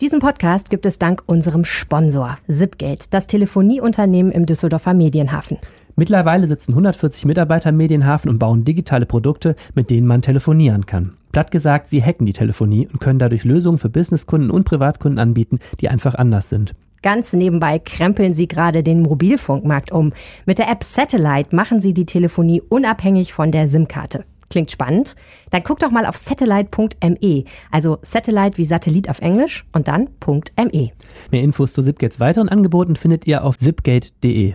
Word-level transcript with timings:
Diesen 0.00 0.18
Podcast 0.18 0.70
gibt 0.70 0.86
es 0.86 0.98
dank 0.98 1.22
unserem 1.26 1.66
Sponsor 1.66 2.38
Zipgate, 2.48 3.08
das 3.10 3.26
Telefonieunternehmen 3.26 4.32
im 4.32 4.46
Düsseldorfer 4.46 4.94
Medienhafen. 4.94 5.58
Mittlerweile 5.94 6.48
sitzen 6.48 6.72
140 6.72 7.26
Mitarbeiter 7.26 7.68
im 7.68 7.76
Medienhafen 7.76 8.30
und 8.30 8.38
bauen 8.38 8.64
digitale 8.64 9.04
Produkte, 9.04 9.56
mit 9.74 9.90
denen 9.90 10.06
man 10.06 10.22
telefonieren 10.22 10.86
kann. 10.86 11.18
Platt 11.32 11.50
gesagt, 11.50 11.90
sie 11.90 12.02
hacken 12.02 12.24
die 12.24 12.32
Telefonie 12.32 12.88
und 12.88 12.98
können 12.98 13.18
dadurch 13.18 13.44
Lösungen 13.44 13.76
für 13.76 13.90
Businesskunden 13.90 14.50
und 14.50 14.64
Privatkunden 14.64 15.18
anbieten, 15.18 15.58
die 15.80 15.90
einfach 15.90 16.14
anders 16.14 16.48
sind. 16.48 16.74
Ganz 17.02 17.34
nebenbei 17.34 17.78
krempeln 17.78 18.32
sie 18.32 18.48
gerade 18.48 18.82
den 18.82 19.02
Mobilfunkmarkt 19.02 19.92
um. 19.92 20.14
Mit 20.46 20.58
der 20.58 20.70
App 20.70 20.82
Satellite 20.82 21.54
machen 21.54 21.82
sie 21.82 21.92
die 21.92 22.06
Telefonie 22.06 22.62
unabhängig 22.62 23.34
von 23.34 23.52
der 23.52 23.68
SIM-Karte. 23.68 24.24
Klingt 24.50 24.70
spannend? 24.72 25.14
Dann 25.50 25.62
guck 25.62 25.78
doch 25.78 25.92
mal 25.92 26.04
auf 26.04 26.16
satellite.me, 26.16 27.44
also 27.70 27.98
Satellite 28.02 28.58
wie 28.58 28.64
Satellit 28.64 29.08
auf 29.08 29.20
Englisch 29.20 29.64
und 29.72 29.86
dann 29.86 30.10
.me. 30.26 30.90
Mehr 31.30 31.42
Infos 31.42 31.72
zu 31.72 31.82
Zipgates 31.82 32.18
weiteren 32.18 32.48
Angeboten 32.48 32.96
findet 32.96 33.26
ihr 33.28 33.44
auf 33.44 33.56
zipgate.de. 33.58 34.54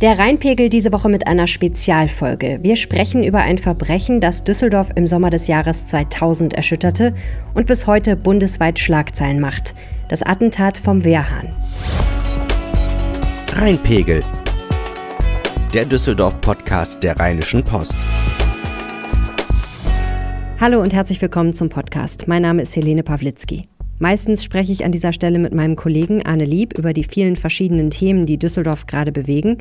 Der 0.00 0.18
Rheinpegel 0.18 0.70
diese 0.70 0.92
Woche 0.92 1.10
mit 1.10 1.26
einer 1.26 1.46
Spezialfolge. 1.46 2.60
Wir 2.62 2.76
sprechen 2.76 3.22
über 3.22 3.40
ein 3.40 3.58
Verbrechen, 3.58 4.20
das 4.20 4.44
Düsseldorf 4.44 4.90
im 4.94 5.06
Sommer 5.06 5.28
des 5.28 5.46
Jahres 5.46 5.86
2000 5.86 6.54
erschütterte 6.54 7.14
und 7.52 7.66
bis 7.66 7.86
heute 7.86 8.16
bundesweit 8.16 8.78
Schlagzeilen 8.78 9.40
macht. 9.40 9.74
Das 10.08 10.22
Attentat 10.22 10.78
vom 10.78 11.04
Wehrhahn. 11.04 11.54
Rheinpegel. 13.52 14.22
Der 15.72 15.84
Düsseldorf-Podcast 15.84 17.00
der 17.04 17.16
Rheinischen 17.16 17.62
Post. 17.62 17.96
Hallo 20.58 20.80
und 20.80 20.92
herzlich 20.92 21.22
willkommen 21.22 21.54
zum 21.54 21.68
Podcast. 21.68 22.26
Mein 22.26 22.42
Name 22.42 22.62
ist 22.62 22.74
Helene 22.74 23.04
Pawlitzki. 23.04 23.68
Meistens 24.00 24.42
spreche 24.42 24.72
ich 24.72 24.84
an 24.84 24.90
dieser 24.90 25.12
Stelle 25.12 25.38
mit 25.38 25.54
meinem 25.54 25.76
Kollegen 25.76 26.26
Arne 26.26 26.44
Lieb 26.44 26.76
über 26.76 26.92
die 26.92 27.04
vielen 27.04 27.36
verschiedenen 27.36 27.90
Themen, 27.90 28.26
die 28.26 28.36
Düsseldorf 28.36 28.86
gerade 28.86 29.12
bewegen. 29.12 29.58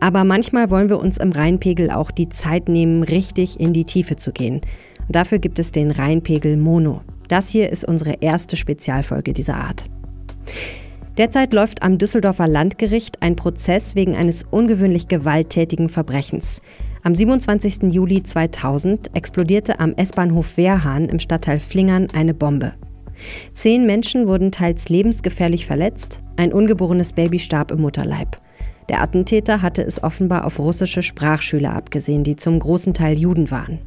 Aber 0.00 0.24
manchmal 0.24 0.68
wollen 0.68 0.88
wir 0.88 0.98
uns 0.98 1.16
im 1.16 1.30
Rheinpegel 1.30 1.92
auch 1.92 2.10
die 2.10 2.28
Zeit 2.28 2.68
nehmen, 2.68 3.04
richtig 3.04 3.60
in 3.60 3.72
die 3.72 3.84
Tiefe 3.84 4.16
zu 4.16 4.32
gehen. 4.32 4.62
Und 5.06 5.14
dafür 5.14 5.38
gibt 5.38 5.60
es 5.60 5.70
den 5.70 5.92
Rheinpegel 5.92 6.56
Mono. 6.56 7.02
Das 7.28 7.50
hier 7.50 7.70
ist 7.70 7.84
unsere 7.84 8.14
erste 8.20 8.56
Spezialfolge 8.56 9.32
dieser 9.32 9.58
Art. 9.58 9.84
Derzeit 11.18 11.54
läuft 11.54 11.82
am 11.82 11.96
Düsseldorfer 11.96 12.46
Landgericht 12.46 13.22
ein 13.22 13.36
Prozess 13.36 13.94
wegen 13.94 14.14
eines 14.14 14.42
ungewöhnlich 14.42 15.08
gewalttätigen 15.08 15.88
Verbrechens. 15.88 16.60
Am 17.02 17.14
27. 17.14 17.94
Juli 17.94 18.22
2000 18.22 19.16
explodierte 19.16 19.80
am 19.80 19.94
S-Bahnhof 19.94 20.58
Wehrhahn 20.58 21.08
im 21.08 21.18
Stadtteil 21.18 21.58
Flingern 21.58 22.08
eine 22.12 22.34
Bombe. 22.34 22.72
Zehn 23.54 23.86
Menschen 23.86 24.26
wurden 24.26 24.52
teils 24.52 24.90
lebensgefährlich 24.90 25.64
verletzt, 25.64 26.22
ein 26.36 26.52
ungeborenes 26.52 27.14
Baby 27.14 27.38
starb 27.38 27.70
im 27.70 27.80
Mutterleib. 27.80 28.38
Der 28.90 29.00
Attentäter 29.00 29.62
hatte 29.62 29.82
es 29.82 30.02
offenbar 30.02 30.44
auf 30.44 30.58
russische 30.58 31.02
Sprachschüler 31.02 31.72
abgesehen, 31.72 32.24
die 32.24 32.36
zum 32.36 32.58
großen 32.58 32.92
Teil 32.92 33.18
Juden 33.18 33.50
waren. 33.50 33.78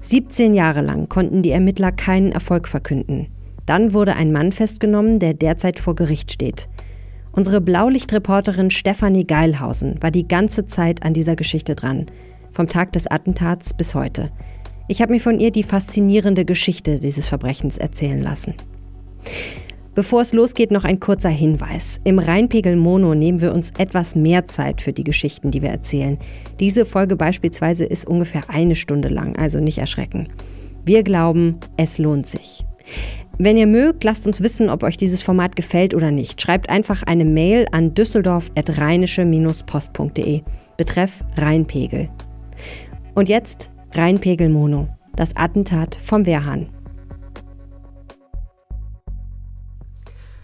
17 0.00 0.52
Jahre 0.52 0.80
lang 0.80 1.08
konnten 1.08 1.42
die 1.42 1.50
Ermittler 1.50 1.92
keinen 1.92 2.32
Erfolg 2.32 2.66
verkünden. 2.66 3.28
Dann 3.68 3.92
wurde 3.92 4.16
ein 4.16 4.32
Mann 4.32 4.50
festgenommen, 4.50 5.18
der 5.18 5.34
derzeit 5.34 5.78
vor 5.78 5.94
Gericht 5.94 6.32
steht. 6.32 6.70
Unsere 7.32 7.60
Blaulichtreporterin 7.60 8.70
Stefanie 8.70 9.26
Geilhausen 9.26 10.02
war 10.02 10.10
die 10.10 10.26
ganze 10.26 10.64
Zeit 10.64 11.02
an 11.02 11.12
dieser 11.12 11.36
Geschichte 11.36 11.74
dran, 11.74 12.06
vom 12.50 12.66
Tag 12.66 12.94
des 12.94 13.06
Attentats 13.06 13.74
bis 13.74 13.94
heute. 13.94 14.30
Ich 14.88 15.02
habe 15.02 15.12
mir 15.12 15.20
von 15.20 15.38
ihr 15.38 15.50
die 15.50 15.64
faszinierende 15.64 16.46
Geschichte 16.46 16.98
dieses 16.98 17.28
Verbrechens 17.28 17.76
erzählen 17.76 18.22
lassen. 18.22 18.54
Bevor 19.94 20.22
es 20.22 20.32
losgeht, 20.32 20.70
noch 20.70 20.84
ein 20.84 20.98
kurzer 20.98 21.28
Hinweis. 21.28 22.00
Im 22.04 22.18
Rheinpegel 22.18 22.74
Mono 22.74 23.14
nehmen 23.14 23.42
wir 23.42 23.52
uns 23.52 23.72
etwas 23.76 24.14
mehr 24.14 24.46
Zeit 24.46 24.80
für 24.80 24.94
die 24.94 25.04
Geschichten, 25.04 25.50
die 25.50 25.60
wir 25.60 25.70
erzählen. 25.70 26.16
Diese 26.58 26.86
Folge 26.86 27.16
beispielsweise 27.16 27.84
ist 27.84 28.06
ungefähr 28.06 28.48
eine 28.48 28.76
Stunde 28.76 29.08
lang, 29.08 29.36
also 29.36 29.60
nicht 29.60 29.76
erschrecken. 29.76 30.30
Wir 30.86 31.02
glauben, 31.02 31.56
es 31.76 31.98
lohnt 31.98 32.26
sich. 32.26 32.64
Wenn 33.40 33.56
ihr 33.56 33.68
mögt, 33.68 34.02
lasst 34.02 34.26
uns 34.26 34.42
wissen, 34.42 34.68
ob 34.68 34.82
euch 34.82 34.96
dieses 34.96 35.22
Format 35.22 35.54
gefällt 35.54 35.94
oder 35.94 36.10
nicht. 36.10 36.42
Schreibt 36.42 36.70
einfach 36.70 37.04
eine 37.04 37.24
Mail 37.24 37.66
an 37.70 37.94
düsseldorf.rheinische-post.de. 37.94 40.42
Betreff 40.76 41.22
Rheinpegel. 41.36 42.08
Und 43.14 43.28
jetzt 43.28 43.70
Rheinpegel 43.94 44.48
Mono, 44.48 44.88
das 45.14 45.36
Attentat 45.36 45.96
vom 46.02 46.26
Wehrhahn. 46.26 46.68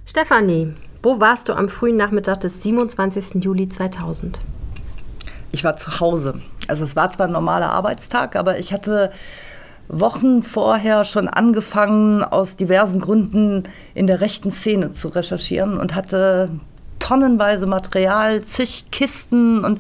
Stefanie, 0.07 0.73
wo 1.03 1.19
warst 1.19 1.49
du 1.49 1.55
am 1.55 1.69
frühen 1.69 1.97
Nachmittag 1.97 2.43
des 2.43 2.63
27. 2.63 3.43
Juli 3.43 3.69
2000? 3.69 4.39
Ich 5.51 5.65
war 5.65 5.77
zu 5.77 5.99
Hause. 5.99 6.41
Also 6.69 6.85
es 6.85 6.95
war 6.95 7.11
zwar 7.11 7.27
ein 7.27 7.33
normaler 7.33 7.73
Arbeitstag, 7.73 8.37
aber 8.37 8.61
ich 8.61 8.73
hatte 8.73 9.11
Wochen 9.89 10.43
vorher 10.43 11.05
schon 11.05 11.29
angefangen, 11.29 12.25
aus 12.25 12.57
diversen 12.57 13.01
Gründen 13.01 13.65
in 13.95 14.07
der 14.07 14.21
rechten 14.21 14.51
Szene 14.51 14.93
zu 14.93 15.09
recherchieren 15.09 15.79
und 15.79 15.95
hatte 15.95 16.51
tonnenweise 17.05 17.67
Material, 17.67 18.43
zig 18.45 18.87
Kisten 18.91 19.63
und 19.63 19.79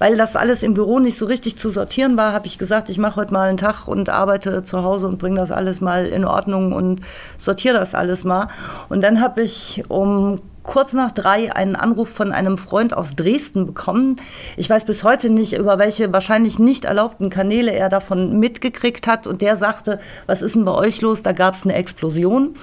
weil 0.00 0.16
das 0.16 0.34
alles 0.34 0.64
im 0.64 0.74
Büro 0.74 0.98
nicht 0.98 1.16
so 1.16 1.26
richtig 1.26 1.56
zu 1.56 1.70
sortieren 1.70 2.16
war, 2.16 2.32
habe 2.32 2.46
ich 2.46 2.58
gesagt, 2.58 2.88
ich 2.88 2.98
mache 2.98 3.16
heute 3.16 3.32
mal 3.32 3.48
einen 3.48 3.58
Tag 3.58 3.86
und 3.86 4.08
arbeite 4.08 4.64
zu 4.64 4.82
Hause 4.82 5.06
und 5.06 5.18
bringe 5.18 5.38
das 5.38 5.52
alles 5.52 5.80
mal 5.80 6.06
in 6.06 6.24
Ordnung 6.24 6.72
und 6.72 7.00
sortiere 7.38 7.78
das 7.78 7.94
alles 7.94 8.24
mal. 8.24 8.48
Und 8.88 9.04
dann 9.04 9.20
habe 9.20 9.42
ich 9.42 9.84
um 9.88 10.40
kurz 10.64 10.92
nach 10.92 11.12
drei 11.12 11.54
einen 11.54 11.76
Anruf 11.76 12.08
von 12.08 12.32
einem 12.32 12.58
Freund 12.58 12.96
aus 12.96 13.14
Dresden 13.14 13.66
bekommen. 13.66 14.16
Ich 14.56 14.68
weiß 14.68 14.84
bis 14.84 15.04
heute 15.04 15.30
nicht, 15.30 15.52
über 15.52 15.78
welche 15.78 16.12
wahrscheinlich 16.12 16.58
nicht 16.58 16.86
erlaubten 16.86 17.30
Kanäle 17.30 17.72
er 17.72 17.88
davon 17.88 18.38
mitgekriegt 18.40 19.06
hat. 19.06 19.26
Und 19.28 19.40
der 19.42 19.56
sagte, 19.56 20.00
was 20.26 20.42
ist 20.42 20.56
denn 20.56 20.64
bei 20.64 20.72
euch 20.72 21.00
los? 21.00 21.22
Da 21.22 21.32
gab 21.32 21.54
es 21.54 21.64
eine 21.64 21.74
Explosion. 21.74 22.56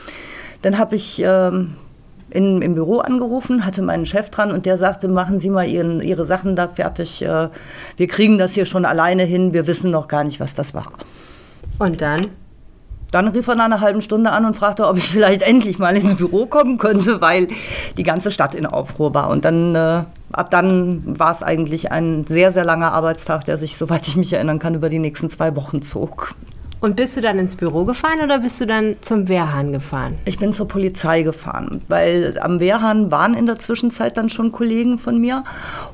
Dann 0.62 0.78
habe 0.78 0.96
ich 0.96 1.22
ähm, 1.24 1.76
in, 2.32 2.62
im 2.62 2.76
Büro 2.76 3.00
angerufen, 3.00 3.66
hatte 3.66 3.82
meinen 3.82 4.06
Chef 4.06 4.30
dran 4.30 4.52
und 4.52 4.66
der 4.66 4.78
sagte, 4.78 5.08
machen 5.08 5.40
Sie 5.40 5.50
mal 5.50 5.68
ihren, 5.68 6.02
Ihre 6.02 6.26
Sachen 6.26 6.56
da 6.56 6.68
fertig. 6.68 7.22
Äh, 7.22 7.50
wir 7.98 8.08
kriegen 8.08 8.38
das 8.38 8.54
hier 8.54 8.66
schon 8.66 8.86
alleine 8.86 9.24
hin, 9.24 9.54
wir 9.54 9.68
wissen 9.68 9.92
noch 9.92 10.08
gar 10.08 10.24
nicht, 10.24 10.40
was 10.40 10.56
das 10.56 10.74
war. 10.74 10.92
Und 11.78 12.02
dann? 12.02 12.28
Dann 13.12 13.28
rief 13.28 13.48
er 13.48 13.56
nach 13.56 13.66
einer 13.66 13.82
halben 13.82 14.02
Stunde 14.02 14.32
an 14.32 14.46
und 14.46 14.56
fragte, 14.56 14.88
ob 14.88 14.98
ich 14.98 15.10
vielleicht 15.10 15.42
endlich 15.42 15.80
mal 15.80 15.96
ins 15.96 16.16
Büro 16.16 16.46
kommen 16.46 16.78
könnte, 16.78 17.20
weil 17.22 17.50
die 17.98 18.04
ganze 18.04 18.32
Stadt 18.32 18.56
in 18.56 18.66
Aufruhr 18.66 19.14
war. 19.14 19.30
Und 19.30 19.44
dann, 19.44 19.76
äh, 19.76 20.04
ab 20.32 20.50
dann 20.50 21.20
war 21.20 21.32
es 21.32 21.44
eigentlich 21.44 21.92
ein 21.92 22.24
sehr, 22.24 22.52
sehr 22.52 22.64
langer 22.64 22.94
Arbeitstag, 22.94 23.44
der 23.46 23.58
sich, 23.58 23.76
soweit 23.76 24.08
ich 24.08 24.16
mich 24.16 24.32
erinnern 24.32 24.60
kann, 24.60 24.76
über 24.76 24.90
die 24.90 25.00
nächsten 25.00 25.30
zwei 25.30 25.56
Wochen 25.58 25.82
zog. 25.82 26.34
Und 26.80 26.96
bist 26.96 27.16
du 27.16 27.22
dann 27.22 27.38
ins 27.38 27.56
Büro 27.56 27.86
gefahren 27.86 28.22
oder 28.24 28.40
bist 28.40 28.60
du 28.60 28.66
dann 28.66 28.96
zum 29.02 29.28
Wehrhahn 29.28 29.72
gefahren? 29.72 30.18
Ich 30.26 30.40
bin 30.40 30.52
zur 30.52 30.68
Polizei 30.68 31.22
gefahren, 31.22 31.82
weil 31.90 32.40
am 32.42 32.60
Wehrhahn 32.60 33.12
waren 33.12 33.36
in 33.36 33.46
der 33.46 33.58
Zwischenzeit 33.58 34.18
dann 34.18 34.30
schon 34.30 34.52
Kollegen 34.52 34.98
von 34.98 35.20
mir 35.20 35.44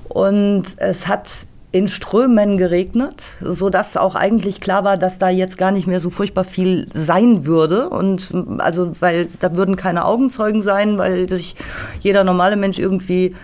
und 0.07 0.63
es 0.78 1.07
hat 1.09 1.28
in 1.77 1.88
Strömen 1.88 2.57
geregnet, 2.57 3.21
sodass 3.39 3.97
auch 3.97 4.15
eigentlich 4.15 4.61
klar 4.61 4.83
war, 4.83 4.97
dass 4.97 5.19
da 5.19 5.29
jetzt 5.29 5.59
gar 5.59 5.71
nicht 5.71 5.85
mehr 5.85 5.99
so 5.99 6.09
furchtbar 6.09 6.43
viel 6.43 6.88
sein 6.95 7.45
würde. 7.45 7.89
Und 7.89 8.31
also, 8.57 8.95
weil 8.99 9.27
da 9.39 9.55
würden 9.55 9.75
keine 9.75 10.05
Augenzeugen 10.05 10.63
sein, 10.63 10.97
weil 10.97 11.29
sich 11.29 11.55
jeder 11.99 12.23
normale 12.23 12.55
Mensch 12.55 12.79
irgendwie 12.79 13.35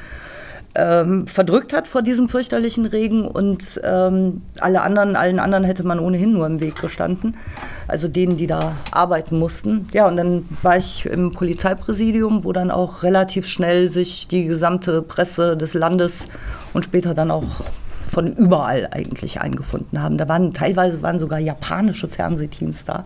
ähm, 0.74 1.28
verdrückt 1.28 1.74
hat 1.74 1.88
vor 1.88 2.02
diesem 2.02 2.28
fürchterlichen 2.28 2.88
Regen 2.88 3.28
und 3.28 3.80
ähm, 3.84 4.42
alle 4.60 4.82
anderen, 4.82 5.16
allen 5.16 5.40
anderen 5.40 5.64
hätte 5.64 5.86
man 5.86 6.00
ohnehin 6.00 6.34
nur 6.34 6.48
im 6.48 6.60
Weg 6.60 6.82
gestanden. 6.82 7.38
Also 7.88 8.08
denen, 8.08 8.38
die 8.38 8.48
da 8.48 8.76
arbeiten 8.92 9.38
mussten. 9.38 9.88
Ja, 9.94 10.08
und 10.08 10.18
dann 10.18 10.50
war 10.64 10.78
ich 10.78 11.06
im 11.06 11.34
Polizeipräsidium, 11.34 12.44
wo 12.44 12.52
dann 12.52 12.72
auch 12.72 13.04
relativ 13.04 13.46
schnell 13.46 13.92
sich 13.92 14.28
die 14.28 14.46
gesamte 14.46 15.04
Presse 15.04 15.56
des 15.56 15.76
Landes 15.76 16.28
und 16.74 16.86
später 16.86 17.14
dann 17.14 17.30
auch 17.30 17.64
von 18.14 18.28
überall 18.28 18.88
eigentlich 18.92 19.42
eingefunden 19.42 20.02
haben. 20.02 20.18
Da 20.18 20.30
waren 20.30 20.54
teilweise 20.54 21.02
waren 21.02 21.18
sogar 21.18 21.40
japanische 21.40 22.08
Fernsehteams 22.08 22.86
da, 22.86 23.04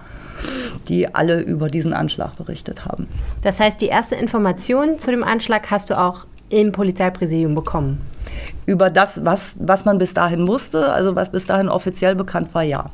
die 0.89 1.15
alle 1.15 1.39
über 1.39 1.69
diesen 1.69 1.93
Anschlag 1.93 2.35
berichtet 2.35 2.85
haben. 2.85 3.07
Das 3.41 3.59
heißt, 3.59 3.79
die 3.79 3.87
erste 3.87 4.15
Information 4.15 4.99
zu 4.99 5.11
dem 5.11 5.23
Anschlag 5.23 5.71
hast 5.71 5.89
du 5.89 5.97
auch 5.97 6.25
im 6.49 6.73
Polizeipräsidium 6.73 7.55
bekommen? 7.55 8.01
Über 8.65 8.89
das, 8.89 9.23
was, 9.23 9.55
was 9.61 9.85
man 9.85 9.97
bis 9.97 10.13
dahin 10.13 10.47
wusste, 10.47 10.91
also 10.91 11.15
was 11.15 11.31
bis 11.31 11.45
dahin 11.45 11.69
offiziell 11.69 12.15
bekannt 12.15 12.53
war, 12.53 12.63
ja. 12.63 12.89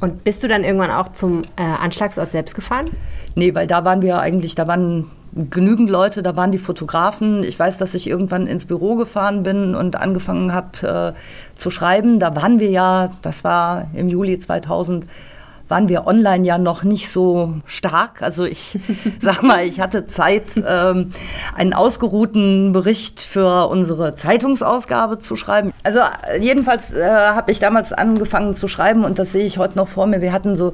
Und 0.00 0.22
bist 0.24 0.42
du 0.42 0.48
dann 0.48 0.64
irgendwann 0.64 0.90
auch 0.90 1.08
zum 1.08 1.42
äh, 1.56 1.62
Anschlagsort 1.62 2.32
selbst 2.32 2.54
gefahren? 2.54 2.86
Nee, 3.34 3.54
weil 3.54 3.66
da 3.66 3.84
waren 3.84 4.02
wir 4.02 4.18
eigentlich, 4.20 4.54
da 4.54 4.66
waren 4.66 5.10
genügend 5.32 5.88
Leute, 5.88 6.22
da 6.22 6.36
waren 6.36 6.52
die 6.52 6.58
Fotografen. 6.58 7.44
Ich 7.44 7.58
weiß, 7.58 7.78
dass 7.78 7.94
ich 7.94 8.08
irgendwann 8.08 8.46
ins 8.46 8.64
Büro 8.64 8.96
gefahren 8.96 9.42
bin 9.42 9.74
und 9.74 9.96
angefangen 9.96 10.52
habe 10.52 11.14
äh, 11.16 11.58
zu 11.58 11.70
schreiben. 11.70 12.18
Da 12.18 12.34
waren 12.34 12.58
wir 12.58 12.70
ja, 12.70 13.10
das 13.22 13.44
war 13.44 13.88
im 13.94 14.08
Juli 14.08 14.38
2000, 14.38 15.06
waren 15.70 15.88
wir 15.88 16.06
online 16.06 16.44
ja 16.44 16.58
noch 16.58 16.82
nicht 16.82 17.10
so 17.10 17.54
stark. 17.64 18.22
Also 18.22 18.44
ich 18.44 18.78
sag 19.20 19.42
mal, 19.42 19.64
ich 19.64 19.80
hatte 19.80 20.06
Zeit, 20.06 20.44
ähm, 20.56 21.12
einen 21.54 21.72
ausgeruhten 21.72 22.72
Bericht 22.72 23.20
für 23.20 23.68
unsere 23.68 24.14
Zeitungsausgabe 24.14 25.20
zu 25.20 25.36
schreiben. 25.36 25.72
Also 25.84 26.00
äh, 26.00 26.40
jedenfalls 26.40 26.92
äh, 26.92 27.08
habe 27.08 27.52
ich 27.52 27.60
damals 27.60 27.92
angefangen 27.92 28.54
zu 28.54 28.66
schreiben 28.66 29.04
und 29.04 29.18
das 29.18 29.32
sehe 29.32 29.44
ich 29.44 29.58
heute 29.58 29.76
noch 29.76 29.86
vor 29.86 30.06
mir. 30.06 30.20
Wir 30.20 30.32
hatten 30.32 30.56
so, 30.56 30.72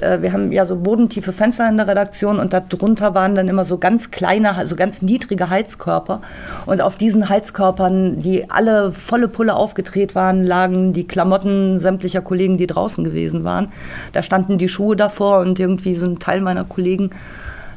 äh, 0.00 0.22
wir 0.22 0.32
haben 0.32 0.52
ja 0.52 0.64
so 0.64 0.76
bodentiefe 0.76 1.32
Fenster 1.32 1.68
in 1.68 1.76
der 1.76 1.88
Redaktion 1.88 2.38
und 2.38 2.52
darunter 2.52 3.14
waren 3.14 3.34
dann 3.34 3.48
immer 3.48 3.64
so 3.64 3.78
ganz 3.78 4.12
kleine, 4.12 4.54
also 4.54 4.76
ganz 4.76 5.02
niedrige 5.02 5.50
Heizkörper. 5.50 6.20
Und 6.66 6.80
auf 6.80 6.94
diesen 6.94 7.28
Heizkörpern, 7.28 8.22
die 8.22 8.48
alle 8.48 8.92
volle 8.92 9.26
Pulle 9.26 9.56
aufgedreht 9.56 10.14
waren, 10.14 10.44
lagen 10.44 10.92
die 10.92 11.06
Klamotten 11.06 11.80
sämtlicher 11.80 12.20
Kollegen, 12.20 12.56
die 12.56 12.68
draußen 12.68 13.02
gewesen 13.02 13.42
waren. 13.42 13.72
Da 14.12 14.22
stand 14.22 14.35
standen 14.36 14.58
die 14.58 14.68
Schuhe 14.68 14.96
davor 14.96 15.38
und 15.38 15.58
irgendwie 15.58 15.94
so 15.94 16.04
ein 16.04 16.18
Teil 16.18 16.42
meiner 16.42 16.64
Kollegen 16.64 17.10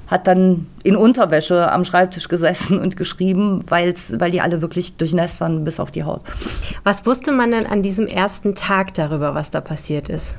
hat 0.08 0.28
dann 0.28 0.66
in 0.84 0.98
Unterwäsche 0.98 1.72
am 1.72 1.86
Schreibtisch 1.86 2.28
gesessen 2.28 2.80
und 2.80 2.98
geschrieben, 2.98 3.64
weil's, 3.70 4.20
weil 4.20 4.32
die 4.32 4.42
alle 4.42 4.62
wirklich 4.62 4.98
durchnässt 4.98 5.40
waren 5.40 5.64
bis 5.64 5.80
auf 5.80 5.92
die 5.92 6.04
Haut. 6.04 6.22
Was 6.84 7.06
wusste 7.06 7.32
man 7.32 7.52
denn 7.52 7.66
an 7.66 7.82
diesem 7.82 8.08
ersten 8.08 8.56
Tag 8.56 8.94
darüber, 8.96 9.36
was 9.36 9.52
da 9.52 9.62
passiert 9.62 10.10
ist? 10.10 10.36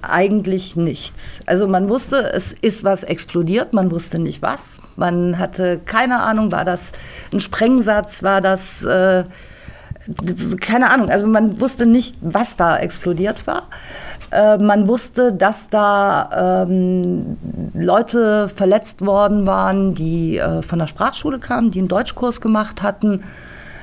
Eigentlich 0.00 0.74
nichts. 0.76 1.40
Also 1.44 1.68
man 1.68 1.90
wusste, 1.90 2.32
es 2.32 2.52
ist 2.52 2.82
was 2.82 3.02
explodiert, 3.02 3.74
man 3.74 3.90
wusste 3.90 4.18
nicht 4.18 4.40
was. 4.40 4.78
Man 4.96 5.38
hatte 5.38 5.80
keine 5.84 6.22
Ahnung, 6.22 6.50
war 6.50 6.64
das 6.64 6.92
ein 7.30 7.40
Sprengsatz, 7.40 8.22
war 8.22 8.40
das... 8.40 8.84
Äh, 8.84 9.24
keine 10.60 10.90
Ahnung, 10.90 11.10
also 11.10 11.26
man 11.26 11.60
wusste 11.60 11.86
nicht, 11.86 12.16
was 12.20 12.56
da 12.56 12.76
explodiert 12.76 13.46
war. 13.46 13.64
Äh, 14.30 14.58
man 14.58 14.88
wusste, 14.88 15.32
dass 15.32 15.70
da 15.70 16.64
ähm, 16.66 17.36
Leute 17.74 18.48
verletzt 18.48 19.04
worden 19.04 19.46
waren, 19.46 19.94
die 19.94 20.38
äh, 20.38 20.62
von 20.62 20.78
der 20.78 20.86
Sprachschule 20.86 21.38
kamen, 21.38 21.70
die 21.70 21.78
einen 21.78 21.88
Deutschkurs 21.88 22.40
gemacht 22.40 22.82
hatten. 22.82 23.24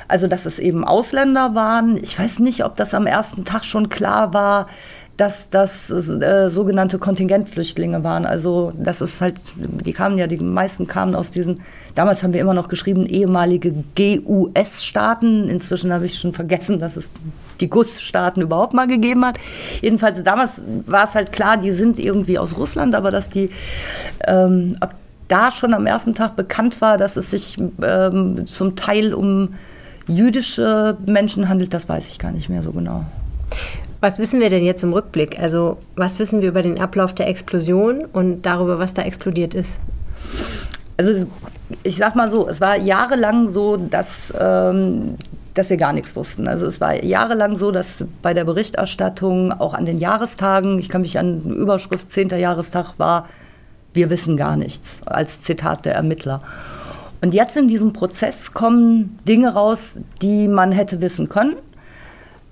Also, 0.08 0.28
dass 0.28 0.46
es 0.46 0.60
eben 0.60 0.84
Ausländer 0.84 1.56
waren. 1.56 1.96
Ich 1.96 2.20
weiß 2.20 2.40
nicht, 2.40 2.66
ob 2.66 2.76
das 2.76 2.94
am 2.94 3.08
ersten 3.08 3.46
Tag 3.46 3.64
schon 3.64 3.88
klar 3.88 4.34
war, 4.34 4.68
dass 5.22 5.52
das 5.52 5.92
äh, 5.92 6.50
sogenannte 6.50 6.98
Kontingentflüchtlinge 6.98 8.04
waren. 8.04 8.26
Also 8.26 8.74
das 8.76 9.02
ist 9.02 9.22
halt, 9.22 9.36
die 9.56 9.94
kamen 9.94 10.18
ja, 10.18 10.26
die 10.26 10.38
meisten 10.38 10.88
kamen 10.88 11.14
aus 11.14 11.30
diesen, 11.30 11.62
damals 11.94 12.24
haben 12.24 12.34
wir 12.34 12.42
immer 12.42 12.56
noch 12.56 12.70
geschrieben, 12.70 13.06
ehemalige 13.06 13.72
GUS-Staaten. 13.96 15.48
Inzwischen 15.48 15.94
habe 15.94 16.08
ich 16.08 16.18
schon 16.18 16.34
vergessen, 16.34 16.80
dass 16.80 16.98
es 16.98 17.08
die 17.60 17.70
GUS-Staaten 17.70 18.42
überhaupt 18.42 18.74
mal 18.74 18.88
gegeben 18.88 19.24
hat. 19.24 19.38
Jedenfalls 19.84 20.24
damals 20.24 20.60
war 20.88 21.04
es 21.04 21.14
halt 21.14 21.32
klar, 21.32 21.58
die 21.58 21.72
sind 21.72 22.00
irgendwie 22.00 22.40
aus 22.40 22.58
Russland, 22.58 22.96
aber 22.96 23.12
dass 23.12 23.30
die, 23.30 23.52
ähm, 24.26 24.74
ab 24.80 24.96
da 25.28 25.52
schon 25.52 25.76
am 25.76 25.86
ersten 25.86 26.16
Tag 26.16 26.36
bekannt 26.36 26.82
war, 26.82 26.98
dass 26.98 27.16
es 27.16 27.30
sich 27.30 27.60
ähm, 27.84 28.48
zum 28.48 28.76
Teil 28.76 29.14
um 29.14 29.54
jüdische 30.08 30.98
Menschen 31.06 31.48
handelt, 31.48 31.76
das 31.76 31.88
weiß 31.88 32.08
ich 32.08 32.18
gar 32.18 32.32
nicht 32.32 32.50
mehr 32.50 32.64
so 32.64 32.72
genau. 32.72 33.06
Was 34.02 34.18
wissen 34.18 34.40
wir 34.40 34.50
denn 34.50 34.64
jetzt 34.64 34.84
im 34.84 34.94
Rückblick? 34.94 35.40
Also 35.40 35.78
was 35.96 36.18
wissen 36.18 36.42
wir 36.42 36.50
über 36.50 36.64
den 36.64 36.82
Ablauf 36.82 37.14
der 37.14 37.28
Explosion 37.28 38.06
und 38.12 38.42
darüber, 38.42 38.80
was 38.80 38.96
da 38.96 39.04
explodiert 39.04 39.54
ist? 39.54 39.80
Also 40.98 41.28
ich 41.84 41.98
sag 41.98 42.16
mal 42.16 42.32
so, 42.32 42.50
es 42.50 42.60
war 42.60 42.76
jahrelang 42.76 43.48
so, 43.48 43.78
dass, 43.78 44.34
ähm, 44.40 45.18
dass 45.54 45.70
wir 45.70 45.78
gar 45.78 45.94
nichts 45.94 46.16
wussten. 46.16 46.48
Also 46.48 46.66
es 46.66 46.82
war 46.82 47.04
jahrelang 47.04 47.56
so, 47.56 47.72
dass 47.72 48.06
bei 48.24 48.34
der 48.34 48.44
Berichterstattung, 48.44 49.52
auch 49.52 49.76
an 49.76 49.86
den 49.86 50.00
Jahrestagen, 50.00 50.80
ich 50.80 50.90
kann 50.90 51.02
mich 51.02 51.20
an 51.20 51.44
die 51.44 51.50
Überschrift 51.50 52.10
10. 52.10 52.30
Jahrestag 52.30 52.96
war, 52.98 53.30
wir 53.94 54.10
wissen 54.10 54.36
gar 54.36 54.56
nichts, 54.56 55.02
als 55.06 55.42
Zitat 55.42 55.86
der 55.86 55.94
Ermittler. 55.94 56.42
Und 57.24 57.36
jetzt 57.36 57.56
in 57.56 57.68
diesem 57.68 57.94
Prozess 57.94 58.52
kommen 58.52 59.20
Dinge 59.28 59.54
raus, 59.54 59.98
die 60.24 60.48
man 60.48 60.72
hätte 60.72 61.02
wissen 61.02 61.30
können 61.30 61.58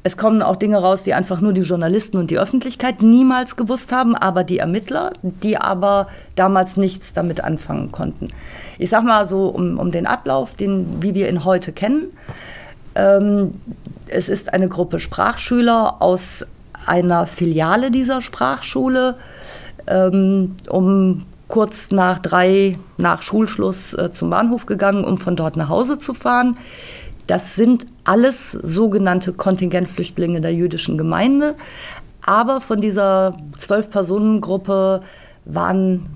es 0.03 0.15
kommen 0.15 0.41
auch 0.41 0.55
Dinge 0.55 0.77
raus, 0.77 1.03
die 1.03 1.13
einfach 1.13 1.41
nur 1.41 1.51
die 1.51 1.61
Journalisten 1.61 2.17
und 2.17 2.31
die 2.31 2.39
Öffentlichkeit 2.39 3.01
niemals 3.01 3.55
gewusst 3.57 3.91
haben, 3.91 4.15
aber 4.15 4.43
die 4.43 4.59
Ermittler, 4.59 5.11
die 5.21 5.57
aber 5.57 6.07
damals 6.35 6.77
nichts 6.77 7.11
damit 7.11 7.43
anfangen 7.43 7.91
konnten. 7.91 8.29
Ich 8.77 8.89
sage 8.89 9.05
mal 9.05 9.27
so 9.27 9.47
um, 9.47 9.77
um, 9.77 9.91
den 9.91 10.07
Ablauf, 10.07 10.55
den, 10.55 11.01
wie 11.01 11.13
wir 11.15 11.27
ihn 11.27 11.43
heute 11.43 11.73
kennen. 11.73 12.07
Ähm, 12.95 13.55
es 14.07 14.29
ist 14.29 14.53
eine 14.53 14.69
Gruppe 14.69 14.99
Sprachschüler 14.99 16.01
aus 16.01 16.45
einer 16.85 17.27
Filiale 17.27 17.91
dieser 17.91 18.21
Sprachschule 18.21 19.15
ähm, 19.87 20.55
um 20.69 21.25
kurz 21.47 21.91
nach 21.91 22.19
drei 22.19 22.77
nach 22.97 23.21
Schulschluss 23.21 23.93
äh, 23.93 24.11
zum 24.11 24.29
Bahnhof 24.29 24.65
gegangen, 24.65 25.03
um 25.03 25.17
von 25.17 25.35
dort 25.35 25.57
nach 25.57 25.69
Hause 25.69 25.99
zu 25.99 26.13
fahren. 26.13 26.57
Das 27.27 27.55
sind 27.55 27.85
alles 28.09 28.51
sogenannte 28.51 29.33
Kontingentflüchtlinge 29.33 30.41
der 30.41 30.51
jüdischen 30.51 30.97
Gemeinde. 30.97 31.53
Aber 32.25 32.59
von 32.59 32.81
dieser 32.81 33.37
Zwölf-Personen-Gruppe 33.59 35.01
waren 35.45 36.07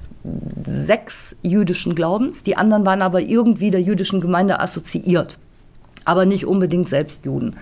sechs 0.65 1.35
jüdischen 1.43 1.93
Glaubens. 1.93 2.41
Die 2.41 2.57
anderen 2.57 2.83
waren 2.83 3.03
aber 3.03 3.21
irgendwie 3.21 3.69
der 3.69 3.81
jüdischen 3.81 4.21
Gemeinde 4.21 4.59
assoziiert, 4.59 5.37
aber 6.03 6.25
nicht 6.25 6.47
unbedingt 6.47 6.89
selbst 6.89 7.27
Juden. 7.27 7.57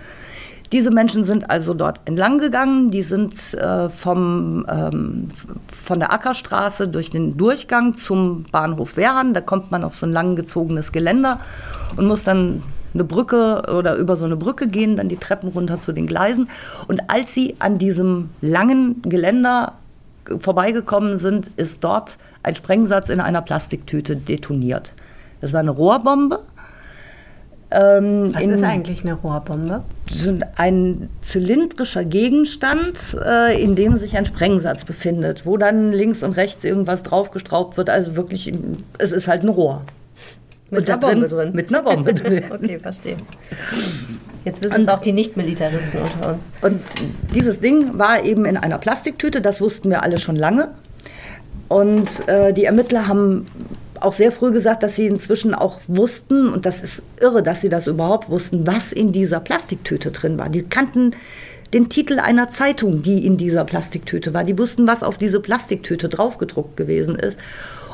Diese 0.72 0.90
Menschen 0.90 1.24
sind 1.24 1.50
also 1.50 1.74
dort 1.74 2.00
entlang 2.06 2.38
gegangen. 2.38 2.90
Die 2.90 3.02
sind 3.02 3.52
äh, 3.52 3.90
vom, 3.90 4.64
ähm, 4.66 5.28
von 5.68 6.00
der 6.00 6.10
Ackerstraße 6.10 6.88
durch 6.88 7.10
den 7.10 7.36
Durchgang 7.36 7.96
zum 7.96 8.46
Bahnhof 8.50 8.96
Wehrhahn. 8.96 9.34
Da 9.34 9.42
kommt 9.42 9.70
man 9.70 9.84
auf 9.84 9.94
so 9.94 10.06
ein 10.06 10.12
langgezogenes 10.12 10.90
Geländer 10.90 11.40
und 11.98 12.06
muss 12.06 12.24
dann 12.24 12.62
eine 12.94 13.04
Brücke 13.04 13.62
oder 13.76 13.96
über 13.96 14.16
so 14.16 14.24
eine 14.24 14.36
Brücke 14.36 14.68
gehen, 14.68 14.96
dann 14.96 15.08
die 15.08 15.16
Treppen 15.16 15.48
runter 15.50 15.80
zu 15.80 15.92
den 15.92 16.06
Gleisen. 16.06 16.48
Und 16.88 17.10
als 17.10 17.34
sie 17.34 17.56
an 17.58 17.78
diesem 17.78 18.30
langen 18.40 19.02
Geländer 19.02 19.74
vorbeigekommen 20.38 21.16
sind, 21.16 21.50
ist 21.56 21.82
dort 21.84 22.18
ein 22.42 22.54
Sprengsatz 22.54 23.08
in 23.08 23.20
einer 23.20 23.42
Plastiktüte 23.42 24.16
detoniert. 24.16 24.92
Das 25.40 25.52
war 25.52 25.60
eine 25.60 25.70
Rohrbombe. 25.70 26.40
Ähm, 27.70 28.34
Was 28.34 28.42
in, 28.42 28.50
ist 28.50 28.62
eigentlich 28.62 29.02
eine 29.02 29.14
Rohrbombe? 29.14 29.82
Ein 30.56 31.08
zylindrischer 31.22 32.04
Gegenstand, 32.04 33.16
äh, 33.24 33.60
in 33.62 33.74
dem 33.74 33.96
sich 33.96 34.16
ein 34.16 34.26
Sprengsatz 34.26 34.84
befindet, 34.84 35.46
wo 35.46 35.56
dann 35.56 35.92
links 35.92 36.22
und 36.22 36.32
rechts 36.32 36.64
irgendwas 36.64 37.02
draufgestraubt 37.02 37.76
wird. 37.76 37.88
Also 37.88 38.14
wirklich, 38.14 38.52
es 38.98 39.12
ist 39.12 39.26
halt 39.26 39.42
ein 39.42 39.48
Rohr. 39.48 39.82
Mit 40.72 40.88
einer 40.88 40.98
Bombe 40.98 41.28
drin. 41.28 41.50
Mit 41.52 41.68
einer 41.68 41.82
Bombe 41.82 42.14
drin. 42.14 42.44
okay, 42.50 42.78
verstehe. 42.78 43.16
Jetzt 44.44 44.64
wissen 44.64 44.82
es 44.82 44.88
auch 44.88 45.00
die 45.00 45.12
Nicht-Militaristen 45.12 46.00
unter 46.00 46.34
uns. 46.34 46.44
Und 46.62 46.80
dieses 47.34 47.60
Ding 47.60 47.98
war 47.98 48.24
eben 48.24 48.44
in 48.44 48.56
einer 48.56 48.78
Plastiktüte, 48.78 49.40
das 49.40 49.60
wussten 49.60 49.90
wir 49.90 50.02
alle 50.02 50.18
schon 50.18 50.34
lange. 50.34 50.70
Und 51.68 52.26
äh, 52.28 52.52
die 52.52 52.64
Ermittler 52.64 53.06
haben 53.06 53.46
auch 54.00 54.14
sehr 54.14 54.32
früh 54.32 54.50
gesagt, 54.50 54.82
dass 54.82 54.96
sie 54.96 55.06
inzwischen 55.06 55.54
auch 55.54 55.80
wussten, 55.86 56.48
und 56.48 56.66
das 56.66 56.82
ist 56.82 57.02
irre, 57.20 57.42
dass 57.42 57.60
sie 57.60 57.68
das 57.68 57.86
überhaupt 57.86 58.30
wussten, 58.30 58.66
was 58.66 58.92
in 58.92 59.12
dieser 59.12 59.40
Plastiktüte 59.40 60.10
drin 60.10 60.38
war. 60.38 60.48
Die 60.48 60.62
kannten 60.62 61.14
den 61.72 61.88
Titel 61.88 62.18
einer 62.18 62.50
Zeitung, 62.50 63.02
die 63.02 63.24
in 63.24 63.36
dieser 63.36 63.64
Plastiktüte 63.64 64.34
war. 64.34 64.44
Die 64.44 64.58
wussten, 64.58 64.86
was 64.86 65.02
auf 65.02 65.18
diese 65.18 65.40
Plastiktüte 65.40 66.08
draufgedruckt 66.08 66.76
gewesen 66.76 67.14
ist. 67.16 67.38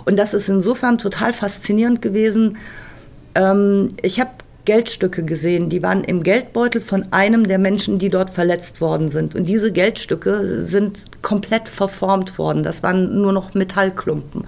Und 0.08 0.18
das 0.18 0.32
ist 0.32 0.48
insofern 0.48 0.96
total 0.96 1.34
faszinierend 1.34 2.00
gewesen. 2.00 2.56
Ähm, 3.34 3.88
ich 4.00 4.18
habe 4.18 4.30
Geldstücke 4.64 5.22
gesehen, 5.22 5.68
die 5.68 5.82
waren 5.82 6.02
im 6.02 6.22
Geldbeutel 6.22 6.80
von 6.80 7.12
einem 7.12 7.46
der 7.46 7.58
Menschen, 7.58 7.98
die 7.98 8.08
dort 8.08 8.30
verletzt 8.30 8.80
worden 8.80 9.10
sind. 9.10 9.34
Und 9.34 9.44
diese 9.44 9.70
Geldstücke 9.70 10.64
sind 10.66 10.98
komplett 11.20 11.68
verformt 11.68 12.38
worden. 12.38 12.62
Das 12.62 12.82
waren 12.82 13.20
nur 13.20 13.34
noch 13.34 13.52
Metallklumpen. 13.52 14.44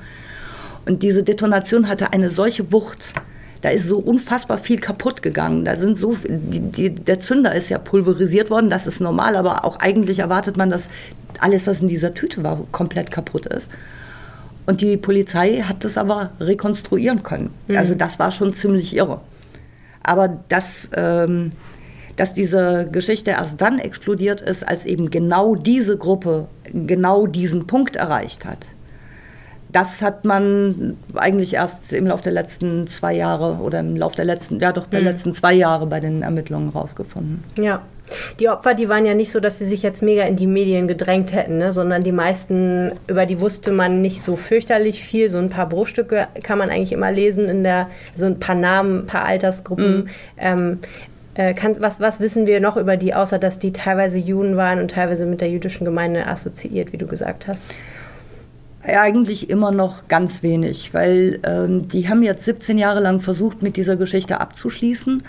Und 0.87 1.03
diese 1.03 1.25
Detonation 1.25 1.89
hatte 1.89 2.15
eine 2.15 2.31
solche 2.31 2.73
Wucht. 2.73 3.13
Da 3.61 3.69
ist 3.69 3.87
so 3.87 3.99
unfassbar 3.99 4.57
viel 4.57 4.81
kaputt 4.81 5.21
gegangen. 5.21 5.67
Da 5.67 5.77
sind 5.77 5.99
so, 5.99 6.17
die, 6.27 6.61
die, 6.61 6.89
der 6.89 7.21
Zünder 7.21 7.55
ist 7.55 7.69
ja 7.69 7.77
pulverisiert 7.77 8.49
worden, 8.49 8.71
das 8.71 8.87
ist 8.87 9.01
normal, 9.01 9.37
aber 9.37 9.67
auch 9.67 9.77
eigentlich 9.79 10.21
erwartet 10.21 10.57
man, 10.57 10.71
dass 10.71 10.89
alles, 11.39 11.67
was 11.67 11.83
in 11.83 11.89
dieser 11.89 12.15
Tüte 12.15 12.43
war, 12.43 12.67
komplett 12.73 13.11
kaputt 13.11 13.45
ist. 13.45 13.71
Und 14.71 14.81
die 14.83 14.97
Polizei 14.97 15.63
hat 15.63 15.83
das 15.83 15.99
aber 15.99 16.31
rekonstruieren 16.39 17.25
können. 17.25 17.51
Mhm. 17.67 17.77
Also 17.77 17.97
das 17.97 18.21
war 18.21 18.31
schon 18.31 18.53
ziemlich 18.53 18.95
irre. 18.95 19.21
Aber 20.05 20.29
dass, 20.49 20.89
ähm, 20.95 21.51
dass 22.15 22.35
diese 22.35 22.89
Geschichte 22.93 23.33
erst 23.33 23.61
dann 23.61 23.81
explodiert 23.81 24.41
ist, 24.41 24.63
als 24.63 24.87
eben 24.87 25.11
genau 25.11 25.57
diese 25.57 25.97
Gruppe 25.97 26.47
genau 26.73 27.27
diesen 27.27 27.67
Punkt 27.67 27.97
erreicht 27.97 28.45
hat. 28.45 28.59
Das 29.73 30.03
hat 30.03 30.25
man 30.25 30.97
eigentlich 31.15 31.55
erst 31.55 31.93
im 31.93 32.07
Laufe 32.07 32.23
der 32.23 32.33
letzten 32.33 32.89
zwei 32.89 33.15
Jahre 33.15 33.59
oder 33.63 33.81
im 33.81 33.97
Laufe 33.97 34.17
der 34.17 34.25
letzten, 34.25 34.59
ja 34.61 34.73
doch 34.73 34.87
der 34.87 35.01
mhm. 35.01 35.07
letzten 35.07 35.35
zwei 35.35 35.53
Jahre 35.53 35.87
bei 35.87 36.01
den 36.01 36.23
Ermittlungen 36.23 36.71
rausgefunden. 36.71 37.45
Ja. 37.59 37.83
Die 38.41 38.49
Opfer, 38.49 38.75
die 38.75 38.89
waren 38.89 39.07
ja 39.07 39.15
nicht 39.15 39.31
so, 39.31 39.39
dass 39.39 39.59
sie 39.59 39.67
sich 39.67 39.83
jetzt 39.83 40.03
mega 40.03 40.25
in 40.25 40.35
die 40.35 40.49
Medien 40.49 40.89
gedrängt 40.89 41.33
hätten, 41.33 41.59
ne? 41.59 41.73
sondern 41.73 42.03
die 42.03 42.11
meisten, 42.11 42.93
über 43.07 43.25
die 43.25 43.41
wusste 43.41 43.71
man 43.71 44.01
nicht 44.01 44.21
so 44.21 44.35
fürchterlich 44.35 45.05
viel. 45.05 45.31
So 45.31 45.39
ein 45.39 45.49
paar 45.49 45.69
Bruchstücke 45.69 46.27
kann 46.43 46.59
man 46.59 46.71
eigentlich 46.71 46.91
immer 46.91 47.13
lesen 47.13 47.49
in 47.49 47.63
der, 47.63 47.89
so 48.17 48.27
ein 48.27 48.41
paar 48.41 48.57
Namen, 48.57 49.03
ein 49.03 49.07
paar 49.07 49.27
Altersgruppen. 49.27 49.97
Mhm. 49.97 50.09
Ähm, 50.39 50.79
äh, 51.35 51.55
kann, 51.55 51.81
was, 51.81 52.01
was 52.01 52.21
wissen 52.21 52.47
wir 52.47 52.61
noch 52.61 52.77
über 52.77 52.97
die, 52.97 53.15
außer 53.15 53.39
dass 53.39 53.59
die 53.59 53.73
teilweise 53.73 54.19
Juden 54.19 54.57
waren 54.57 54.81
und 54.81 54.91
teilweise 54.91 55.27
mit 55.27 55.41
der 55.41 55.49
jüdischen 55.49 55.85
Gemeinde 55.85 56.27
assoziiert, 56.27 56.93
wie 56.93 56.99
du 56.99 57.07
gesagt 57.07 57.47
hast? 57.47 57.63
Eigentlich 58.83 59.51
immer 59.51 59.73
noch 59.73 60.09
ganz 60.09 60.43
wenig, 60.43 60.95
weil 60.95 61.41
ähm, 61.43 61.89
die 61.89 62.09
haben 62.09 62.23
jetzt 62.23 62.45
17 62.45 62.79
Jahre 62.79 63.01
lang 63.01 63.21
versucht, 63.21 63.63
mit 63.63 63.77
dieser 63.77 63.97
Geschichte 63.97 64.41
abzuschließen. 64.41 65.23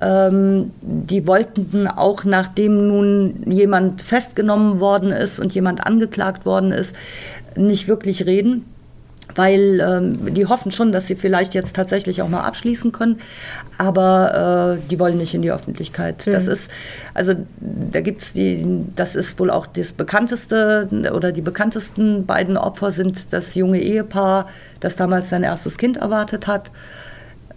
Ähm, 0.00 0.72
die 0.82 1.26
wollten 1.26 1.86
auch, 1.86 2.24
nachdem 2.24 2.88
nun 2.88 3.44
jemand 3.46 4.02
festgenommen 4.02 4.80
worden 4.80 5.10
ist 5.10 5.38
und 5.38 5.54
jemand 5.54 5.86
angeklagt 5.86 6.46
worden 6.46 6.72
ist, 6.72 6.96
nicht 7.56 7.86
wirklich 7.86 8.26
reden 8.26 8.64
weil 9.34 9.80
ähm, 9.80 10.34
die 10.34 10.46
hoffen 10.46 10.72
schon, 10.72 10.92
dass 10.92 11.06
sie 11.06 11.16
vielleicht 11.16 11.54
jetzt 11.54 11.76
tatsächlich 11.76 12.22
auch 12.22 12.28
mal 12.28 12.42
abschließen 12.42 12.92
können, 12.92 13.20
aber 13.78 14.78
äh, 14.78 14.88
die 14.90 14.98
wollen 14.98 15.18
nicht 15.18 15.34
in 15.34 15.42
die 15.42 15.52
Öffentlichkeit. 15.52 16.26
Mhm. 16.26 16.32
Das 16.32 16.46
ist, 16.46 16.70
also 17.14 17.34
da 17.60 18.00
gibt 18.00 18.22
es 18.22 18.32
die, 18.32 18.84
das 18.94 19.14
ist 19.14 19.38
wohl 19.38 19.50
auch 19.50 19.66
das 19.66 19.92
bekannteste 19.92 20.88
oder 21.14 21.32
die 21.32 21.42
bekanntesten 21.42 22.26
beiden 22.26 22.56
Opfer 22.56 22.90
sind 22.90 23.32
das 23.32 23.54
junge 23.54 23.80
Ehepaar, 23.80 24.48
das 24.80 24.96
damals 24.96 25.28
sein 25.28 25.42
erstes 25.42 25.78
Kind 25.78 25.96
erwartet 25.96 26.46
hat. 26.46 26.70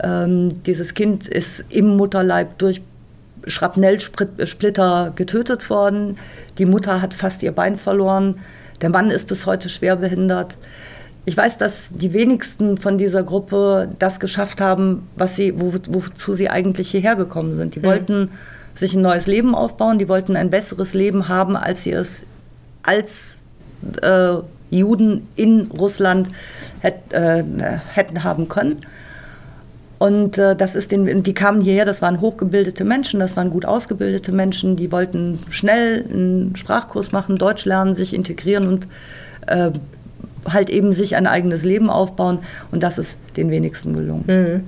Ähm, 0.01 0.63
dieses 0.63 0.93
Kind 0.93 1.27
ist 1.27 1.65
im 1.69 1.97
Mutterleib 1.97 2.57
durch 2.59 2.81
Schrapnellsplitter 3.45 5.13
getötet 5.15 5.69
worden. 5.69 6.17
Die 6.57 6.65
Mutter 6.65 7.01
hat 7.01 7.13
fast 7.13 7.43
ihr 7.43 7.51
Bein 7.51 7.75
verloren. 7.75 8.39
Der 8.81 8.89
Mann 8.89 9.09
ist 9.09 9.27
bis 9.27 9.45
heute 9.45 9.69
schwer 9.69 9.95
behindert. 9.95 10.57
Ich 11.27 11.35
weiß, 11.35 11.57
dass 11.57 11.91
die 11.93 12.13
wenigsten 12.13 12.77
von 12.77 12.97
dieser 12.97 13.21
Gruppe 13.21 13.89
das 13.99 14.21
geschafft 14.21 14.61
haben, 14.61 15.09
was 15.17 15.35
sie, 15.35 15.59
wo, 15.59 15.73
wozu 15.89 16.33
sie 16.33 16.49
eigentlich 16.49 16.91
hierher 16.91 17.17
gekommen 17.17 17.53
sind. 17.53 17.75
Die 17.75 17.79
mhm. 17.81 17.83
wollten 17.83 18.31
sich 18.75 18.93
ein 18.93 19.01
neues 19.01 19.27
Leben 19.27 19.53
aufbauen, 19.53 19.99
die 19.99 20.07
wollten 20.07 20.37
ein 20.37 20.49
besseres 20.49 20.93
Leben 20.93 21.27
haben, 21.27 21.57
als 21.57 21.83
sie 21.83 21.91
es 21.91 22.23
als 22.81 23.39
äh, 24.01 24.35
Juden 24.69 25.27
in 25.35 25.69
Russland 25.77 26.29
hätt, 26.79 27.11
äh, 27.11 27.43
hätten 27.93 28.23
haben 28.23 28.47
können. 28.47 28.85
Und 29.97 30.37
äh, 30.37 30.55
das 30.55 30.75
ist 30.75 30.93
den, 30.93 31.23
die 31.23 31.33
kamen 31.33 31.59
hierher, 31.59 31.83
das 31.83 32.01
waren 32.01 32.21
hochgebildete 32.21 32.85
Menschen, 32.85 33.19
das 33.19 33.35
waren 33.35 33.49
gut 33.49 33.65
ausgebildete 33.65 34.31
Menschen, 34.31 34.77
die 34.77 34.93
wollten 34.93 35.39
schnell 35.49 36.05
einen 36.09 36.55
Sprachkurs 36.55 37.11
machen, 37.11 37.35
Deutsch 37.35 37.65
lernen, 37.65 37.95
sich 37.95 38.13
integrieren 38.13 38.69
und 38.69 38.87
äh, 39.47 39.71
halt 40.47 40.69
eben 40.69 40.93
sich 40.93 41.15
ein 41.15 41.27
eigenes 41.27 41.63
Leben 41.63 41.89
aufbauen. 41.89 42.39
Und 42.71 42.83
das 42.83 42.97
ist 42.97 43.17
den 43.35 43.49
wenigsten 43.51 43.93
gelungen. 43.93 44.23
Mhm. 44.27 44.63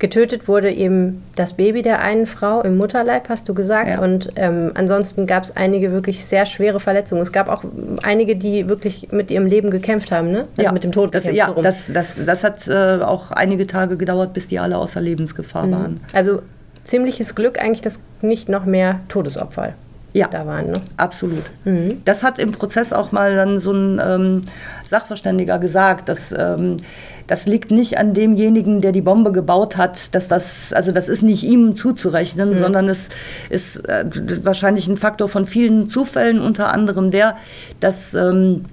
Getötet 0.00 0.48
wurde 0.48 0.70
eben 0.70 1.22
das 1.36 1.52
Baby 1.52 1.82
der 1.82 2.00
einen 2.00 2.26
Frau 2.26 2.60
im 2.60 2.76
Mutterleib, 2.76 3.28
hast 3.28 3.48
du 3.48 3.54
gesagt. 3.54 3.88
Ja. 3.88 4.00
Und 4.00 4.30
ähm, 4.34 4.72
ansonsten 4.74 5.26
gab 5.26 5.44
es 5.44 5.56
einige 5.56 5.92
wirklich 5.92 6.24
sehr 6.24 6.44
schwere 6.44 6.80
Verletzungen. 6.80 7.22
Es 7.22 7.30
gab 7.30 7.48
auch 7.48 7.62
einige, 8.02 8.34
die 8.34 8.68
wirklich 8.68 9.12
mit 9.12 9.30
ihrem 9.30 9.46
Leben 9.46 9.70
gekämpft 9.70 10.10
haben, 10.10 10.32
ne? 10.32 10.40
Also 10.56 10.62
ja, 10.62 10.72
mit 10.72 10.82
dem 10.82 10.90
Tod. 10.90 11.14
Das, 11.14 11.26
ja, 11.26 11.52
so 11.54 11.62
das, 11.62 11.92
das, 11.92 12.16
das 12.24 12.42
hat 12.42 12.66
äh, 12.66 13.02
auch 13.02 13.30
einige 13.30 13.66
Tage 13.66 13.96
gedauert, 13.96 14.32
bis 14.32 14.48
die 14.48 14.58
alle 14.58 14.76
außer 14.76 15.00
Lebensgefahr 15.00 15.66
mhm. 15.66 15.72
waren. 15.72 16.00
Also 16.12 16.42
ziemliches 16.82 17.36
Glück 17.36 17.60
eigentlich, 17.60 17.82
dass 17.82 18.00
nicht 18.22 18.48
noch 18.48 18.64
mehr 18.64 19.00
Todesopfer 19.08 19.74
ja, 20.12 20.28
da 20.28 20.46
waren. 20.46 20.72
Ne? 20.72 20.80
Absolut. 20.96 21.44
Mhm. 21.64 22.02
Das 22.04 22.22
hat 22.22 22.38
im 22.38 22.52
Prozess 22.52 22.92
auch 22.92 23.12
mal 23.12 23.34
dann 23.34 23.60
so 23.60 23.72
ein 23.72 24.00
ähm, 24.04 24.42
Sachverständiger 24.88 25.58
gesagt, 25.58 26.08
dass 26.08 26.34
ähm, 26.36 26.78
das 27.26 27.46
liegt 27.46 27.70
nicht 27.70 27.96
an 27.98 28.12
demjenigen, 28.12 28.80
der 28.80 28.90
die 28.90 29.02
Bombe 29.02 29.30
gebaut 29.30 29.76
hat, 29.76 30.14
dass 30.14 30.26
das, 30.26 30.72
also 30.72 30.90
das 30.90 31.08
ist 31.08 31.22
nicht 31.22 31.44
ihm 31.44 31.76
zuzurechnen, 31.76 32.50
mhm. 32.50 32.58
sondern 32.58 32.88
es 32.88 33.08
ist 33.50 33.88
äh, 33.88 34.04
wahrscheinlich 34.42 34.88
ein 34.88 34.96
Faktor 34.96 35.28
von 35.28 35.46
vielen 35.46 35.88
Zufällen, 35.88 36.40
unter 36.40 36.72
anderem 36.72 37.12
der, 37.12 37.36
dass 37.78 38.14
ähm, 38.14 38.64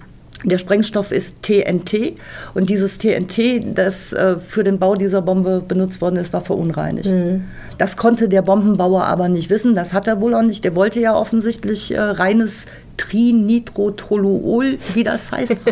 der 0.44 0.60
Sprengstoff 0.60 1.12
ist 1.12 1.41
TNT 1.41 2.13
und 2.53 2.70
dieses 2.70 3.00
TNT, 3.00 3.75
das 3.75 4.13
äh, 4.13 4.38
für 4.38 4.63
den 4.63 4.77
Bau 4.77 4.96
dieser 4.96 5.22
Bombe 5.22 5.63
benutzt 5.67 6.00
worden 6.00 6.17
ist, 6.17 6.32
war 6.32 6.41
verunreinigt. 6.41 7.12
Mhm. 7.12 7.46
Das 7.79 7.98
konnte 7.98 8.29
der 8.29 8.44
Bombenbauer 8.44 9.06
aber 9.06 9.29
nicht 9.29 9.50
wissen, 9.50 9.74
das 9.74 9.94
hat 9.94 10.08
er 10.08 10.22
wohl 10.22 10.36
auch 10.36 10.44
nicht. 10.44 10.63
Der 10.63 10.75
wollte 10.75 11.00
ja 11.00 11.15
offensichtlich 11.15 11.94
äh, 11.94 12.00
reines 12.00 12.67
Trinitrotoluol, 12.98 14.79
wie 14.94 15.03
das 15.03 15.32
heißt. 15.32 15.56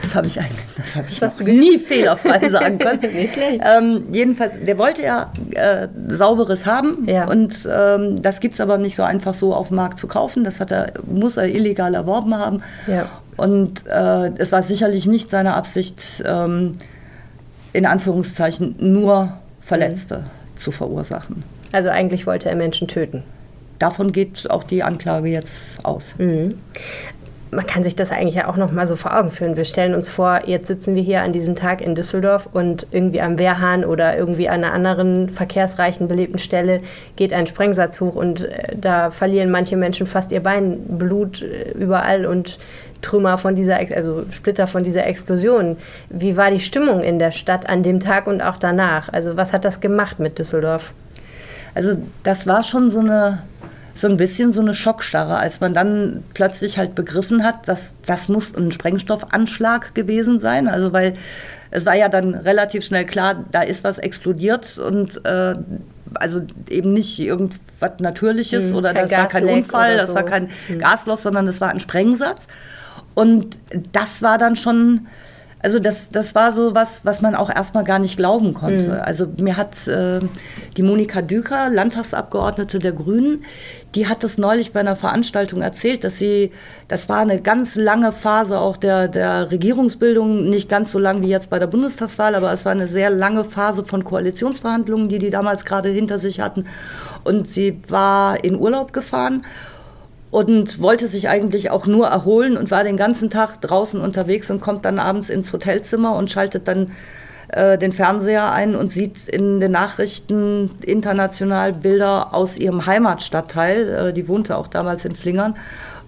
Das 0.00 0.14
habe 0.14 0.26
ich 0.26 0.38
eigentlich, 0.38 0.64
das 0.76 0.96
habe 0.96 1.06
ich 1.08 1.18
das 1.20 1.38
noch 1.38 1.46
nie 1.46 1.78
fehlerfrei 1.78 2.48
sagen 2.50 2.78
können. 2.78 3.00
nicht 3.14 3.34
schlecht. 3.34 3.62
Ähm, 3.64 4.04
jedenfalls, 4.12 4.60
der 4.62 4.76
wollte 4.76 5.02
ja 5.02 5.32
äh, 5.54 5.88
sauberes 6.08 6.66
haben 6.66 7.06
ja. 7.06 7.28
und 7.28 7.68
ähm, 7.70 8.20
das 8.20 8.40
gibt 8.40 8.54
es 8.54 8.60
aber 8.60 8.78
nicht 8.78 8.96
so 8.96 9.02
einfach 9.02 9.34
so 9.34 9.54
auf 9.54 9.68
dem 9.68 9.76
Markt 9.76 9.98
zu 9.98 10.06
kaufen. 10.08 10.44
Das 10.44 10.60
hat 10.60 10.72
er, 10.72 10.92
muss 11.06 11.36
er 11.36 11.46
illegal 11.48 11.94
erworben 11.94 12.36
haben. 12.36 12.62
Ja. 12.86 13.08
Und 13.36 13.86
äh, 13.86 14.30
es 14.38 14.52
war 14.52 14.62
sicherlich 14.62 15.06
nicht 15.06 15.30
seine 15.30 15.54
Absicht, 15.54 16.02
ähm, 16.26 16.72
in 17.72 17.86
Anführungszeichen 17.86 18.76
nur 18.78 19.34
Verletzte 19.60 20.18
mhm. 20.18 20.56
zu 20.56 20.70
verursachen. 20.72 21.42
Also 21.72 21.88
eigentlich 21.88 22.26
wollte 22.26 22.48
er 22.48 22.56
Menschen 22.56 22.88
töten. 22.88 23.22
Davon 23.78 24.12
geht 24.12 24.50
auch 24.50 24.62
die 24.62 24.82
Anklage 24.82 25.28
jetzt 25.28 25.84
aus. 25.84 26.14
Mhm. 26.18 26.54
Man 27.50 27.66
kann 27.66 27.82
sich 27.82 27.96
das 27.96 28.10
eigentlich 28.10 28.36
ja 28.36 28.48
auch 28.48 28.56
noch 28.56 28.72
mal 28.72 28.86
so 28.86 28.96
vor 28.96 29.18
Augen 29.18 29.30
führen. 29.30 29.56
Wir 29.56 29.64
stellen 29.64 29.94
uns 29.94 30.08
vor, 30.08 30.42
jetzt 30.46 30.68
sitzen 30.68 30.94
wir 30.94 31.02
hier 31.02 31.22
an 31.22 31.32
diesem 31.32 31.54
Tag 31.54 31.82
in 31.82 31.94
Düsseldorf 31.94 32.48
und 32.52 32.86
irgendwie 32.92 33.20
am 33.20 33.38
Wehrhahn 33.38 33.84
oder 33.84 34.16
irgendwie 34.16 34.48
an 34.48 34.64
einer 34.64 34.72
anderen 34.72 35.28
verkehrsreichen, 35.28 36.08
belebten 36.08 36.38
Stelle 36.38 36.80
geht 37.16 37.34
ein 37.34 37.46
Sprengsatz 37.46 38.00
hoch 38.00 38.14
und 38.14 38.44
äh, 38.44 38.74
da 38.74 39.10
verlieren 39.10 39.50
manche 39.50 39.76
Menschen 39.76 40.06
fast 40.06 40.32
ihr 40.32 40.42
Bein, 40.42 40.78
Blut 40.98 41.42
äh, 41.42 41.72
überall 41.72 42.24
und 42.24 42.58
Trümmer 43.02 43.38
von 43.38 43.54
dieser, 43.54 43.78
also 43.94 44.24
Splitter 44.30 44.66
von 44.66 44.84
dieser 44.84 45.06
Explosion. 45.06 45.76
Wie 46.08 46.36
war 46.36 46.50
die 46.50 46.60
Stimmung 46.60 47.02
in 47.02 47.18
der 47.18 47.30
Stadt 47.30 47.68
an 47.68 47.82
dem 47.82 48.00
Tag 48.00 48.26
und 48.26 48.40
auch 48.40 48.56
danach? 48.56 49.08
Also 49.12 49.36
was 49.36 49.52
hat 49.52 49.64
das 49.64 49.80
gemacht 49.80 50.18
mit 50.18 50.38
Düsseldorf? 50.38 50.92
Also 51.74 51.96
das 52.22 52.46
war 52.46 52.62
schon 52.62 52.90
so 52.90 53.00
eine 53.00 53.42
so 53.94 54.08
ein 54.08 54.16
bisschen 54.16 54.52
so 54.52 54.62
eine 54.62 54.74
Schockstarre, 54.74 55.36
als 55.36 55.60
man 55.60 55.74
dann 55.74 56.24
plötzlich 56.32 56.78
halt 56.78 56.94
begriffen 56.94 57.44
hat, 57.44 57.68
dass 57.68 57.94
das 58.06 58.28
muss 58.28 58.56
ein 58.56 58.72
Sprengstoffanschlag 58.72 59.94
gewesen 59.94 60.40
sein. 60.40 60.66
Also 60.66 60.94
weil 60.94 61.14
es 61.70 61.84
war 61.84 61.94
ja 61.94 62.08
dann 62.08 62.34
relativ 62.34 62.84
schnell 62.84 63.04
klar, 63.04 63.44
da 63.50 63.62
ist 63.62 63.84
was 63.84 63.98
explodiert 63.98 64.78
und 64.78 65.24
äh, 65.26 65.54
also 66.14 66.42
eben 66.68 66.92
nicht 66.92 67.18
irgendwas 67.18 67.92
Natürliches 67.98 68.70
hm, 68.70 68.76
oder 68.76 68.94
das 68.94 69.10
war 69.10 69.28
kein 69.28 69.46
Unfall, 69.46 69.96
das 69.96 70.10
so. 70.10 70.14
war 70.14 70.24
kein 70.24 70.50
hm. 70.68 70.78
Gasloch, 70.78 71.18
sondern 71.18 71.46
das 71.46 71.60
war 71.60 71.70
ein 71.70 71.80
Sprengsatz. 71.80 72.46
Und 73.14 73.58
das 73.92 74.22
war 74.22 74.38
dann 74.38 74.56
schon, 74.56 75.06
also 75.62 75.78
das, 75.78 76.08
das 76.08 76.34
war 76.34 76.50
so 76.50 76.74
was, 76.74 77.04
was 77.04 77.20
man 77.20 77.34
auch 77.34 77.48
erstmal 77.48 77.84
gar 77.84 77.98
nicht 77.98 78.16
glauben 78.16 78.52
konnte. 78.52 78.88
Mhm. 78.88 79.00
Also 79.00 79.28
mir 79.38 79.56
hat 79.56 79.86
äh, 79.86 80.20
die 80.76 80.82
Monika 80.82 81.22
Düker, 81.22 81.68
Landtagsabgeordnete 81.68 82.78
der 82.78 82.92
Grünen, 82.92 83.44
die 83.94 84.08
hat 84.08 84.24
das 84.24 84.38
neulich 84.38 84.72
bei 84.72 84.80
einer 84.80 84.96
Veranstaltung 84.96 85.60
erzählt, 85.60 86.02
dass 86.02 86.18
sie, 86.18 86.50
das 86.88 87.08
war 87.08 87.18
eine 87.18 87.40
ganz 87.40 87.76
lange 87.76 88.10
Phase 88.10 88.58
auch 88.58 88.76
der, 88.76 89.06
der 89.06 89.50
Regierungsbildung, 89.50 90.48
nicht 90.48 90.68
ganz 90.68 90.90
so 90.90 90.98
lang 90.98 91.22
wie 91.22 91.28
jetzt 91.28 91.50
bei 91.50 91.58
der 91.58 91.66
Bundestagswahl, 91.66 92.34
aber 92.34 92.52
es 92.52 92.64
war 92.64 92.72
eine 92.72 92.86
sehr 92.86 93.10
lange 93.10 93.44
Phase 93.44 93.84
von 93.84 94.02
Koalitionsverhandlungen, 94.02 95.08
die 95.08 95.18
die 95.18 95.30
damals 95.30 95.64
gerade 95.64 95.90
hinter 95.90 96.18
sich 96.18 96.40
hatten. 96.40 96.64
Und 97.22 97.48
sie 97.48 97.80
war 97.88 98.42
in 98.42 98.58
Urlaub 98.58 98.92
gefahren 98.92 99.44
und 100.32 100.80
wollte 100.80 101.08
sich 101.08 101.28
eigentlich 101.28 101.70
auch 101.70 101.86
nur 101.86 102.08
erholen 102.08 102.56
und 102.56 102.70
war 102.70 102.84
den 102.84 102.96
ganzen 102.96 103.28
Tag 103.28 103.60
draußen 103.60 104.00
unterwegs 104.00 104.50
und 104.50 104.62
kommt 104.62 104.86
dann 104.86 104.98
abends 104.98 105.28
ins 105.28 105.52
Hotelzimmer 105.52 106.16
und 106.16 106.30
schaltet 106.30 106.66
dann 106.66 106.92
äh, 107.48 107.76
den 107.76 107.92
Fernseher 107.92 108.50
ein 108.50 108.74
und 108.74 108.90
sieht 108.90 109.28
in 109.28 109.60
den 109.60 109.72
Nachrichten 109.72 110.70
international 110.86 111.74
Bilder 111.74 112.34
aus 112.34 112.56
ihrem 112.56 112.86
Heimatstadtteil. 112.86 113.88
Äh, 113.88 114.12
die 114.14 114.26
wohnte 114.26 114.56
auch 114.56 114.68
damals 114.68 115.04
in 115.04 115.14
Flingern. 115.14 115.54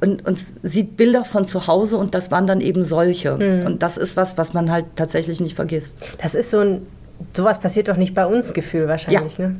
Und, 0.00 0.26
und, 0.26 0.38
sieht 0.62 0.96
Bilder 0.96 1.26
von 1.26 1.44
zu 1.44 1.66
Hause 1.66 1.98
und 1.98 2.14
das 2.14 2.30
waren 2.30 2.46
dann 2.46 2.62
eben 2.62 2.84
solche. 2.84 3.36
Mhm. 3.36 3.66
Und 3.66 3.82
das 3.82 3.98
ist 3.98 4.16
was, 4.16 4.38
was 4.38 4.54
man 4.54 4.70
halt 4.70 4.86
tatsächlich 4.96 5.42
nicht 5.42 5.54
vergisst. 5.54 5.96
Das 6.22 6.34
ist 6.34 6.50
so 6.50 6.60
ein, 6.60 6.86
sowas 7.34 7.58
passiert 7.58 7.88
doch 7.88 7.98
nicht 7.98 8.14
bei 8.14 8.24
uns 8.24 8.54
Gefühl 8.54 8.88
wahrscheinlich, 8.88 9.36
ja. 9.36 9.48
ne? 9.48 9.56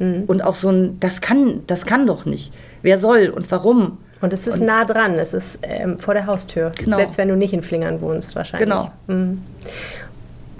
Mhm. 0.00 0.24
Und 0.26 0.42
auch 0.42 0.56
so 0.56 0.70
ein, 0.70 0.98
das 0.98 1.20
kann, 1.20 1.62
das 1.68 1.86
kann 1.86 2.06
doch 2.06 2.24
nicht. 2.24 2.52
Wer 2.82 2.98
soll 2.98 3.28
und 3.28 3.48
warum? 3.52 3.98
Und 4.20 4.32
es 4.32 4.46
ist 4.46 4.60
und 4.60 4.66
nah 4.66 4.84
dran, 4.84 5.18
es 5.18 5.32
ist 5.32 5.60
ähm, 5.62 5.98
vor 5.98 6.14
der 6.14 6.26
Haustür. 6.26 6.72
Genau. 6.76 6.96
Selbst 6.96 7.16
wenn 7.16 7.28
du 7.28 7.36
nicht 7.36 7.52
in 7.52 7.62
Flingern 7.62 8.00
wohnst, 8.00 8.34
wahrscheinlich. 8.34 8.68
Genau. 8.68 8.90
Mhm. 9.06 9.42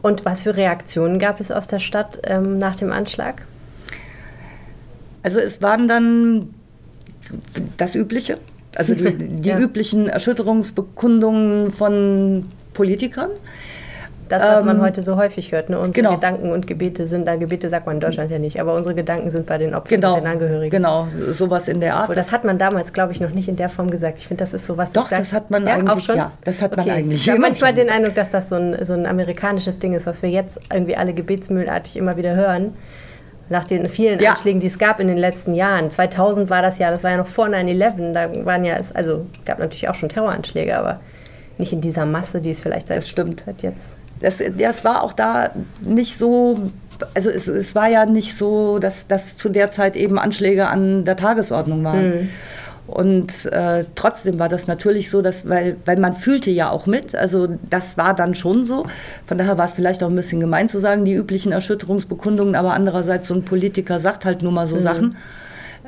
Und 0.03 0.25
was 0.25 0.43
für 0.43 0.57
Reaktionen 0.57 1.19
gab 1.19 1.41
es 1.41 1.51
aus 1.51 1.67
der 1.67 1.79
Stadt 1.79 2.21
ähm, 2.25 2.59
nach 2.59 2.77
dem 2.77 2.93
Anschlag? 2.93 3.45
Also 5.23 5.41
es 5.41 5.61
waren 5.61 5.89
dann 5.89 6.55
das 7.77 7.95
Übliche. 7.95 8.39
Also 8.77 8.95
die, 8.95 9.13
die 9.19 9.49
ja. 9.49 9.59
üblichen 9.59 10.09
Erschütterungsbekundungen 10.09 11.71
von 11.71 12.47
Politikern. 12.73 13.31
Das, 14.31 14.45
was 14.45 14.61
ähm, 14.61 14.67
man 14.67 14.81
heute 14.81 15.03
so 15.03 15.17
häufig 15.17 15.51
hört. 15.51 15.71
Ne? 15.71 15.79
Unsere 15.79 15.93
genau. 15.93 16.15
Gedanken 16.15 16.53
und 16.53 16.69
Gebete 16.69 17.07
sind 17.07 17.27
da. 17.27 17.35
Gebete 17.35 17.69
sagt 17.69 17.87
man 17.87 17.97
in 17.97 18.01
Deutschland 18.01 18.31
ja 18.31 18.39
nicht, 18.39 18.61
aber 18.61 18.75
unsere 18.75 18.95
Gedanken 18.95 19.29
sind 19.29 19.45
bei 19.45 19.59
den 19.59 19.75
Opfern 19.75 20.01
genau. 20.01 20.15
und 20.15 20.21
den 20.21 20.31
Angehörigen. 20.31 20.71
Genau, 20.71 21.09
sowas 21.33 21.67
in 21.67 21.81
der 21.81 21.95
Art. 21.95 22.03
Obwohl, 22.05 22.15
das 22.15 22.31
hat 22.31 22.45
man 22.45 22.57
damals, 22.57 22.93
glaube 22.93 23.13
ich, 23.13 23.21
noch 23.21 23.31
nicht 23.31 23.49
in 23.49 23.57
der 23.57 23.69
Form 23.69 23.91
gesagt. 23.91 24.21
Ich 24.21 24.29
finde, 24.29 24.43
das 24.43 24.55
ist 24.55 24.67
sowas. 24.67 24.93
Doch, 24.93 25.09
das 25.09 25.33
hat 25.33 25.51
man 25.51 25.67
ja, 25.67 25.75
eigentlich. 25.75 25.91
Auch 25.91 26.01
schon? 26.01 26.17
Ja, 26.17 26.33
das 26.45 26.63
hat 26.63 26.77
man 26.77 26.87
okay. 26.87 26.91
eigentlich. 26.93 27.23
Ich 27.23 27.29
habe 27.29 27.41
manchmal 27.41 27.75
den 27.75 27.91
Eindruck, 27.91 28.15
dass 28.15 28.31
das 28.31 28.49
so 28.49 28.55
ein, 28.55 28.85
so 28.85 28.93
ein 28.93 29.05
amerikanisches 29.05 29.81
Ding 29.81 29.95
ist, 29.95 30.07
was 30.07 30.23
wir 30.23 30.31
jetzt 30.31 30.61
irgendwie 30.73 30.97
alle 30.97 31.13
gebetsmühlenartig 31.13 31.97
immer 31.97 32.17
wieder 32.17 32.37
hören 32.37 32.75
nach 33.49 33.65
den 33.65 33.89
vielen 33.89 34.21
ja. 34.21 34.31
Anschlägen, 34.31 34.61
die 34.61 34.69
es 34.69 34.79
gab 34.79 35.01
in 35.01 35.09
den 35.09 35.19
letzten 35.19 35.55
Jahren. 35.55 35.91
2000 35.91 36.51
war 36.51 36.63
das 36.63 36.79
ja, 36.79 36.93
das 36.93 37.03
war 37.03 37.11
ja 37.11 37.17
noch 37.17 37.27
vor 37.27 37.47
9-11, 37.47 38.13
da 38.13 38.47
waren 38.47 38.65
ja, 38.65 38.77
also 38.95 39.27
gab 39.45 39.59
natürlich 39.59 39.89
auch 39.89 39.97
schon 39.97 40.09
Terroranschläge, 40.09 40.79
aber 40.79 41.01
nicht 41.59 41.73
in 41.73 41.81
dieser 41.81 42.07
Masse, 42.07 42.41
die 42.41 42.51
es 42.51 42.61
vielleicht 42.61 42.89
seit, 42.89 43.03
seit 43.05 43.63
jetzt. 43.63 43.97
Das, 44.21 44.43
das 44.59 44.85
war 44.85 45.03
auch 45.03 45.13
da 45.13 45.51
nicht 45.81 46.17
so, 46.17 46.71
also 47.15 47.31
es, 47.31 47.49
es 47.49 47.75
war 47.75 47.89
ja 47.89 48.07
nicht 48.07 48.37
so, 48.37 48.79
dass, 48.79 49.07
dass 49.07 49.37
zu 49.37 49.49
der 49.49 49.71
Zeit 49.71 49.97
eben 49.97 50.19
Anschläge 50.19 50.69
an 50.69 51.05
der 51.05 51.17
Tagesordnung 51.17 51.83
waren. 51.85 52.09
Mhm. 52.09 52.29
Und 52.87 53.47
äh, 53.47 53.85
trotzdem 53.95 54.41
war 54.41 54.49
das 54.49 54.67
natürlich 54.67 55.11
so, 55.11 55.23
dass, 55.23 55.49
weil, 55.49 55.77
weil 55.85 55.97
man 55.97 56.15
fühlte 56.15 56.51
ja 56.51 56.71
auch 56.71 56.87
mit, 56.87 57.15
also 57.15 57.47
das 57.69 57.97
war 57.97 58.15
dann 58.15 58.35
schon 58.35 58.65
so. 58.65 58.85
Von 59.25 59.39
daher 59.39 59.57
war 59.57 59.67
es 59.67 59.75
vielleicht 59.75 60.03
auch 60.03 60.09
ein 60.09 60.17
bisschen 60.17 60.41
gemein 60.41 60.69
zu 60.69 60.81
sagen, 60.81 61.05
die 61.05 61.15
üblichen 61.15 61.53
Erschütterungsbekundungen, 61.53 62.57
aber 62.57 62.73
andererseits 62.73 63.29
so 63.29 63.35
ein 63.35 63.45
Politiker 63.45 64.01
sagt 64.01 64.25
halt 64.25 64.43
nur 64.43 64.51
mal 64.51 64.67
so 64.67 64.77
mhm. 64.77 64.81
Sachen. 64.81 65.17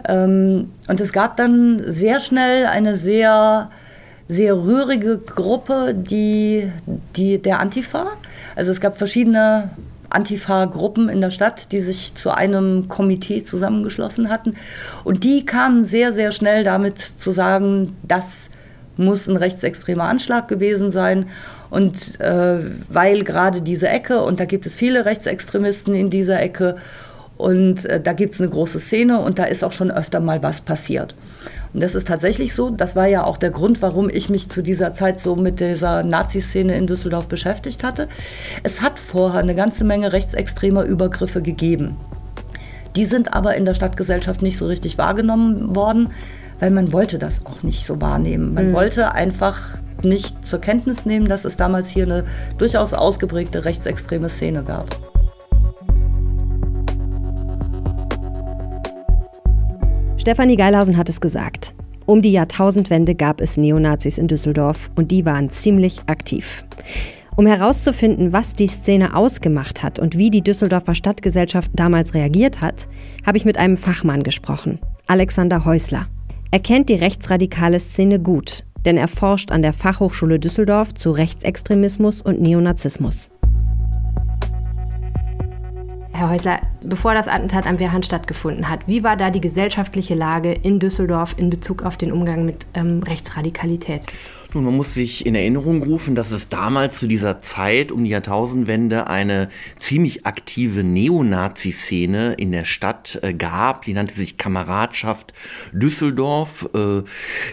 Ähm, 0.09 0.71
und 0.87 1.01
es 1.01 1.13
gab 1.13 1.37
dann 1.37 1.83
sehr 1.85 2.21
schnell 2.21 2.67
eine 2.67 2.97
sehr 2.97 3.71
sehr 4.33 4.57
rührige 4.57 5.19
Gruppe, 5.19 5.95
die, 5.95 6.71
die 7.17 7.39
der 7.39 7.61
Antifa. 7.61 8.07
Also 8.57 8.71
es 8.71 8.81
gab 8.81 8.99
verschiedene 8.99 9.71
Antifa-Gruppen 10.11 11.09
in 11.09 11.21
der 11.21 11.31
Stadt, 11.31 11.73
die 11.73 11.81
sich 11.81 12.15
zu 12.15 12.31
einem 12.31 12.89
Komitee 12.89 13.43
zusammengeschlossen 13.43 14.29
hatten. 14.29 14.57
Und 15.05 15.25
die 15.25 15.45
kamen 15.47 15.85
sehr, 15.85 16.13
sehr 16.13 16.33
schnell 16.33 16.65
damit 16.65 16.99
zu 16.99 17.33
sagen, 17.33 17.97
das 18.03 18.49
muss 18.97 19.27
ein 19.27 19.37
rechtsextremer 19.37 20.05
Anschlag 20.05 20.49
gewesen 20.49 20.91
sein. 20.91 21.27
Und 21.71 22.21
äh, 22.21 22.59
weil 22.89 23.25
gerade 23.25 23.63
diese 23.63 23.89
Ecke, 23.89 24.23
und 24.23 24.39
da 24.39 24.45
gibt 24.45 24.67
es 24.67 24.75
viele 24.75 25.07
Rechtsextremisten 25.07 25.95
in 25.95 26.11
dieser 26.11 26.41
Ecke, 26.41 26.77
und 27.39 27.87
äh, 27.87 28.01
da 28.01 28.13
gibt 28.13 28.35
es 28.35 28.41
eine 28.41 28.51
große 28.51 28.79
Szene 28.79 29.19
und 29.19 29.39
da 29.39 29.45
ist 29.45 29.65
auch 29.65 29.73
schon 29.73 29.91
öfter 29.91 30.21
mal 30.21 30.43
was 30.43 30.61
passiert. 30.61 31.15
Und 31.75 31.83
das 31.83 31.95
ist 31.95 32.09
tatsächlich 32.09 32.55
so. 32.55 32.71
Das 32.71 32.97
war 32.97 33.07
ja 33.07 33.25
auch 33.25 33.37
der 33.37 33.51
Grund, 33.51 33.81
warum 33.81 34.11
ich 34.11 34.29
mich 34.29 34.51
zu 34.51 34.63
dieser 34.63 34.93
Zeit 34.93 35.21
so 35.21 35.37
mit 35.37 35.61
dieser 35.61 36.03
Nazi-Szene 36.03 36.77
in 36.77 36.87
Düsseldorf 36.87 37.29
beschäftigt 37.29 37.83
hatte. 37.83 38.09
Es 38.63 38.83
hat 38.83 38.99
vorher 38.99 39.41
eine 39.41 39.55
ganze 39.55 39.85
Menge 39.85 40.13
rechtsextremer 40.13 40.85
Übergriffe 40.85 41.41
gegeben. 41.41 41.97
Die 42.95 43.07
sind 43.07 43.33
aber 43.33 43.57
in 43.57 43.65
der 43.65 43.75
Stadtgesellschaft 43.75 44.43
nicht 44.43 44.59
so 44.59 44.67
richtig 44.67 44.99
wahrgenommen 44.99 45.75
worden, 45.75 46.11
weil 46.61 46.71
man 46.71 46.93
wollte 46.93 47.19
das 47.19 47.47
auch 47.47 47.63
nicht 47.63 47.87
so 47.87 48.01
wahrnehmen. 48.01 48.53
Man 48.53 48.69
mhm. 48.69 48.75
wollte 48.75 49.13
einfach 49.13 49.79
nicht 50.03 50.47
zur 50.47 50.61
Kenntnis 50.61 51.07
nehmen, 51.07 51.27
dass 51.27 51.45
es 51.45 51.57
damals 51.57 51.89
hier 51.89 52.05
eine 52.05 52.25
durchaus 52.59 52.93
ausgeprägte 52.93 53.65
rechtsextreme 53.65 54.29
Szene 54.29 54.63
gab. 54.63 55.12
Stefanie 60.23 60.55
Geilhausen 60.55 60.97
hat 60.97 61.09
es 61.09 61.21
gesagt. 61.21 61.75
Um 62.07 62.23
die 62.23 62.31
Jahrtausendwende 62.31 63.17
gab 63.17 63.41
es 63.41 63.57
Neonazis 63.57 64.19
in 64.19 64.29
Düsseldorf 64.29 64.89
und 64.95 65.11
die 65.11 65.27
waren 65.27 65.51
ziemlich 65.51 65.99
aktiv. 66.07 66.65
Um 67.35 67.45
herauszufinden, 67.45 68.33
was 68.33 68.55
die 68.55 68.69
Szene 68.69 69.17
ausgemacht 69.17 69.83
hat 69.83 69.99
und 69.99 70.17
wie 70.17 70.31
die 70.31 70.43
Düsseldorfer 70.43 70.95
Stadtgesellschaft 70.95 71.73
damals 71.75 72.15
reagiert 72.15 72.61
hat, 72.61 72.87
habe 73.27 73.37
ich 73.37 73.45
mit 73.45 73.59
einem 73.59 73.77
Fachmann 73.77 74.23
gesprochen, 74.23 74.79
Alexander 75.09 75.65
Häusler. 75.65 76.07
Er 76.53 76.61
kennt 76.61 76.89
die 76.89 76.95
rechtsradikale 76.95 77.81
Szene 77.81 78.21
gut, 78.21 78.63
denn 78.85 78.97
er 78.97 79.09
forscht 79.09 79.51
an 79.51 79.63
der 79.63 79.73
Fachhochschule 79.73 80.39
Düsseldorf 80.39 80.95
zu 80.95 81.11
Rechtsextremismus 81.11 82.23
und 82.23 82.41
Neonazismus. 82.41 83.29
Herr 86.15 86.29
Häusler, 86.29 86.61
bevor 86.83 87.15
das 87.15 87.27
Attentat 87.27 87.67
am 87.67 87.79
Wehrhahn 87.79 88.03
stattgefunden 88.03 88.69
hat, 88.69 88.87
wie 88.87 89.03
war 89.03 89.17
da 89.17 89.31
die 89.31 89.41
gesellschaftliche 89.41 90.15
Lage 90.15 90.53
in 90.53 90.79
Düsseldorf 90.79 91.35
in 91.39 91.49
Bezug 91.49 91.83
auf 91.83 91.97
den 91.97 92.13
Umgang 92.13 92.45
mit 92.45 92.67
ähm, 92.75 93.03
Rechtsradikalität? 93.03 94.07
Nun, 94.55 94.65
man 94.65 94.77
muss 94.77 94.93
sich 94.93 95.25
in 95.25 95.35
Erinnerung 95.35 95.83
rufen, 95.83 96.15
dass 96.15 96.31
es 96.31 96.51
damals 96.51 96.99
zu 96.99 97.07
dieser 97.07 97.41
Zeit 97.41 97.91
um 97.91 98.05
die 98.05 98.11
Jahrtausendwende 98.11 99.07
eine 99.07 99.49
ziemlich 99.79 100.27
aktive 100.27 100.85
Neonazi-Szene 100.85 102.35
in 102.35 102.53
der 102.53 102.67
Stadt 102.67 103.19
äh, 103.23 103.33
gab. 103.33 103.83
Die 103.83 103.95
nannte 103.95 104.15
sich 104.15 104.37
Kameradschaft 104.37 105.33
Düsseldorf. 105.73 106.69
Äh, 106.75 107.03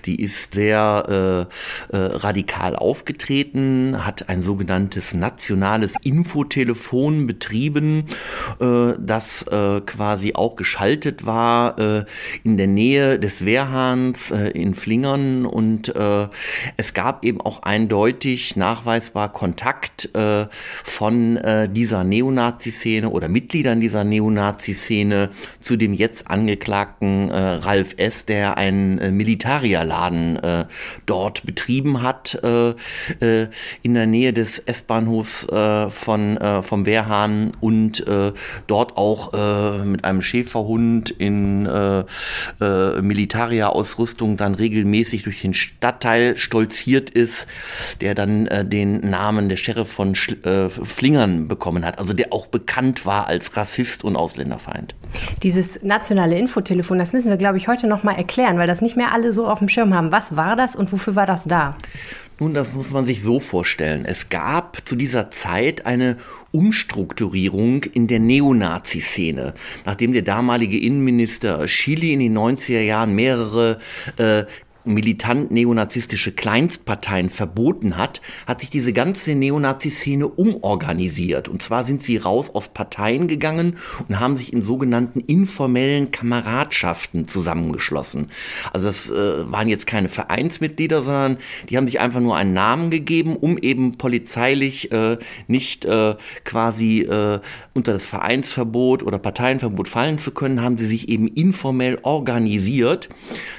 die 0.05 0.21
ist 0.21 0.55
sehr 0.55 1.47
äh, 1.91 1.95
äh 1.95 2.05
radikal 2.17 2.75
aufgetreten, 2.75 4.05
hat 4.05 4.27
ein 4.27 4.43
sogenanntes 4.43 5.13
nationales 5.13 5.93
Infotelefon 6.03 7.27
betrieben, 7.27 8.07
äh, 8.59 8.93
das 8.99 9.43
äh, 9.43 9.79
quasi 9.85 10.33
auch 10.35 10.57
geschaltet 10.57 11.25
war 11.25 11.77
in 12.43 12.57
der 12.57 12.67
Nähe 12.67 13.19
des 13.19 13.45
Wehrhahns 13.45 14.31
in 14.31 14.73
Flingern 14.73 15.45
und 15.45 15.93
es 16.77 16.88
es 16.89 16.95
gab 16.95 17.23
eben 17.23 17.39
auch 17.39 17.61
eindeutig 17.61 18.55
nachweisbar 18.55 19.31
Kontakt 19.31 20.09
äh, 20.15 20.47
von 20.83 21.37
äh, 21.37 21.69
dieser 21.69 22.03
Neonazi-Szene 22.03 23.11
oder 23.11 23.27
Mitgliedern 23.27 23.79
dieser 23.79 24.03
Neonazi-Szene 24.03 25.29
zu 25.59 25.75
dem 25.75 25.93
jetzt 25.93 26.31
angeklagten 26.31 27.29
äh, 27.29 27.37
Ralf 27.37 27.93
S., 27.97 28.25
der 28.25 28.57
einen 28.57 28.97
äh, 28.97 29.11
Militarierladen 29.11 30.37
äh, 30.37 30.65
dort 31.05 31.45
betrieben 31.45 32.01
hat, 32.01 32.39
äh, 32.43 32.69
äh, 33.19 33.49
in 33.83 33.93
der 33.93 34.07
Nähe 34.07 34.33
des 34.33 34.57
S-Bahnhofs 34.57 35.43
äh, 35.43 35.91
von, 35.91 36.37
äh, 36.37 36.63
vom 36.63 36.87
Wehrhahn 36.87 37.51
und 37.59 38.07
äh, 38.07 38.31
dort 38.65 38.97
auch 38.97 39.35
äh, 39.35 39.85
mit 39.85 40.05
einem 40.05 40.23
Schäferhund 40.23 41.11
in 41.11 41.67
äh, 41.67 41.99
äh, 42.59 42.99
Militarierausrüstung 42.99 44.37
dann 44.37 44.55
regelmäßig 44.55 45.21
durch 45.21 45.41
den 45.41 45.53
Stadtteil 45.53 46.35
stolziert 46.35 46.78
infiziert 46.79 47.09
ist, 47.09 47.47
der 48.01 48.15
dann 48.15 48.47
äh, 48.47 48.65
den 48.65 48.99
Namen 49.09 49.49
der 49.49 49.57
Sheriff 49.57 49.91
von 49.91 50.15
Sch 50.15 50.31
äh, 50.45 50.69
Flingern 50.69 51.47
bekommen 51.47 51.85
hat, 51.85 51.99
also 51.99 52.13
der 52.13 52.31
auch 52.33 52.47
bekannt 52.47 53.05
war 53.05 53.27
als 53.27 53.55
Rassist 53.57 54.03
und 54.03 54.15
Ausländerfeind. 54.15 54.95
Dieses 55.43 55.81
nationale 55.83 56.37
Infotelefon, 56.37 56.99
das 56.99 57.13
müssen 57.13 57.29
wir, 57.29 57.37
glaube 57.37 57.57
ich, 57.57 57.67
heute 57.67 57.87
noch 57.87 58.03
mal 58.03 58.13
erklären, 58.13 58.57
weil 58.57 58.67
das 58.67 58.81
nicht 58.81 58.95
mehr 58.95 59.11
alle 59.11 59.33
so 59.33 59.47
auf 59.47 59.59
dem 59.59 59.69
Schirm 59.69 59.93
haben. 59.93 60.11
Was 60.11 60.35
war 60.35 60.55
das 60.55 60.75
und 60.75 60.91
wofür 60.91 61.15
war 61.15 61.25
das 61.25 61.45
da? 61.45 61.75
Nun, 62.41 62.53
das 62.53 62.73
muss 62.73 62.91
man 62.91 63.05
sich 63.05 63.21
so 63.21 63.41
vorstellen. 63.41 64.05
Es 64.05 64.29
gab 64.29 64.87
zu 64.87 64.95
dieser 64.95 65.29
Zeit 65.29 65.85
eine 65.85 66.15
Umstrukturierung 66.51 67.83
in 67.83 68.07
der 68.07 68.19
Neonazi-Szene. 68.19 69.53
Nachdem 69.85 70.13
der 70.13 70.21
damalige 70.21 70.79
Innenminister 70.79 71.65
Chili 71.65 72.13
in 72.13 72.21
den 72.21 72.37
90er 72.37 72.79
Jahren 72.79 73.13
mehrere 73.13 73.79
äh, 74.15 74.45
militant 74.85 75.51
neonazistische 75.51 76.31
Kleinstparteien 76.31 77.29
verboten 77.29 77.97
hat, 77.97 78.21
hat 78.47 78.61
sich 78.61 78.69
diese 78.69 78.93
ganze 78.93 79.35
Neonazi-Szene 79.35 80.27
umorganisiert. 80.27 81.47
Und 81.47 81.61
zwar 81.61 81.83
sind 81.83 82.01
sie 82.01 82.17
raus 82.17 82.49
aus 82.53 82.69
Parteien 82.69 83.27
gegangen 83.27 83.77
und 84.07 84.19
haben 84.19 84.37
sich 84.37 84.53
in 84.53 84.61
sogenannten 84.61 85.19
informellen 85.19 86.11
Kameradschaften 86.11 87.27
zusammengeschlossen. 87.27 88.27
Also 88.73 88.87
das 88.87 89.09
äh, 89.09 89.51
waren 89.51 89.67
jetzt 89.67 89.87
keine 89.87 90.09
Vereinsmitglieder, 90.09 91.01
sondern 91.01 91.37
die 91.69 91.77
haben 91.77 91.87
sich 91.87 91.99
einfach 91.99 92.19
nur 92.19 92.35
einen 92.35 92.53
Namen 92.53 92.89
gegeben, 92.89 93.35
um 93.35 93.57
eben 93.57 93.97
polizeilich 93.97 94.91
äh, 94.91 95.17
nicht 95.47 95.85
äh, 95.85 96.15
quasi 96.43 97.01
äh, 97.01 97.39
unter 97.79 97.93
das 97.93 98.05
Vereinsverbot 98.05 99.03
oder 99.03 99.17
Parteienverbot 99.19 99.87
fallen 99.87 100.17
zu 100.17 100.31
können, 100.31 100.61
haben 100.61 100.77
sie 100.77 100.85
sich 100.85 101.07
eben 101.07 101.29
informell 101.29 101.97
organisiert. 102.01 103.07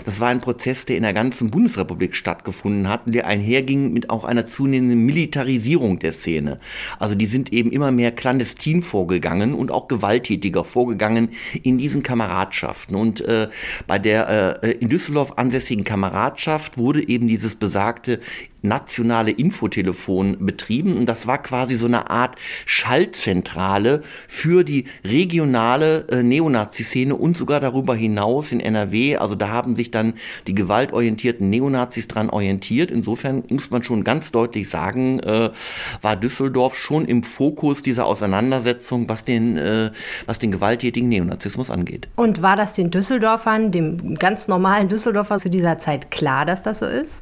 Das 0.04 0.20
war 0.20 0.28
ein 0.28 0.42
Prozess, 0.42 0.84
der 0.84 0.96
in 0.96 1.04
der 1.04 1.14
ganzen 1.14 1.50
Bundesrepublik 1.50 2.14
stattgefunden 2.14 2.86
hat 2.86 3.06
und 3.06 3.14
der 3.14 3.26
einherging 3.26 3.94
mit 3.94 4.10
auch 4.10 4.24
einer 4.24 4.44
zunehmenden 4.44 5.06
Militarisierung 5.06 6.00
der 6.00 6.12
Szene. 6.12 6.60
Also 6.98 7.14
die 7.14 7.24
sind 7.24 7.50
eben 7.50 7.72
immer 7.72 7.92
mehr 7.92 8.12
clandestin 8.12 8.82
vorgegangen 8.82 9.54
und 9.54 9.70
auch 9.70 9.88
gewalttätiger 9.88 10.64
vorgegangen 10.64 11.30
in 11.62 11.78
diesen 11.78 12.02
Kameradschaften. 12.02 12.96
Und 12.96 13.22
äh, 13.22 13.48
bei 13.86 13.98
der 13.98 14.62
äh, 14.62 14.72
in 14.72 14.90
Düsseldorf 14.90 15.38
ansässigen 15.38 15.84
Kameradschaft 15.84 16.76
wurde 16.76 17.08
eben 17.08 17.26
dieses 17.26 17.54
besagte 17.54 18.20
nationale 18.62 19.30
Infotelefon 19.30 20.36
betrieben 20.44 20.96
und 20.96 21.06
das 21.06 21.26
war 21.26 21.38
quasi 21.42 21.76
so 21.76 21.86
eine 21.86 22.10
Art 22.10 22.36
Schaltzentrale 22.66 24.02
für 24.28 24.64
die 24.64 24.84
regionale 25.04 26.06
äh, 26.08 26.22
Neonazi-Szene 26.22 27.14
und 27.14 27.36
sogar 27.36 27.60
darüber 27.60 27.94
hinaus 27.94 28.52
in 28.52 28.60
NRW. 28.60 29.16
Also 29.16 29.34
da 29.34 29.48
haben 29.48 29.76
sich 29.76 29.90
dann 29.90 30.14
die 30.46 30.54
gewaltorientierten 30.54 31.48
Neonazis 31.48 32.08
dran 32.08 32.30
orientiert. 32.30 32.90
Insofern 32.90 33.42
muss 33.48 33.70
man 33.70 33.82
schon 33.82 34.04
ganz 34.04 34.32
deutlich 34.32 34.68
sagen, 34.68 35.20
äh, 35.20 35.50
war 36.02 36.16
Düsseldorf 36.16 36.76
schon 36.76 37.04
im 37.04 37.22
Fokus 37.22 37.82
dieser 37.82 38.06
Auseinandersetzung, 38.06 39.08
was 39.08 39.24
den, 39.24 39.56
äh, 39.56 39.90
was 40.26 40.38
den 40.38 40.52
gewalttätigen 40.52 41.08
Neonazismus 41.08 41.70
angeht. 41.70 42.08
Und 42.16 42.42
war 42.42 42.56
das 42.56 42.74
den 42.74 42.90
Düsseldorfern, 42.90 43.72
dem 43.72 44.14
ganz 44.16 44.48
normalen 44.48 44.88
Düsseldorfer 44.88 45.38
zu 45.38 45.50
dieser 45.50 45.78
Zeit 45.78 46.10
klar, 46.10 46.44
dass 46.44 46.62
das 46.62 46.80
so 46.80 46.86
ist? 46.86 47.12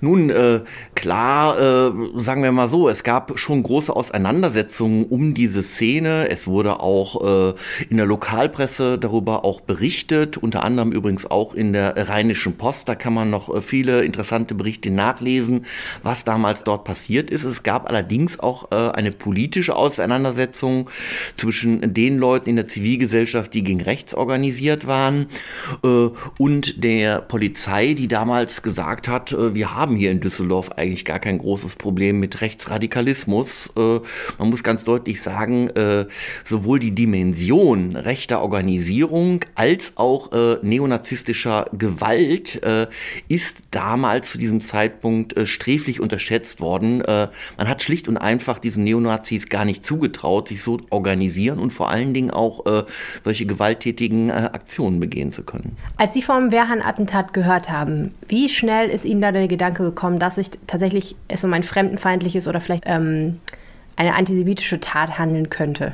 Nun, 0.00 0.30
äh, 0.30 0.60
klar, 0.94 1.58
äh, 1.58 1.92
sagen 2.16 2.42
wir 2.42 2.52
mal 2.52 2.68
so, 2.68 2.88
es 2.88 3.02
gab 3.02 3.38
schon 3.38 3.62
große 3.62 3.94
Auseinandersetzungen 3.94 5.04
um 5.04 5.34
diese 5.34 5.62
Szene. 5.62 6.28
Es 6.28 6.46
wurde 6.46 6.80
auch 6.80 7.52
äh, 7.52 7.54
in 7.88 7.96
der 7.96 8.06
Lokalpresse 8.06 8.98
darüber 8.98 9.44
auch 9.44 9.60
berichtet, 9.60 10.36
unter 10.36 10.64
anderem 10.64 10.92
übrigens 10.92 11.30
auch 11.30 11.54
in 11.54 11.72
der 11.72 12.08
Rheinischen 12.08 12.56
Post. 12.56 12.88
Da 12.88 12.94
kann 12.94 13.14
man 13.14 13.30
noch 13.30 13.54
äh, 13.54 13.60
viele 13.60 14.02
interessante 14.02 14.54
Berichte 14.54 14.90
nachlesen, 14.90 15.66
was 16.02 16.24
damals 16.24 16.64
dort 16.64 16.84
passiert 16.84 17.30
ist. 17.30 17.44
Es 17.44 17.62
gab 17.62 17.88
allerdings 17.88 18.40
auch 18.40 18.70
äh, 18.72 18.90
eine 18.90 19.12
politische 19.12 19.76
Auseinandersetzung 19.76 20.90
zwischen 21.36 21.94
den 21.94 22.18
Leuten 22.18 22.50
in 22.50 22.56
der 22.56 22.68
Zivilgesellschaft, 22.68 23.54
die 23.54 23.62
gegen 23.62 23.80
rechts 23.80 24.14
organisiert 24.14 24.86
waren, 24.86 25.26
äh, 25.82 26.08
und 26.38 26.82
der 26.84 27.20
Polizei, 27.20 27.94
die 27.94 28.08
damals 28.08 28.62
gesagt 28.62 29.08
hat, 29.08 29.32
äh, 29.32 29.54
wir 29.54 29.74
haben 29.74 29.96
hier 29.96 30.10
in 30.10 30.20
Düsseldorf 30.20 30.67
eigentlich 30.76 31.04
gar 31.04 31.18
kein 31.18 31.38
großes 31.38 31.76
Problem 31.76 32.20
mit 32.20 32.40
Rechtsradikalismus. 32.40 33.70
Äh, 33.76 34.00
man 34.38 34.50
muss 34.50 34.62
ganz 34.62 34.84
deutlich 34.84 35.22
sagen, 35.22 35.70
äh, 35.70 36.06
sowohl 36.44 36.78
die 36.78 36.94
Dimension 36.94 37.96
rechter 37.96 38.42
Organisierung 38.42 39.44
als 39.54 39.92
auch 39.96 40.32
äh, 40.32 40.58
neonazistischer 40.62 41.66
Gewalt 41.72 42.62
äh, 42.62 42.86
ist 43.28 43.64
damals 43.70 44.32
zu 44.32 44.38
diesem 44.38 44.60
Zeitpunkt 44.60 45.36
äh, 45.36 45.46
sträflich 45.46 46.00
unterschätzt 46.00 46.60
worden. 46.60 47.00
Äh, 47.02 47.28
man 47.56 47.68
hat 47.68 47.82
schlicht 47.82 48.08
und 48.08 48.16
einfach 48.16 48.58
diesen 48.58 48.84
Neonazis 48.84 49.48
gar 49.48 49.64
nicht 49.64 49.84
zugetraut, 49.84 50.48
sich 50.48 50.62
so 50.62 50.80
organisieren 50.90 51.58
und 51.58 51.70
vor 51.70 51.90
allen 51.90 52.14
Dingen 52.14 52.30
auch 52.30 52.64
solche 53.24 53.46
gewalttätigen 53.46 54.30
Aktionen 54.30 55.00
begehen 55.00 55.32
zu 55.32 55.42
können. 55.42 55.76
Als 55.96 56.14
Sie 56.14 56.22
vom 56.22 56.50
Wehrhahn-Attentat 56.50 57.32
gehört 57.32 57.70
haben, 57.70 58.14
wie 58.28 58.48
schnell 58.48 58.88
ist 58.90 59.04
Ihnen 59.04 59.20
da 59.20 59.32
der 59.32 59.48
Gedanke 59.48 59.82
gekommen, 59.82 60.18
dass 60.18 60.36
sich 60.36 60.50
tatsächlich 60.66 61.16
es 61.28 61.44
um 61.44 61.52
ein 61.52 61.62
fremdenfeindliches 61.62 62.48
oder 62.48 62.60
vielleicht 62.60 62.84
ähm, 62.86 63.40
eine 63.96 64.14
antisemitische 64.14 64.80
Tat 64.80 65.18
handeln 65.18 65.50
könnte? 65.50 65.92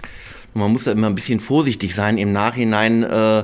Man 0.55 0.73
muss 0.73 0.85
da 0.85 0.93
immer 0.93 1.09
ein 1.09 1.15
bisschen 1.15 1.41
vorsichtig 1.41 1.95
sein 1.95 2.17
im 2.17 2.33
Nachhinein 2.33 3.03
äh, 3.03 3.41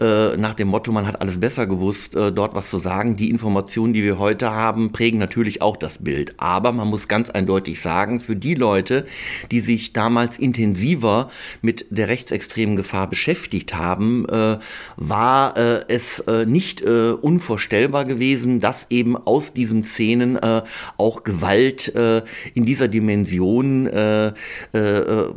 äh, 0.00 0.36
nach 0.36 0.54
dem 0.54 0.68
Motto, 0.68 0.92
man 0.92 1.06
hat 1.06 1.20
alles 1.20 1.38
besser 1.38 1.66
gewusst, 1.66 2.16
äh, 2.16 2.32
dort 2.32 2.54
was 2.54 2.70
zu 2.70 2.78
sagen. 2.78 3.16
Die 3.16 3.30
Informationen, 3.30 3.92
die 3.92 4.02
wir 4.02 4.18
heute 4.18 4.52
haben, 4.52 4.90
prägen 4.92 5.18
natürlich 5.18 5.60
auch 5.62 5.76
das 5.76 5.98
Bild. 5.98 6.34
Aber 6.38 6.72
man 6.72 6.88
muss 6.88 7.06
ganz 7.06 7.30
eindeutig 7.30 7.80
sagen, 7.80 8.20
für 8.20 8.34
die 8.34 8.54
Leute, 8.54 9.04
die 9.50 9.60
sich 9.60 9.92
damals 9.92 10.38
intensiver 10.38 11.30
mit 11.60 11.86
der 11.90 12.08
rechtsextremen 12.08 12.76
Gefahr 12.76 13.08
beschäftigt 13.08 13.74
haben, 13.74 14.26
äh, 14.28 14.58
war 14.96 15.56
äh, 15.56 15.84
es 15.88 16.20
äh, 16.20 16.46
nicht 16.46 16.82
unvorstellbar 16.84 18.04
gewesen, 18.04 18.60
dass 18.60 18.86
eben 18.90 19.16
aus 19.16 19.52
diesen 19.52 19.82
Szenen 19.82 20.38
auch 20.96 21.22
Gewalt 21.24 21.88
in 21.88 22.64
dieser 22.64 22.88
Dimension 22.88 23.88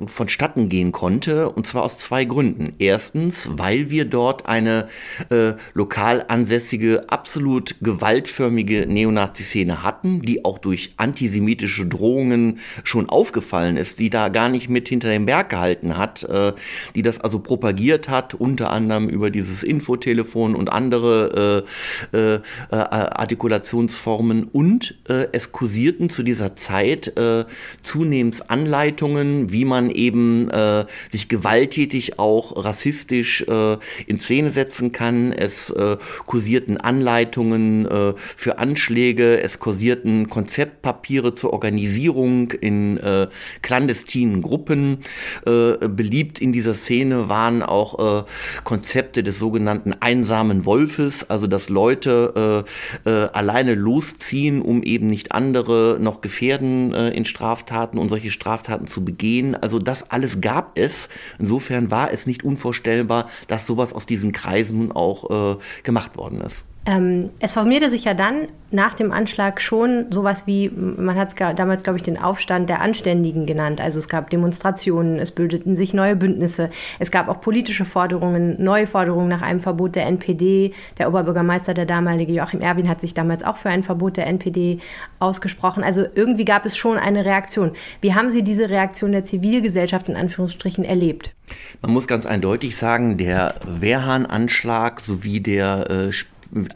vonstatten 0.05 0.69
gehen 0.69 0.91
konnte 0.91 1.16
konnte, 1.17 1.49
und 1.49 1.65
zwar 1.65 1.83
aus 1.83 1.97
zwei 1.97 2.25
Gründen. 2.25 2.73
Erstens, 2.77 3.49
weil 3.53 3.89
wir 3.89 4.05
dort 4.05 4.47
eine 4.47 4.87
äh, 5.29 5.53
lokal 5.73 6.23
ansässige, 6.27 7.05
absolut 7.09 7.75
gewaltförmige 7.81 8.85
Neonazi-Szene 8.85 9.81
hatten, 9.81 10.21
die 10.21 10.45
auch 10.45 10.59
durch 10.59 10.93
antisemitische 10.97 11.87
Drohungen 11.87 12.59
schon 12.83 13.09
aufgefallen 13.09 13.77
ist, 13.77 13.99
die 13.99 14.11
da 14.11 14.29
gar 14.29 14.49
nicht 14.49 14.69
mit 14.69 14.89
hinter 14.89 15.09
dem 15.09 15.25
Berg 15.25 15.49
gehalten 15.49 15.97
hat, 15.97 16.21
äh, 16.21 16.53
die 16.93 17.01
das 17.01 17.19
also 17.19 17.39
propagiert 17.39 18.09
hat, 18.09 18.35
unter 18.35 18.69
anderem 18.69 19.09
über 19.09 19.31
dieses 19.31 19.63
Infotelefon 19.63 20.53
und 20.53 20.71
andere 20.71 21.65
äh, 22.13 22.17
äh, 22.17 22.35
äh 22.35 22.39
Artikulationsformen 22.69 24.43
und 24.43 24.95
äh, 25.09 25.27
es 25.31 25.51
kursierten 25.51 26.11
zu 26.11 26.21
dieser 26.21 26.55
Zeit 26.55 27.17
äh, 27.17 27.45
zunehmend 27.81 28.51
Anleitungen, 28.51 29.51
wie 29.51 29.65
man 29.65 29.89
eben 29.89 30.51
äh, 30.51 30.85
sich 31.11 31.29
gewalttätig 31.29 32.19
auch 32.19 32.63
rassistisch 32.63 33.43
äh, 33.47 33.77
in 34.05 34.19
Szene 34.19 34.51
setzen 34.51 34.91
kann. 34.91 35.31
Es 35.31 35.69
äh, 35.69 35.97
kursierten 36.25 36.77
Anleitungen 36.77 37.85
äh, 37.85 38.13
für 38.15 38.59
Anschläge, 38.59 39.41
es 39.41 39.59
kursierten 39.59 40.29
Konzeptpapiere 40.29 41.33
zur 41.33 41.53
Organisierung 41.53 42.51
in 42.51 42.97
äh, 42.97 43.27
clandestinen 43.61 44.41
Gruppen. 44.41 44.99
Äh, 45.45 45.87
beliebt 45.87 46.39
in 46.39 46.51
dieser 46.53 46.75
Szene 46.75 47.29
waren 47.29 47.63
auch 47.63 48.21
äh, 48.21 48.23
Konzepte 48.63 49.23
des 49.23 49.39
sogenannten 49.39 49.93
einsamen 49.99 50.65
Wolfes, 50.65 51.29
also 51.29 51.47
dass 51.47 51.69
Leute 51.69 52.63
äh, 53.05 53.09
äh, 53.09 53.29
alleine 53.33 53.75
losziehen, 53.75 54.61
um 54.61 54.83
eben 54.83 55.07
nicht 55.07 55.31
andere 55.31 55.97
noch 55.99 56.21
gefährden 56.21 56.93
äh, 56.93 57.09
in 57.09 57.25
Straftaten 57.25 57.97
und 57.97 58.09
solche 58.09 58.31
Straftaten 58.31 58.87
zu 58.87 59.03
begehen. 59.03 59.55
Also 59.55 59.79
das 59.79 60.09
alles 60.11 60.41
gab 60.41 60.77
es 60.77 60.96
ist. 60.97 61.09
Insofern 61.39 61.91
war 61.91 62.11
es 62.11 62.27
nicht 62.27 62.43
unvorstellbar, 62.43 63.29
dass 63.47 63.67
sowas 63.67 63.93
aus 63.93 64.05
diesen 64.05 64.31
Kreisen 64.31 64.79
nun 64.79 64.91
auch 64.91 65.55
äh, 65.55 65.57
gemacht 65.83 66.17
worden 66.17 66.41
ist. 66.41 66.65
Ähm, 66.87 67.31
es 67.41 67.51
formierte 67.51 67.89
sich 67.89 68.05
ja 68.05 68.13
dann 68.13 68.47
nach 68.71 68.93
dem 68.93 69.11
Anschlag 69.11 69.59
schon 69.59 70.05
sowas 70.09 70.47
wie, 70.47 70.69
man 70.69 71.17
hat 71.17 71.27
es 71.27 71.55
damals, 71.55 71.83
glaube 71.83 71.97
ich, 71.97 72.03
den 72.03 72.17
Aufstand 72.17 72.69
der 72.69 72.81
Anständigen 72.81 73.45
genannt. 73.45 73.81
Also 73.81 73.99
es 73.99 74.07
gab 74.07 74.29
Demonstrationen, 74.29 75.19
es 75.19 75.31
bildeten 75.31 75.75
sich 75.75 75.93
neue 75.93 76.15
Bündnisse, 76.15 76.69
es 76.99 77.11
gab 77.11 77.27
auch 77.27 77.41
politische 77.41 77.83
Forderungen, 77.83 78.61
neue 78.63 78.87
Forderungen 78.87 79.27
nach 79.27 79.41
einem 79.41 79.59
Verbot 79.59 79.95
der 79.97 80.05
NPD. 80.05 80.73
Der 80.97 81.09
Oberbürgermeister, 81.09 81.73
der 81.73 81.85
damalige 81.85 82.31
Joachim 82.31 82.61
Erwin, 82.61 82.87
hat 82.87 83.01
sich 83.01 83.13
damals 83.13 83.43
auch 83.43 83.57
für 83.57 83.69
ein 83.69 83.83
Verbot 83.83 84.15
der 84.15 84.27
NPD 84.27 84.79
ausgesprochen. 85.19 85.83
Also 85.83 86.05
irgendwie 86.15 86.45
gab 86.45 86.65
es 86.65 86.77
schon 86.77 86.97
eine 86.97 87.25
Reaktion. 87.25 87.73
Wie 87.99 88.15
haben 88.15 88.29
Sie 88.29 88.43
diese 88.43 88.69
Reaktion 88.69 89.11
der 89.11 89.25
Zivilgesellschaft 89.25 90.07
in 90.07 90.15
Anführungsstrichen 90.15 90.85
erlebt? 90.85 91.33
Man 91.81 91.91
muss 91.91 92.07
ganz 92.07 92.25
eindeutig 92.25 92.77
sagen, 92.77 93.17
der 93.17 93.55
Wehrhahn-Anschlag 93.65 95.01
sowie 95.01 95.41
der 95.41 95.89
äh, 95.89 96.13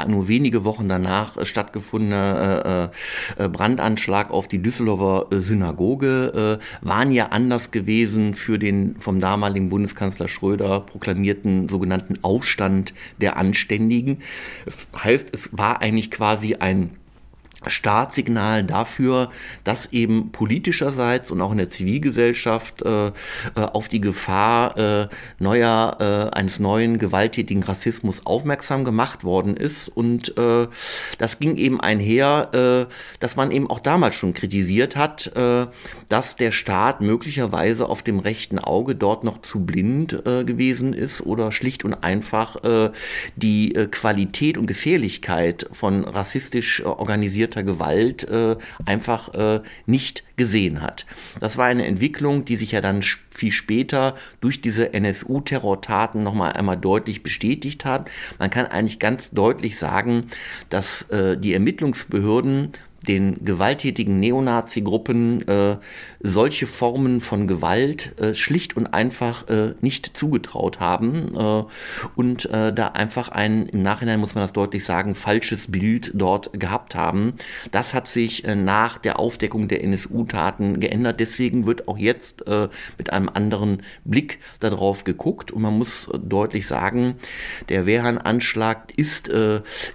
nur 0.08 0.28
wenige 0.28 0.64
Wochen 0.64 0.88
danach 0.88 1.46
stattgefundene 1.46 2.92
äh, 3.38 3.44
äh, 3.44 3.50
Brandanschlag 3.50 4.32
auf 4.32 4.48
die 4.48 4.62
Düsseldorfer 4.62 5.36
äh, 5.36 5.40
Synagoge 5.40 6.60
äh, 6.60 6.86
waren 6.86 7.12
ja 7.12 7.28
anders 7.28 7.72
gewesen 7.72 8.36
für 8.36 8.60
den 8.60 8.96
vom 9.00 9.20
damaligen 9.20 9.70
Bundeskanzler 9.70 10.28
Schröder 10.28 10.82
proklamierten 10.82 11.70
sogenannten 11.70 12.16
Aufstand 12.24 12.94
der 13.20 13.38
Anständigen. 13.38 14.20
Das 14.66 14.88
heißt, 15.04 15.30
es 15.34 15.50
war 15.58 15.82
eigentlich 15.82 16.12
quasi 16.12 16.56
ein 16.56 16.92
Startsignal 17.68 18.64
dafür, 18.64 19.30
dass 19.64 19.88
eben 19.94 20.32
politischerseits 20.32 21.30
und 21.30 21.42
auch 21.42 21.52
in 21.52 21.60
der 21.60 21.70
Zivilgesellschaft 21.70 22.82
äh, 22.82 23.08
äh, 23.08 23.12
auf 23.56 23.88
die 23.88 24.02
Gefahr 24.02 24.78
äh, 24.78 25.08
neuer 25.40 25.98
äh, 26.00 26.36
eines 26.36 26.60
neuen 26.60 26.98
gewalttätigen 26.98 27.64
Rassismus 27.64 28.26
aufmerksam 28.26 28.84
gemacht 28.84 29.24
worden 29.24 29.56
ist. 29.56 29.88
Und 29.90 30.38
äh, 30.38 30.68
das 31.20 31.40
ging 31.40 31.56
eben 31.56 31.80
einher, 31.80 32.88
äh, 32.90 32.94
dass 33.20 33.36
man 33.36 33.52
eben 33.52 33.70
auch 33.70 33.80
damals 33.80 34.16
schon 34.16 34.34
kritisiert 34.34 34.96
hat, 34.96 35.32
dass 36.10 36.36
der 36.36 36.52
Staat 36.52 37.02
möglicherweise 37.02 37.88
auf 37.88 38.04
dem 38.04 38.20
rechten 38.20 38.60
Auge 38.60 38.96
dort 38.96 39.24
noch 39.24 39.42
zu 39.42 39.60
blind 39.60 40.10
gewesen 40.24 40.94
ist 40.94 41.22
oder 41.22 41.52
schlicht 41.52 41.86
und 41.86 41.94
einfach 41.94 42.58
die 43.36 43.74
Qualität 43.92 44.58
und 44.58 44.68
Gefährlichkeit 44.68 45.68
von 45.72 46.04
rassistisch 46.04 46.84
organisierten 46.84 47.51
organisierter 47.52 47.64
Gewalt 47.64 48.24
äh, 48.24 48.56
einfach 48.86 49.34
äh, 49.34 49.62
nicht 49.86 50.24
gesehen 50.38 50.82
hat. 50.82 51.06
Das 51.40 51.58
war 51.58 51.66
eine 51.66 51.86
Entwicklung, 51.86 52.46
die 52.46 52.58
sich 52.58 52.72
ja 52.72 52.82
dann 52.82 53.04
viel 53.30 53.52
später 53.52 54.16
durch 54.40 54.62
diese 54.62 54.94
NSU-Terrortaten 54.94 56.24
nochmal 56.24 56.54
einmal 56.54 56.78
deutlich 56.78 57.24
bestätigt 57.24 57.86
hat. 57.86 58.10
Man 58.40 58.50
kann 58.50 58.66
eigentlich 58.66 59.00
ganz 59.00 59.32
deutlich 59.32 59.78
sagen, 59.78 60.30
dass 60.70 61.04
äh, 61.10 61.38
die 61.38 61.54
Ermittlungsbehörden 61.54 62.72
den 63.08 63.44
gewalttätigen 63.44 64.20
Neonazi-Gruppen 64.20 65.48
äh, 65.48 65.78
solche 66.20 66.68
Formen 66.68 67.20
von 67.20 67.48
Gewalt 67.48 68.20
äh, 68.20 68.36
schlicht 68.36 68.78
und 68.78 68.88
einfach 68.88 69.48
äh, 69.50 69.74
nicht 69.82 70.16
zugetraut 70.16 70.80
haben 70.80 71.36
äh, 71.36 71.64
und 72.16 72.46
äh, 72.46 72.72
da 72.72 72.90
einfach 72.90 73.30
ein, 73.30 73.66
im 73.68 73.82
Nachhinein 73.82 74.20
muss 74.20 74.36
man 74.36 74.44
das 74.44 74.54
deutlich 74.54 74.84
sagen, 74.86 75.16
falsches 75.16 75.72
Bild 75.72 76.12
dort 76.14 76.60
gehabt 76.60 76.94
haben. 76.94 77.34
Das 77.72 77.96
hat 77.96 78.08
sich 78.08 78.46
äh, 78.46 78.56
nach 78.56 79.00
der 79.00 79.20
Aufdeckung 79.20 79.68
der 79.68 79.84
NSU-Taten 79.84 80.80
geändert. 80.80 81.20
Deswegen 81.20 81.66
wird 81.66 81.88
auch 81.88 81.98
jetzt 81.98 82.44
mit 82.98 83.12
einem 83.12 83.30
anderen 83.30 83.84
Blick 84.04 84.40
darauf 84.60 85.04
geguckt 85.04 85.52
und 85.52 85.62
man 85.62 85.78
muss 85.78 86.10
deutlich 86.14 86.68
sagen, 86.68 87.16
der 87.70 87.86
Wehrhahn-Anschlag 87.86 88.98
ist 88.98 89.30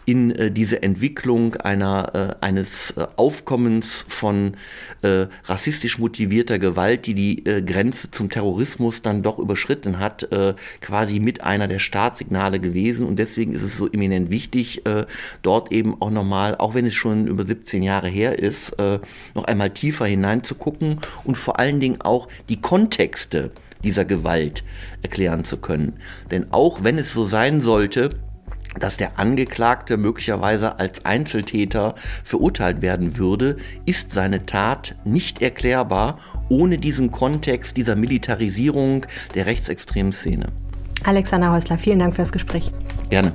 in 0.04 0.54
diese 0.54 0.82
Entwicklung 0.82 1.56
einer, 1.56 2.36
eines 2.40 2.94
Aufkommens 3.16 4.04
von 4.08 4.56
rassistisch 5.02 5.98
motivierten 5.98 6.16
motivierter 6.16 6.58
Gewalt, 6.58 7.06
die 7.06 7.14
die 7.14 7.46
äh, 7.46 7.62
Grenze 7.62 8.10
zum 8.10 8.30
Terrorismus 8.30 9.02
dann 9.02 9.22
doch 9.22 9.38
überschritten 9.38 9.98
hat, 9.98 10.30
äh, 10.32 10.54
quasi 10.80 11.20
mit 11.20 11.42
einer 11.42 11.68
der 11.68 11.78
Startsignale 11.78 12.60
gewesen. 12.60 13.06
Und 13.06 13.16
deswegen 13.18 13.52
ist 13.52 13.62
es 13.62 13.76
so 13.76 13.86
eminent 13.90 14.30
wichtig, 14.30 14.86
äh, 14.86 15.04
dort 15.42 15.72
eben 15.72 16.00
auch 16.00 16.10
nochmal, 16.10 16.56
auch 16.56 16.74
wenn 16.74 16.86
es 16.86 16.94
schon 16.94 17.26
über 17.26 17.46
17 17.46 17.82
Jahre 17.82 18.08
her 18.08 18.38
ist, 18.38 18.78
äh, 18.78 18.98
noch 19.34 19.44
einmal 19.44 19.70
tiefer 19.70 20.06
hineinzugucken 20.06 21.00
und 21.24 21.36
vor 21.36 21.58
allen 21.58 21.80
Dingen 21.80 22.00
auch 22.00 22.28
die 22.48 22.60
Kontexte 22.60 23.50
dieser 23.82 24.04
Gewalt 24.04 24.64
erklären 25.02 25.44
zu 25.44 25.58
können. 25.58 25.94
Denn 26.30 26.46
auch 26.50 26.82
wenn 26.82 26.98
es 26.98 27.12
so 27.12 27.26
sein 27.26 27.60
sollte, 27.60 28.10
dass 28.78 28.96
der 28.96 29.18
Angeklagte 29.18 29.96
möglicherweise 29.96 30.78
als 30.78 31.04
Einzeltäter 31.04 31.94
verurteilt 32.24 32.82
werden 32.82 33.16
würde, 33.18 33.56
ist 33.84 34.12
seine 34.12 34.46
Tat 34.46 34.94
nicht 35.04 35.42
erklärbar 35.42 36.18
ohne 36.48 36.78
diesen 36.78 37.10
Kontext 37.10 37.76
dieser 37.76 37.96
Militarisierung 37.96 39.06
der 39.34 39.46
rechtsextremen 39.46 40.12
Szene. 40.12 40.46
Alexander 41.04 41.52
Häusler, 41.52 41.78
vielen 41.78 41.98
Dank 41.98 42.14
fürs 42.14 42.32
Gespräch. 42.32 42.72
Gerne. 43.10 43.32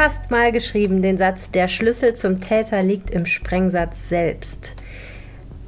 Hast 0.00 0.30
mal 0.30 0.50
geschrieben 0.50 1.02
den 1.02 1.18
Satz, 1.18 1.50
der 1.50 1.68
Schlüssel 1.68 2.14
zum 2.14 2.40
Täter 2.40 2.82
liegt 2.82 3.10
im 3.10 3.26
Sprengsatz 3.26 4.08
selbst. 4.08 4.74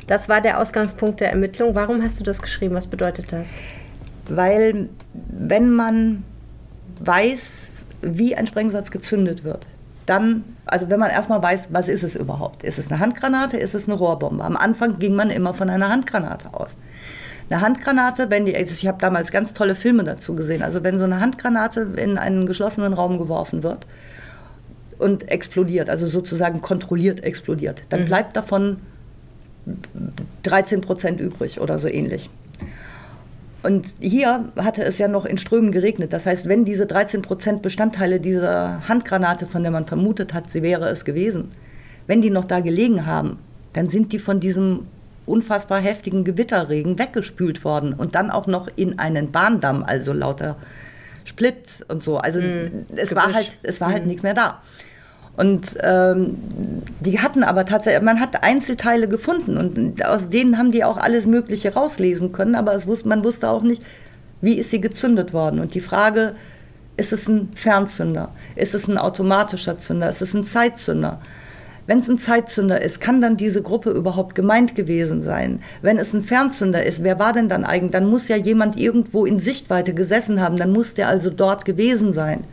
Das 0.06 0.28
war 0.28 0.40
der 0.40 0.58
Ausgangspunkt 0.58 1.20
der 1.20 1.30
Ermittlung. 1.30 1.74
Warum 1.74 2.02
hast 2.02 2.18
du 2.18 2.24
das 2.24 2.40
geschrieben? 2.40 2.74
Was 2.74 2.86
bedeutet 2.86 3.30
das? 3.30 3.48
Weil 4.28 4.88
wenn 5.12 5.70
man 5.70 6.24
weiß, 7.00 7.84
wie 8.00 8.34
ein 8.34 8.46
Sprengsatz 8.46 8.90
gezündet 8.90 9.44
wird, 9.44 9.66
dann, 10.06 10.44
also 10.64 10.88
wenn 10.88 10.98
man 10.98 11.10
erstmal 11.10 11.42
weiß, 11.42 11.68
was 11.70 11.88
ist 11.88 12.02
es 12.02 12.16
überhaupt? 12.16 12.64
Ist 12.64 12.78
es 12.78 12.90
eine 12.90 13.00
Handgranate? 13.00 13.58
Ist 13.58 13.74
es 13.74 13.86
eine 13.86 13.98
Rohrbombe? 13.98 14.42
Am 14.42 14.56
Anfang 14.56 14.98
ging 14.98 15.14
man 15.14 15.28
immer 15.28 15.52
von 15.52 15.68
einer 15.68 15.90
Handgranate 15.90 16.54
aus. 16.54 16.76
Eine 17.50 17.60
Handgranate, 17.60 18.30
wenn 18.30 18.46
die, 18.46 18.52
ich 18.52 18.86
habe 18.86 18.98
damals 18.98 19.30
ganz 19.30 19.52
tolle 19.52 19.74
Filme 19.74 20.04
dazu 20.04 20.34
gesehen, 20.34 20.62
also 20.62 20.82
wenn 20.82 20.98
so 20.98 21.04
eine 21.04 21.20
Handgranate 21.20 21.86
in 21.96 22.16
einen 22.16 22.46
geschlossenen 22.46 22.94
Raum 22.94 23.18
geworfen 23.18 23.62
wird, 23.62 23.86
und 25.02 25.30
explodiert, 25.30 25.90
also 25.90 26.06
sozusagen 26.06 26.62
kontrolliert 26.62 27.22
explodiert. 27.22 27.82
Dann 27.90 28.02
mhm. 28.02 28.04
bleibt 28.06 28.36
davon 28.36 28.78
13 30.44 30.80
Prozent 30.80 31.20
übrig 31.20 31.60
oder 31.60 31.78
so 31.78 31.88
ähnlich. 31.88 32.30
Und 33.62 33.86
hier 34.00 34.46
hatte 34.56 34.82
es 34.82 34.98
ja 34.98 35.06
noch 35.06 35.24
in 35.24 35.38
Strömen 35.38 35.70
geregnet. 35.70 36.12
Das 36.12 36.26
heißt, 36.26 36.48
wenn 36.48 36.64
diese 36.64 36.86
13 36.86 37.22
Prozent 37.22 37.62
Bestandteile 37.62 38.18
dieser 38.18 38.88
Handgranate, 38.88 39.46
von 39.46 39.62
der 39.62 39.70
man 39.70 39.86
vermutet 39.86 40.34
hat, 40.34 40.50
sie 40.50 40.62
wäre 40.62 40.88
es 40.88 41.04
gewesen, 41.04 41.52
wenn 42.08 42.22
die 42.22 42.30
noch 42.30 42.44
da 42.44 42.58
gelegen 42.60 43.06
haben, 43.06 43.38
dann 43.72 43.88
sind 43.88 44.12
die 44.12 44.18
von 44.18 44.40
diesem 44.40 44.86
unfassbar 45.26 45.80
heftigen 45.80 46.24
Gewitterregen 46.24 46.98
weggespült 46.98 47.64
worden 47.64 47.92
und 47.92 48.16
dann 48.16 48.30
auch 48.30 48.48
noch 48.48 48.68
in 48.74 48.98
einen 48.98 49.30
Bahndamm, 49.30 49.84
also 49.84 50.12
lauter 50.12 50.56
Split 51.24 51.84
und 51.86 52.02
so. 52.02 52.18
Also 52.18 52.40
mm, 52.40 52.86
es, 52.96 53.14
war 53.14 53.32
halt, 53.32 53.56
es 53.62 53.80
war 53.80 53.92
halt 53.92 54.04
mm. 54.04 54.08
nichts 54.08 54.22
mehr 54.24 54.34
da. 54.34 54.60
Und 55.36 55.76
ähm, 55.82 56.36
die 57.00 57.20
hatten 57.20 57.42
aber 57.42 57.64
tatsächlich, 57.64 58.02
man 58.02 58.20
hat 58.20 58.44
Einzelteile 58.44 59.08
gefunden 59.08 59.56
und 59.56 60.04
aus 60.04 60.28
denen 60.28 60.58
haben 60.58 60.72
die 60.72 60.84
auch 60.84 60.98
alles 60.98 61.26
Mögliche 61.26 61.72
rauslesen 61.72 62.32
können, 62.32 62.54
aber 62.54 62.74
es 62.74 62.86
wusste, 62.86 63.08
man 63.08 63.24
wusste 63.24 63.48
auch 63.48 63.62
nicht, 63.62 63.82
wie 64.42 64.58
ist 64.58 64.70
sie 64.70 64.80
gezündet 64.80 65.32
worden. 65.32 65.60
Und 65.60 65.74
die 65.74 65.80
Frage, 65.80 66.34
ist 66.98 67.12
es 67.12 67.28
ein 67.28 67.48
Fernzünder? 67.54 68.30
Ist 68.56 68.74
es 68.74 68.88
ein 68.88 68.98
automatischer 68.98 69.78
Zünder? 69.78 70.10
Ist 70.10 70.20
es 70.20 70.34
ein 70.34 70.44
Zeitzünder? 70.44 71.20
Wenn 71.86 71.98
es 71.98 72.08
ein 72.08 72.18
Zeitzünder 72.18 72.80
ist, 72.80 73.00
kann 73.00 73.20
dann 73.20 73.36
diese 73.36 73.62
Gruppe 73.62 73.90
überhaupt 73.90 74.34
gemeint 74.34 74.76
gewesen 74.76 75.22
sein? 75.22 75.62
Wenn 75.80 75.98
es 75.98 76.12
ein 76.12 76.22
Fernzünder 76.22 76.84
ist, 76.84 77.02
wer 77.02 77.18
war 77.18 77.32
denn 77.32 77.48
dann 77.48 77.64
eigentlich? 77.64 77.92
Dann 77.92 78.06
muss 78.06 78.28
ja 78.28 78.36
jemand 78.36 78.78
irgendwo 78.78 79.24
in 79.24 79.38
Sichtweite 79.38 79.94
gesessen 79.94 80.40
haben, 80.40 80.58
dann 80.58 80.72
muss 80.72 80.94
der 80.94 81.08
also 81.08 81.30
dort 81.30 81.64
gewesen 81.64 82.12
sein. 82.12 82.44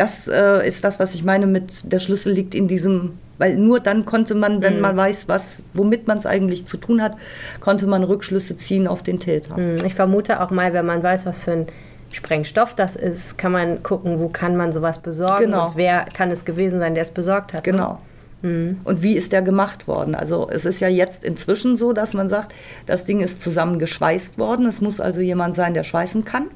Das 0.00 0.26
äh, 0.28 0.66
ist 0.66 0.82
das, 0.82 0.98
was 0.98 1.12
ich 1.12 1.24
meine 1.24 1.46
mit 1.46 1.92
der 1.92 1.98
Schlüssel 1.98 2.32
liegt 2.32 2.54
in 2.54 2.66
diesem, 2.68 3.18
weil 3.36 3.56
nur 3.56 3.80
dann 3.80 4.06
konnte 4.06 4.34
man, 4.34 4.62
wenn 4.62 4.76
mhm. 4.76 4.80
man 4.80 4.96
weiß, 4.96 5.28
was, 5.28 5.62
womit 5.74 6.08
man 6.08 6.16
es 6.16 6.24
eigentlich 6.24 6.64
zu 6.64 6.78
tun 6.78 7.02
hat, 7.02 7.18
konnte 7.60 7.86
man 7.86 8.02
Rückschlüsse 8.02 8.56
ziehen 8.56 8.88
auf 8.88 9.02
den 9.02 9.20
Täter. 9.20 9.58
Mhm. 9.58 9.84
Ich 9.84 9.94
vermute 9.94 10.40
auch 10.40 10.50
mal, 10.50 10.72
wenn 10.72 10.86
man 10.86 11.02
weiß, 11.02 11.26
was 11.26 11.44
für 11.44 11.52
ein 11.52 11.66
Sprengstoff 12.12 12.74
das 12.74 12.96
ist, 12.96 13.36
kann 13.36 13.52
man 13.52 13.82
gucken, 13.82 14.20
wo 14.20 14.30
kann 14.30 14.56
man 14.56 14.72
sowas 14.72 15.00
besorgen 15.00 15.44
genau. 15.44 15.66
und 15.66 15.76
wer 15.76 16.06
kann 16.06 16.30
es 16.30 16.46
gewesen 16.46 16.78
sein, 16.78 16.94
der 16.94 17.04
es 17.04 17.10
besorgt 17.10 17.52
hat. 17.52 17.66
Ne? 17.66 17.72
Genau. 17.72 18.00
Ne? 18.40 18.76
Und 18.84 19.02
wie 19.02 19.18
ist 19.18 19.32
der 19.32 19.42
gemacht 19.42 19.86
worden? 19.86 20.14
Also 20.14 20.48
es 20.50 20.64
ist 20.64 20.80
ja 20.80 20.88
jetzt 20.88 21.24
inzwischen 21.24 21.76
so, 21.76 21.92
dass 21.92 22.14
man 22.14 22.30
sagt, 22.30 22.54
das 22.86 23.04
Ding 23.04 23.20
ist 23.20 23.42
zusammen 23.42 23.78
geschweißt 23.78 24.38
worden. 24.38 24.64
Es 24.64 24.80
muss 24.80 24.98
also 24.98 25.20
jemand 25.20 25.56
sein, 25.56 25.74
der 25.74 25.84
schweißen 25.84 26.24
kann. 26.24 26.46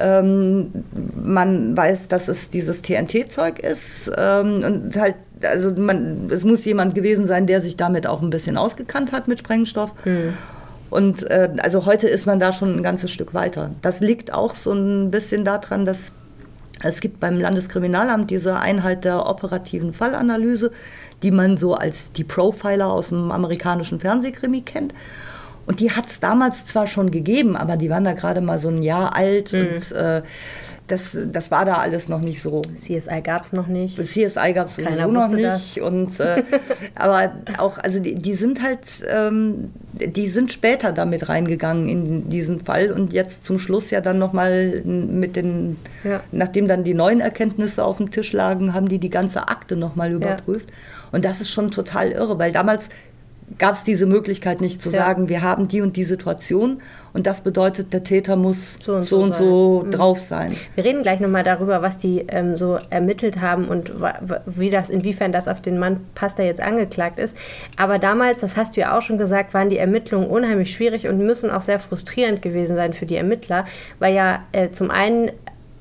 Ähm, 0.00 0.70
man 1.22 1.76
weiß, 1.76 2.08
dass 2.08 2.28
es 2.28 2.50
dieses 2.50 2.82
TNT-Zeug 2.82 3.58
ist 3.60 4.10
ähm, 4.16 4.62
und 4.64 4.96
halt, 4.96 5.16
also 5.42 5.70
man, 5.72 6.28
es 6.30 6.44
muss 6.44 6.64
jemand 6.64 6.94
gewesen 6.94 7.26
sein, 7.26 7.46
der 7.46 7.60
sich 7.60 7.76
damit 7.76 8.06
auch 8.06 8.22
ein 8.22 8.30
bisschen 8.30 8.56
ausgekannt 8.56 9.12
hat 9.12 9.28
mit 9.28 9.40
Sprengstoff. 9.40 9.92
Mhm. 10.04 10.34
Und 10.90 11.28
äh, 11.30 11.50
also 11.58 11.86
heute 11.86 12.08
ist 12.08 12.26
man 12.26 12.38
da 12.38 12.52
schon 12.52 12.76
ein 12.76 12.82
ganzes 12.82 13.10
Stück 13.10 13.34
weiter. 13.34 13.70
Das 13.82 14.00
liegt 14.00 14.32
auch 14.32 14.54
so 14.54 14.72
ein 14.72 15.10
bisschen 15.10 15.44
daran, 15.44 15.84
dass 15.84 16.12
es 16.82 17.00
gibt 17.00 17.20
beim 17.20 17.40
Landeskriminalamt 17.40 18.30
diese 18.30 18.58
Einheit 18.58 19.04
der 19.04 19.26
operativen 19.26 19.92
Fallanalyse, 19.92 20.70
die 21.22 21.30
man 21.30 21.56
so 21.56 21.74
als 21.74 22.12
die 22.12 22.24
Profiler 22.24 22.88
aus 22.92 23.08
dem 23.08 23.30
amerikanischen 23.30 24.00
Fernsehkrimi 24.00 24.62
kennt. 24.62 24.92
Und 25.66 25.80
die 25.80 25.90
hat 25.90 26.06
es 26.06 26.20
damals 26.20 26.66
zwar 26.66 26.86
schon 26.86 27.10
gegeben, 27.10 27.56
aber 27.56 27.76
die 27.76 27.90
waren 27.90 28.04
da 28.04 28.12
gerade 28.12 28.40
mal 28.40 28.58
so 28.58 28.68
ein 28.68 28.82
Jahr 28.82 29.16
alt 29.16 29.52
mhm. 29.52 29.60
und 29.60 29.92
äh, 29.92 30.22
das, 30.86 31.16
das 31.32 31.50
war 31.50 31.64
da 31.64 31.76
alles 31.76 32.10
noch 32.10 32.20
nicht 32.20 32.42
so. 32.42 32.60
CSI 32.60 33.22
gab 33.22 33.44
es 33.44 33.54
noch 33.54 33.68
nicht. 33.68 33.96
CSI 33.96 34.52
gab 34.52 34.68
es 34.68 34.76
sowieso 34.76 35.10
noch 35.10 35.28
nicht. 35.28 35.80
Und, 35.80 36.20
äh, 36.20 36.42
aber 36.94 37.32
auch, 37.56 37.78
also 37.78 38.00
die, 38.00 38.16
die 38.16 38.34
sind 38.34 38.62
halt, 38.62 38.80
ähm, 39.08 39.72
die 39.94 40.28
sind 40.28 40.52
später 40.52 40.92
damit 40.92 41.30
reingegangen 41.30 41.88
in 41.88 42.28
diesen 42.28 42.60
Fall 42.60 42.92
und 42.92 43.14
jetzt 43.14 43.44
zum 43.44 43.58
Schluss 43.58 43.90
ja 43.90 44.02
dann 44.02 44.18
nochmal 44.18 44.82
mit 44.84 45.36
den, 45.36 45.78
ja. 46.02 46.20
nachdem 46.32 46.68
dann 46.68 46.84
die 46.84 46.94
neuen 46.94 47.20
Erkenntnisse 47.20 47.82
auf 47.82 47.96
dem 47.96 48.10
Tisch 48.10 48.34
lagen, 48.34 48.74
haben 48.74 48.88
die 48.88 48.98
die 48.98 49.10
ganze 49.10 49.48
Akte 49.48 49.76
nochmal 49.76 50.12
überprüft. 50.12 50.68
Ja. 50.68 50.76
Und 51.12 51.24
das 51.24 51.40
ist 51.40 51.50
schon 51.50 51.70
total 51.70 52.10
irre, 52.10 52.38
weil 52.38 52.52
damals 52.52 52.90
gab 53.58 53.74
es 53.74 53.84
diese 53.84 54.06
Möglichkeit 54.06 54.60
nicht 54.60 54.80
zu 54.80 54.90
ja. 54.90 54.96
sagen, 54.96 55.28
wir 55.28 55.42
haben 55.42 55.68
die 55.68 55.80
und 55.80 55.96
die 55.96 56.04
Situation 56.04 56.80
und 57.12 57.26
das 57.26 57.42
bedeutet, 57.42 57.92
der 57.92 58.02
Täter 58.02 58.36
muss 58.36 58.78
so 58.82 58.94
und 58.96 59.04
so, 59.04 59.18
so, 59.18 59.22
und 59.22 59.34
so 59.34 59.82
mhm. 59.84 59.90
drauf 59.90 60.20
sein. 60.20 60.56
Wir 60.74 60.84
reden 60.84 61.02
gleich 61.02 61.20
nochmal 61.20 61.44
darüber, 61.44 61.82
was 61.82 61.96
die 61.96 62.24
ähm, 62.28 62.56
so 62.56 62.78
ermittelt 62.90 63.40
haben 63.40 63.68
und 63.68 63.92
wie 64.46 64.70
das, 64.70 64.90
inwiefern 64.90 65.30
das 65.30 65.46
auf 65.46 65.62
den 65.62 65.78
Mann 65.78 66.00
passt, 66.14 66.38
der 66.38 66.46
jetzt 66.46 66.60
angeklagt 66.60 67.18
ist. 67.18 67.36
Aber 67.76 67.98
damals, 67.98 68.40
das 68.40 68.56
hast 68.56 68.76
du 68.76 68.80
ja 68.80 68.96
auch 68.96 69.02
schon 69.02 69.18
gesagt, 69.18 69.54
waren 69.54 69.68
die 69.68 69.78
Ermittlungen 69.78 70.28
unheimlich 70.28 70.72
schwierig 70.72 71.06
und 71.06 71.18
müssen 71.18 71.50
auch 71.50 71.62
sehr 71.62 71.78
frustrierend 71.78 72.42
gewesen 72.42 72.76
sein 72.76 72.92
für 72.94 73.06
die 73.06 73.16
Ermittler, 73.16 73.64
weil 73.98 74.14
ja 74.14 74.42
äh, 74.52 74.70
zum 74.70 74.90
einen 74.90 75.30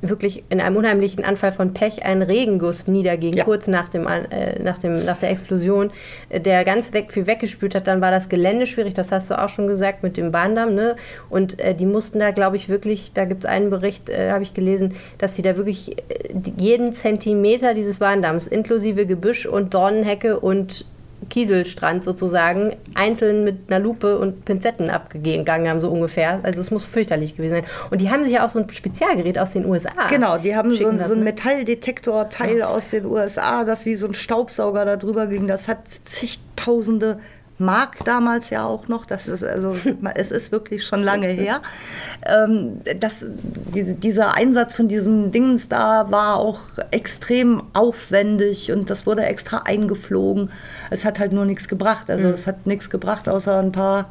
wirklich 0.03 0.43
in 0.49 0.59
einem 0.59 0.75
unheimlichen 0.75 1.23
Anfall 1.23 1.51
von 1.51 1.73
Pech 1.73 2.03
ein 2.05 2.21
Regenguss 2.21 2.87
niederging, 2.87 3.33
ja. 3.33 3.43
kurz 3.45 3.67
nach, 3.67 3.89
dem, 3.89 4.05
äh, 4.05 4.61
nach, 4.61 4.77
dem, 4.77 5.03
nach 5.05 5.17
der 5.17 5.31
Explosion, 5.31 5.91
der 6.29 6.63
ganz 6.65 6.93
weg, 6.93 7.11
viel 7.11 7.25
weggespült 7.25 7.73
hat. 7.73 7.87
Dann 7.87 8.01
war 8.01 8.11
das 8.11 8.29
Gelände 8.29 8.67
schwierig, 8.67 8.93
das 8.93 9.11
hast 9.11 9.31
du 9.31 9.41
auch 9.41 9.49
schon 9.49 9.67
gesagt, 9.67 10.03
mit 10.03 10.17
dem 10.17 10.31
Bahndamm. 10.31 10.75
Ne? 10.75 10.95
Und 11.29 11.59
äh, 11.59 11.73
die 11.73 11.85
mussten 11.85 12.19
da, 12.19 12.31
glaube 12.31 12.57
ich, 12.57 12.69
wirklich, 12.69 13.13
da 13.13 13.25
gibt 13.25 13.45
es 13.45 13.49
einen 13.49 13.69
Bericht, 13.69 14.09
äh, 14.09 14.31
habe 14.31 14.43
ich 14.43 14.53
gelesen, 14.53 14.95
dass 15.17 15.35
sie 15.35 15.41
da 15.41 15.55
wirklich 15.57 15.97
äh, 15.97 16.03
jeden 16.57 16.93
Zentimeter 16.93 17.73
dieses 17.73 17.99
Bahndamms, 17.99 18.47
inklusive 18.47 19.05
Gebüsch 19.05 19.45
und 19.45 19.73
Dornenhecke 19.73 20.39
und 20.39 20.85
Kieselstrand 21.29 22.03
sozusagen 22.03 22.75
einzeln 22.93 23.43
mit 23.43 23.57
einer 23.67 23.79
Lupe 23.79 24.17
und 24.17 24.45
Pinzetten 24.45 24.89
abgegangen 24.89 25.69
haben, 25.69 25.79
so 25.79 25.89
ungefähr. 25.89 26.39
Also 26.43 26.61
es 26.61 26.71
muss 26.71 26.83
fürchterlich 26.85 27.35
gewesen 27.35 27.55
sein. 27.55 27.65
Und 27.89 28.01
die 28.01 28.09
haben 28.09 28.23
sich 28.23 28.33
ja 28.33 28.45
auch 28.45 28.49
so 28.49 28.59
ein 28.59 28.69
Spezialgerät 28.69 29.37
aus 29.39 29.51
den 29.51 29.65
USA. 29.65 30.07
Genau, 30.09 30.37
die 30.37 30.55
haben 30.55 30.73
so, 30.73 30.97
so, 30.99 31.13
ein 31.13 31.23
Metalldetektorteil 31.23 32.63
aus 32.63 32.89
den 32.89 33.05
USA, 33.05 33.63
das 33.63 33.85
wie 33.85 33.95
so 33.95 34.07
ein 34.07 34.13
Staubsauger 34.13 34.85
da 34.85 34.97
drüber 34.97 35.27
ging. 35.27 35.47
Das 35.47 35.67
hat 35.67 35.87
zigtausende 35.87 37.19
Mark 37.63 38.03
damals 38.05 38.49
ja 38.49 38.65
auch 38.65 38.87
noch, 38.87 39.05
das 39.05 39.27
ist 39.27 39.43
also, 39.43 39.75
es 40.15 40.31
ist 40.31 40.51
wirklich 40.51 40.85
schon 40.85 41.03
lange 41.03 41.27
her. 41.27 41.61
Ähm, 42.25 42.81
das, 42.99 43.25
die, 43.73 43.93
dieser 43.95 44.35
Einsatz 44.35 44.73
von 44.73 44.87
diesem 44.87 45.31
Dings 45.31 45.69
da 45.69 46.11
war 46.11 46.37
auch 46.37 46.59
extrem 46.91 47.63
aufwendig 47.73 48.71
und 48.71 48.89
das 48.89 49.05
wurde 49.05 49.25
extra 49.25 49.63
eingeflogen. 49.65 50.51
Es 50.89 51.05
hat 51.05 51.19
halt 51.19 51.33
nur 51.33 51.45
nichts 51.45 51.67
gebracht. 51.67 52.09
Also 52.09 52.27
mhm. 52.27 52.33
es 52.33 52.47
hat 52.47 52.65
nichts 52.67 52.89
gebracht, 52.89 53.27
außer 53.29 53.59
ein 53.59 53.71
paar 53.71 54.09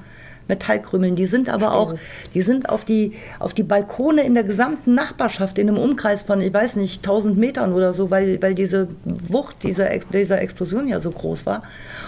Metallkrümeln. 0.52 1.16
Die 1.16 1.26
sind 1.26 1.48
aber 1.48 1.74
auch, 1.74 1.94
die 2.34 2.42
sind 2.42 2.68
auf 2.68 2.84
die, 2.84 3.12
auf 3.38 3.54
die 3.54 3.62
Balkone 3.62 4.22
in 4.22 4.34
der 4.34 4.44
gesamten 4.44 4.94
Nachbarschaft, 4.94 5.58
in 5.58 5.68
einem 5.68 5.78
Umkreis 5.78 6.22
von, 6.22 6.40
ich 6.40 6.52
weiß 6.52 6.76
nicht, 6.76 6.98
1000 6.98 7.38
Metern 7.38 7.72
oder 7.72 7.92
so, 7.92 8.10
weil, 8.10 8.40
weil 8.42 8.54
diese 8.54 8.88
Wucht 9.04 9.62
dieser, 9.62 9.88
dieser 10.12 10.40
Explosion 10.40 10.88
ja 10.88 11.00
so 11.00 11.10
groß 11.10 11.46
war. 11.46 11.62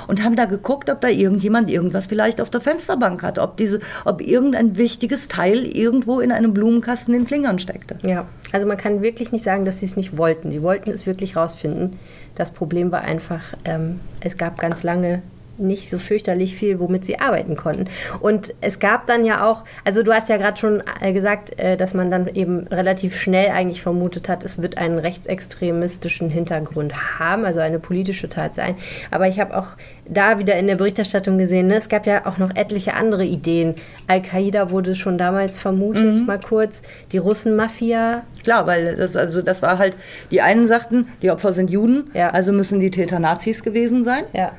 Und 0.06 0.22
haben 0.22 0.36
da 0.36 0.44
geguckt, 0.44 0.90
ob 0.90 1.00
da 1.00 1.08
irgendjemand 1.08 1.70
irgendwas 1.70 2.06
vielleicht 2.06 2.40
auf 2.40 2.50
der 2.50 2.60
Fensterbank 2.60 3.22
hat, 3.22 3.38
ob, 3.38 3.56
diese, 3.56 3.80
ob 4.04 4.20
irgendein 4.20 4.76
wichtiges 4.76 5.28
Teil 5.28 5.64
irgendwo 5.64 6.20
in 6.20 6.30
einem 6.30 6.52
Blumenkasten 6.52 7.14
in 7.14 7.26
Flingern 7.26 7.58
steckte. 7.58 7.98
Ja, 8.02 8.26
also 8.52 8.66
man 8.66 8.76
kann 8.76 9.02
wirklich 9.02 9.32
nicht 9.32 9.44
sagen, 9.44 9.64
dass 9.64 9.78
sie 9.78 9.86
es 9.86 9.96
nicht 9.96 10.16
wollten. 10.18 10.50
Sie 10.50 10.62
wollten 10.62 10.90
es 10.90 11.06
wirklich 11.06 11.36
rausfinden. 11.36 11.98
Das 12.34 12.50
Problem 12.50 12.92
war 12.92 13.02
einfach, 13.02 13.40
ähm, 13.64 14.00
es 14.20 14.36
gab 14.36 14.58
ganz 14.58 14.82
lange 14.82 15.22
nicht 15.58 15.90
so 15.90 15.98
fürchterlich 15.98 16.56
viel, 16.56 16.80
womit 16.80 17.04
sie 17.04 17.18
arbeiten 17.18 17.56
konnten. 17.56 17.86
Und 18.20 18.54
es 18.60 18.78
gab 18.78 19.06
dann 19.06 19.24
ja 19.24 19.48
auch, 19.48 19.64
also 19.84 20.02
du 20.02 20.12
hast 20.12 20.28
ja 20.28 20.36
gerade 20.36 20.58
schon 20.58 20.82
äh, 21.00 21.12
gesagt, 21.12 21.58
äh, 21.58 21.76
dass 21.76 21.94
man 21.94 22.10
dann 22.10 22.28
eben 22.28 22.66
relativ 22.68 23.16
schnell 23.16 23.50
eigentlich 23.50 23.82
vermutet 23.82 24.28
hat, 24.28 24.44
es 24.44 24.60
wird 24.60 24.78
einen 24.78 24.98
rechtsextremistischen 24.98 26.30
Hintergrund 26.30 27.18
haben, 27.18 27.44
also 27.44 27.60
eine 27.60 27.78
politische 27.78 28.28
Tat 28.28 28.54
sein. 28.54 28.76
Aber 29.10 29.28
ich 29.28 29.40
habe 29.40 29.56
auch 29.56 29.68
da 30.06 30.38
wieder 30.38 30.56
in 30.56 30.66
der 30.66 30.76
Berichterstattung 30.76 31.38
gesehen, 31.38 31.68
ne, 31.68 31.76
es 31.76 31.88
gab 31.88 32.06
ja 32.06 32.26
auch 32.26 32.38
noch 32.38 32.54
etliche 32.54 32.94
andere 32.94 33.24
Ideen. 33.24 33.74
Al-Qaida 34.06 34.70
wurde 34.70 34.94
schon 34.94 35.16
damals 35.18 35.58
vermutet, 35.58 36.20
mhm. 36.20 36.26
mal 36.26 36.40
kurz. 36.40 36.82
Die 37.12 37.18
Russen-Mafia. 37.18 38.22
Klar, 38.42 38.66
weil 38.66 38.96
das, 38.96 39.16
also 39.16 39.40
das 39.40 39.62
war 39.62 39.78
halt, 39.78 39.96
die 40.30 40.42
einen 40.42 40.66
sagten, 40.66 41.08
die 41.22 41.30
Opfer 41.30 41.52
sind 41.52 41.70
Juden, 41.70 42.10
ja. 42.12 42.30
also 42.30 42.52
müssen 42.52 42.80
die 42.80 42.90
Täter 42.90 43.18
Nazis 43.18 43.62
gewesen 43.62 44.04
sein. 44.04 44.24
Ja 44.32 44.52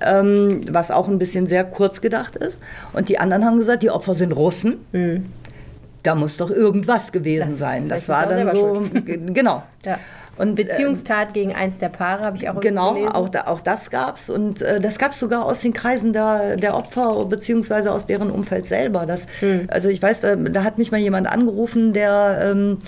ähm, 0.00 0.60
was 0.70 0.90
auch 0.90 1.08
ein 1.08 1.18
bisschen 1.18 1.46
sehr 1.46 1.64
kurz 1.64 2.00
gedacht 2.00 2.36
ist. 2.36 2.58
Und 2.92 3.08
die 3.08 3.18
anderen 3.18 3.44
haben 3.44 3.58
gesagt, 3.58 3.82
die 3.82 3.90
Opfer 3.90 4.14
sind 4.14 4.32
Russen. 4.32 4.84
Mhm. 4.92 5.26
Da 6.02 6.14
muss 6.14 6.38
doch 6.38 6.50
irgendwas 6.50 7.12
gewesen 7.12 7.50
das 7.50 7.58
sein. 7.58 7.88
Das 7.88 8.08
war 8.08 8.26
dann 8.26 8.54
so, 8.54 8.82
genau. 9.04 9.62
Ja. 9.84 9.98
Und, 10.40 10.54
Beziehungstat 10.54 11.30
äh, 11.30 11.32
gegen 11.32 11.54
eins 11.54 11.78
der 11.78 11.90
Paare 11.90 12.24
habe 12.24 12.38
ich 12.38 12.48
auch 12.48 12.58
Genau, 12.60 12.94
gelesen. 12.94 13.12
auch, 13.12 13.28
da, 13.28 13.42
auch 13.46 13.60
das 13.60 13.90
gab 13.90 14.16
es. 14.16 14.30
Und 14.30 14.62
äh, 14.62 14.80
das 14.80 14.98
gab 14.98 15.12
es 15.12 15.18
sogar 15.18 15.44
aus 15.44 15.60
den 15.60 15.74
Kreisen 15.74 16.14
der, 16.14 16.56
der 16.56 16.74
Opfer 16.76 17.26
beziehungsweise 17.26 17.92
aus 17.92 18.06
deren 18.06 18.30
Umfeld 18.30 18.64
selber. 18.64 19.04
Das, 19.04 19.26
hm. 19.40 19.68
Also 19.68 19.90
ich 19.90 20.00
weiß, 20.00 20.22
da, 20.22 20.36
da, 20.36 20.64
hat 20.64 20.78
mich 20.78 20.92
mal 20.92 20.98
jemand 20.98 21.30
angerufen, 21.30 21.92
der 21.92 22.52
ähm, 22.52 22.78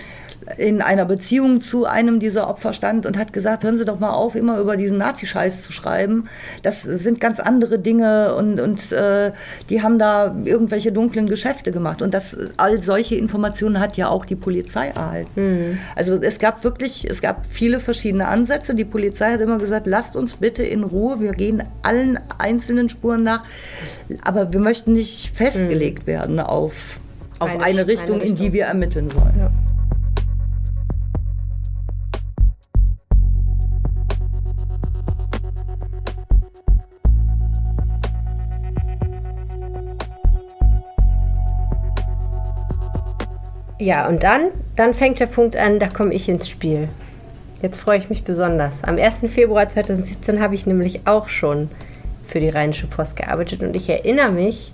in 0.57 0.83
einer 0.83 1.05
Beziehung 1.05 1.61
zu 1.61 1.87
einem 1.87 2.21
dieser 2.21 2.49
Opfer 2.49 2.73
stand 2.73 3.07
und 3.07 3.17
hat 3.17 3.33
gesagt, 3.33 3.65
hören 3.65 3.79
Sie 3.79 3.85
doch 3.85 3.99
mal 3.99 4.11
auf, 4.11 4.35
immer 4.35 4.59
über 4.59 4.77
diesen 4.77 4.99
Nazi-Scheiß 4.99 5.63
zu 5.63 5.73
schreiben. 5.73 6.29
Das 6.63 6.83
sind 6.83 7.21
ganz 7.21 7.41
andere 7.41 7.79
Dinge 7.79 8.35
und, 8.35 8.61
und 8.61 8.93
äh, 8.93 9.33
die 9.71 9.83
haben 9.83 9.99
da 9.99 10.35
irgendwelche 10.45 10.93
dunklen 10.93 11.29
Geschäfte 11.29 11.73
gemacht. 11.73 12.03
Und 12.03 12.15
das, 12.15 12.37
all 12.57 12.83
solche 12.83 13.17
Informationen 13.17 13.81
hat 13.81 13.97
ja 13.97 14.09
auch 14.09 14.25
die 14.25 14.37
Polizei 14.37 14.89
erhalten. 14.89 15.31
Mhm. 15.35 15.79
Also 15.97 16.17
es 16.17 16.39
gab 16.39 16.65
wirklich, 16.65 17.09
es 17.09 17.21
gab 17.21 17.47
viele 17.47 17.81
verschiedene 17.81 18.29
Ansätze. 18.29 18.75
Die 18.75 18.85
Polizei 18.85 19.33
hat 19.33 19.41
immer 19.41 19.59
gesagt, 19.59 19.87
lasst 19.87 20.17
uns 20.17 20.35
bitte 20.35 20.63
in 20.63 20.85
Ruhe, 20.85 21.21
wir 21.21 21.33
gehen 21.33 21.63
allen 21.83 22.19
einzelnen 22.39 22.89
Spuren 22.89 23.23
nach, 23.23 23.45
aber 24.23 24.53
wir 24.53 24.61
möchten 24.61 24.93
nicht 24.93 25.31
festgelegt 25.35 26.03
mhm. 26.03 26.07
werden 26.07 26.41
auf, 26.41 26.73
auf 27.39 27.51
eine, 27.51 27.63
eine, 27.63 27.87
Richtung, 27.87 28.17
eine, 28.17 28.25
Richtung, 28.25 28.37
in 28.37 28.37
die 28.37 28.53
wir 28.53 28.65
ermitteln 28.65 29.11
sollen. 29.11 29.35
Ja. 29.39 29.51
Ja, 43.83 44.07
und 44.07 44.23
dann, 44.23 44.53
dann 44.77 44.95
fängt 44.95 45.19
der 45.19 45.27
Punkt 45.27 45.57
an, 45.57 45.81
da 45.81 45.89
komme 45.89 46.15
ich 46.15 46.29
ins 46.29 46.49
Spiel. 46.49 46.89
Jetzt 47.63 47.81
freue 47.81 47.99
ich 47.99 48.09
mich 48.09 48.23
besonders. 48.23 48.75
Am 48.83 48.97
1. 48.97 49.23
Februar 49.27 49.69
2017 49.69 50.41
habe 50.41 50.55
ich 50.55 50.67
nämlich 50.67 51.09
auch 51.09 51.29
schon 51.29 51.69
für 52.25 52.39
die 52.39 52.49
Rheinische 52.49 52.87
Post 52.87 53.17
gearbeitet 53.17 53.61
und 53.61 53.75
ich 53.75 53.91
erinnere 53.91 54.31
mich, 54.31 54.73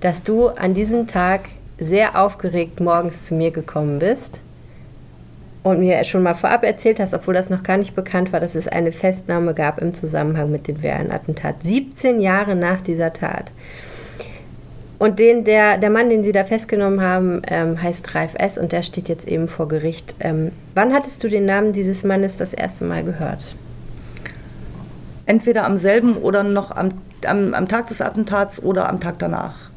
dass 0.00 0.22
du 0.22 0.48
an 0.48 0.72
diesem 0.72 1.06
Tag 1.06 1.50
sehr 1.78 2.18
aufgeregt 2.18 2.80
morgens 2.80 3.26
zu 3.26 3.34
mir 3.34 3.50
gekommen 3.50 3.98
bist 3.98 4.40
und 5.62 5.80
mir 5.80 6.02
schon 6.04 6.22
mal 6.22 6.34
vorab 6.34 6.64
erzählt 6.64 7.00
hast, 7.00 7.12
obwohl 7.12 7.34
das 7.34 7.50
noch 7.50 7.62
gar 7.62 7.76
nicht 7.76 7.94
bekannt 7.94 8.32
war, 8.32 8.40
dass 8.40 8.54
es 8.54 8.66
eine 8.66 8.92
Festnahme 8.92 9.52
gab 9.52 9.82
im 9.82 9.92
Zusammenhang 9.92 10.50
mit 10.50 10.66
dem 10.66 10.82
Wehren-Attentat. 10.82 11.56
17 11.62 12.22
Jahre 12.22 12.56
nach 12.56 12.80
dieser 12.80 13.12
Tat. 13.12 13.52
Und 15.04 15.18
den, 15.18 15.44
der, 15.44 15.76
der 15.76 15.90
Mann, 15.90 16.08
den 16.08 16.24
Sie 16.24 16.32
da 16.32 16.44
festgenommen 16.44 17.02
haben, 17.02 17.42
ähm, 17.48 17.82
heißt 17.82 18.14
Ralf 18.14 18.34
S. 18.38 18.56
und 18.56 18.72
der 18.72 18.82
steht 18.82 19.10
jetzt 19.10 19.28
eben 19.28 19.48
vor 19.48 19.68
Gericht. 19.68 20.14
Ähm, 20.18 20.50
wann 20.74 20.94
hattest 20.94 21.22
du 21.22 21.28
den 21.28 21.44
Namen 21.44 21.74
dieses 21.74 22.04
Mannes 22.04 22.38
das 22.38 22.54
erste 22.54 22.86
Mal 22.86 23.04
gehört? 23.04 23.54
Entweder 25.26 25.66
am 25.66 25.76
selben 25.76 26.16
oder 26.16 26.42
noch 26.42 26.70
am, 26.70 26.92
am, 27.26 27.52
am 27.52 27.68
Tag 27.68 27.88
des 27.88 28.00
Attentats 28.00 28.62
oder 28.62 28.88
am 28.88 28.98
Tag 28.98 29.18
danach. 29.18 29.68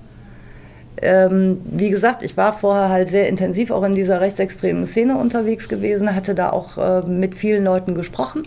Ähm, 1.02 1.60
wie 1.66 1.90
gesagt, 1.90 2.24
ich 2.24 2.38
war 2.38 2.58
vorher 2.58 2.88
halt 2.88 3.10
sehr 3.10 3.28
intensiv 3.28 3.70
auch 3.72 3.84
in 3.84 3.96
dieser 3.96 4.22
rechtsextremen 4.22 4.88
Szene 4.88 5.18
unterwegs 5.18 5.68
gewesen, 5.68 6.16
hatte 6.16 6.36
da 6.36 6.52
auch 6.52 6.78
äh, 6.78 7.06
mit 7.06 7.36
vielen 7.36 7.66
Leuten 7.66 7.96
gesprochen. 7.96 8.44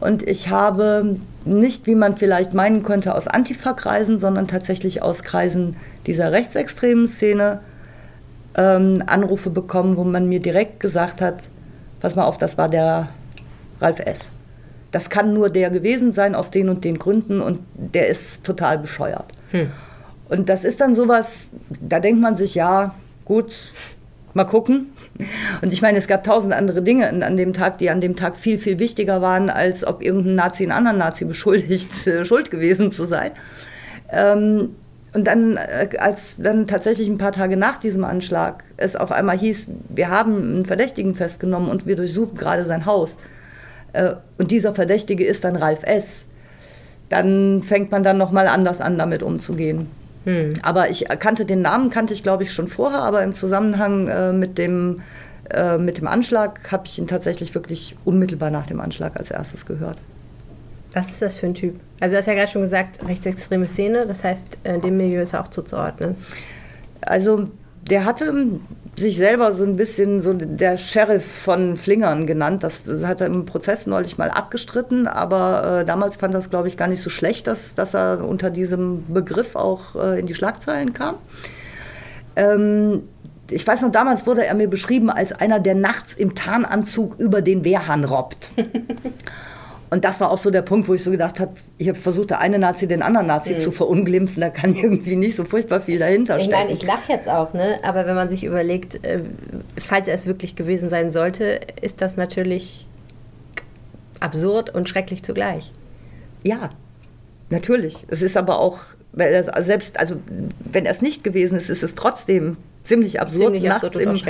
Und 0.00 0.26
ich 0.28 0.48
habe 0.48 1.16
nicht, 1.44 1.86
wie 1.86 1.94
man 1.94 2.16
vielleicht 2.16 2.54
meinen 2.54 2.82
könnte, 2.82 3.14
aus 3.14 3.26
Antifa-Kreisen, 3.26 4.18
sondern 4.18 4.46
tatsächlich 4.46 5.02
aus 5.02 5.22
Kreisen 5.22 5.76
dieser 6.06 6.32
rechtsextremen 6.32 7.08
Szene 7.08 7.60
ähm, 8.56 9.02
Anrufe 9.06 9.50
bekommen, 9.50 9.96
wo 9.96 10.04
man 10.04 10.28
mir 10.28 10.40
direkt 10.40 10.80
gesagt 10.80 11.20
hat, 11.20 11.48
pass 12.00 12.14
mal 12.14 12.24
auf, 12.24 12.38
das 12.38 12.58
war 12.58 12.68
der 12.68 13.08
Ralf 13.80 14.00
S. 14.00 14.30
Das 14.90 15.10
kann 15.10 15.34
nur 15.34 15.50
der 15.50 15.70
gewesen 15.70 16.12
sein 16.12 16.34
aus 16.34 16.50
den 16.50 16.68
und 16.68 16.84
den 16.84 16.98
Gründen 16.98 17.40
und 17.40 17.60
der 17.74 18.08
ist 18.08 18.44
total 18.44 18.78
bescheuert. 18.78 19.26
Hm. 19.50 19.70
Und 20.28 20.48
das 20.48 20.64
ist 20.64 20.80
dann 20.80 20.94
sowas, 20.94 21.46
da 21.80 22.00
denkt 22.00 22.20
man 22.20 22.36
sich, 22.36 22.54
ja, 22.54 22.94
gut, 23.24 23.72
mal 24.34 24.44
gucken. 24.44 24.92
Und 25.62 25.72
ich 25.72 25.82
meine, 25.82 25.98
es 25.98 26.06
gab 26.06 26.24
tausend 26.24 26.52
andere 26.52 26.82
Dinge 26.82 27.08
an 27.08 27.36
dem 27.36 27.52
Tag, 27.52 27.78
die 27.78 27.90
an 27.90 28.00
dem 28.00 28.16
Tag 28.16 28.36
viel, 28.36 28.58
viel 28.58 28.78
wichtiger 28.78 29.20
waren, 29.22 29.50
als 29.50 29.86
ob 29.86 30.02
irgendein 30.02 30.34
Nazi 30.34 30.62
einen 30.64 30.72
anderen 30.72 30.98
Nazi 30.98 31.24
beschuldigt, 31.24 32.06
äh, 32.06 32.24
schuld 32.24 32.50
gewesen 32.50 32.90
zu 32.90 33.04
sein. 33.04 33.32
Ähm, 34.10 34.70
und 35.14 35.24
dann, 35.24 35.56
äh, 35.56 35.88
als 35.98 36.36
dann 36.36 36.66
tatsächlich 36.66 37.08
ein 37.08 37.18
paar 37.18 37.32
Tage 37.32 37.56
nach 37.56 37.78
diesem 37.78 38.04
Anschlag 38.04 38.64
es 38.76 38.94
auf 38.94 39.10
einmal 39.10 39.38
hieß, 39.38 39.68
wir 39.88 40.08
haben 40.08 40.36
einen 40.36 40.66
Verdächtigen 40.66 41.14
festgenommen 41.14 41.70
und 41.70 41.86
wir 41.86 41.96
durchsuchen 41.96 42.36
gerade 42.36 42.64
sein 42.64 42.86
Haus. 42.86 43.16
Äh, 43.92 44.14
und 44.36 44.50
dieser 44.50 44.74
Verdächtige 44.74 45.24
ist 45.24 45.44
dann 45.44 45.56
Ralf 45.56 45.82
S. 45.82 46.26
Dann 47.08 47.62
fängt 47.62 47.90
man 47.90 48.02
dann 48.02 48.18
nochmal 48.18 48.48
anders 48.48 48.80
an, 48.80 48.98
damit 48.98 49.22
umzugehen. 49.22 49.88
Hm. 50.28 50.52
Aber 50.60 50.90
ich 50.90 51.06
kannte 51.20 51.46
den 51.46 51.62
Namen, 51.62 51.88
kannte 51.88 52.12
ich 52.12 52.22
glaube 52.22 52.42
ich 52.42 52.52
schon 52.52 52.68
vorher, 52.68 53.00
aber 53.00 53.22
im 53.22 53.34
Zusammenhang 53.34 54.08
äh, 54.08 54.30
mit, 54.34 54.58
dem, 54.58 55.00
äh, 55.48 55.78
mit 55.78 55.96
dem 55.96 56.06
Anschlag 56.06 56.70
habe 56.70 56.82
ich 56.86 56.98
ihn 56.98 57.06
tatsächlich 57.06 57.54
wirklich 57.54 57.96
unmittelbar 58.04 58.50
nach 58.50 58.66
dem 58.66 58.78
Anschlag 58.78 59.16
als 59.16 59.30
erstes 59.30 59.64
gehört. 59.64 59.96
Was 60.92 61.08
ist 61.08 61.22
das 61.22 61.36
für 61.36 61.46
ein 61.46 61.54
Typ? 61.54 61.80
Also 62.00 62.12
du 62.12 62.18
hast 62.18 62.26
ja 62.26 62.34
gerade 62.34 62.50
schon 62.50 62.60
gesagt, 62.60 63.00
rechtsextreme 63.08 63.64
Szene, 63.64 64.04
das 64.04 64.22
heißt, 64.22 64.58
in 64.64 64.82
dem 64.82 64.98
Milieu 64.98 65.22
ist 65.22 65.32
er 65.32 65.40
auch 65.40 65.48
zuzuordnen. 65.48 66.14
Also 67.00 67.48
der 67.90 68.04
hatte 68.04 68.60
sich 68.96 69.16
selber 69.16 69.54
so 69.54 69.64
ein 69.64 69.76
bisschen 69.76 70.20
so 70.20 70.32
der 70.32 70.76
Sheriff 70.76 71.24
von 71.24 71.76
Flingern 71.76 72.26
genannt. 72.26 72.62
Das, 72.62 72.84
das 72.84 73.04
hat 73.04 73.20
er 73.20 73.28
im 73.28 73.46
Prozess 73.46 73.86
neulich 73.86 74.18
mal 74.18 74.30
abgestritten, 74.30 75.06
aber 75.06 75.80
äh, 75.80 75.84
damals 75.84 76.16
fand 76.16 76.34
es, 76.34 76.50
glaube 76.50 76.68
ich, 76.68 76.76
gar 76.76 76.88
nicht 76.88 77.02
so 77.02 77.10
schlecht, 77.10 77.46
dass, 77.46 77.74
dass 77.74 77.94
er 77.94 78.26
unter 78.26 78.50
diesem 78.50 79.04
Begriff 79.12 79.56
auch 79.56 79.94
äh, 79.94 80.20
in 80.20 80.26
die 80.26 80.34
Schlagzeilen 80.34 80.92
kam. 80.92 81.16
Ähm, 82.36 83.02
ich 83.50 83.66
weiß 83.66 83.82
noch, 83.82 83.92
damals 83.92 84.26
wurde 84.26 84.44
er 84.44 84.54
mir 84.54 84.68
beschrieben 84.68 85.10
als 85.10 85.32
einer, 85.32 85.60
der 85.60 85.74
nachts 85.74 86.14
im 86.14 86.34
Tarnanzug 86.34 87.18
über 87.18 87.40
den 87.40 87.64
Wehrhahn 87.64 88.04
robbt. 88.04 88.50
Und 89.90 90.04
das 90.04 90.20
war 90.20 90.30
auch 90.30 90.38
so 90.38 90.50
der 90.50 90.62
Punkt, 90.62 90.88
wo 90.88 90.94
ich 90.94 91.02
so 91.02 91.10
gedacht 91.10 91.40
habe, 91.40 91.52
ich 91.78 91.88
habe 91.88 91.98
versucht, 91.98 92.30
der 92.30 92.40
eine 92.40 92.58
Nazi 92.58 92.86
den 92.86 93.02
anderen 93.02 93.26
Nazi 93.26 93.54
mhm. 93.54 93.58
zu 93.58 93.72
verunglimpfen. 93.72 94.40
Da 94.40 94.50
kann 94.50 94.74
irgendwie 94.74 95.16
nicht 95.16 95.34
so 95.34 95.44
furchtbar 95.44 95.80
viel 95.80 95.98
dahinter 95.98 96.38
stecken. 96.38 96.52
Ich 96.52 96.58
meine, 96.58 96.72
ich 96.72 96.82
lache 96.82 97.12
jetzt 97.12 97.28
auch, 97.28 97.54
ne? 97.54 97.78
aber 97.82 98.06
wenn 98.06 98.14
man 98.14 98.28
sich 98.28 98.44
überlegt, 98.44 99.02
äh, 99.04 99.22
falls 99.78 100.08
er 100.08 100.14
es 100.14 100.26
wirklich 100.26 100.56
gewesen 100.56 100.88
sein 100.88 101.10
sollte, 101.10 101.60
ist 101.80 102.00
das 102.02 102.16
natürlich 102.16 102.86
absurd 104.20 104.70
und 104.70 104.88
schrecklich 104.88 105.22
zugleich. 105.22 105.72
Ja, 106.44 106.70
natürlich. 107.50 108.04
Es 108.08 108.22
ist 108.22 108.36
aber 108.36 108.58
auch, 108.58 108.80
selbst, 109.12 109.98
also 109.98 110.16
wenn 110.70 110.84
er 110.84 110.92
es 110.92 111.02
nicht 111.02 111.24
gewesen 111.24 111.58
ist, 111.58 111.70
ist 111.70 111.82
es 111.82 111.94
trotzdem 111.94 112.56
ziemlich 112.88 113.20
absurd, 113.20 113.54
ziemlich 113.54 113.64
nachts 113.64 113.84
absurd 113.84 114.26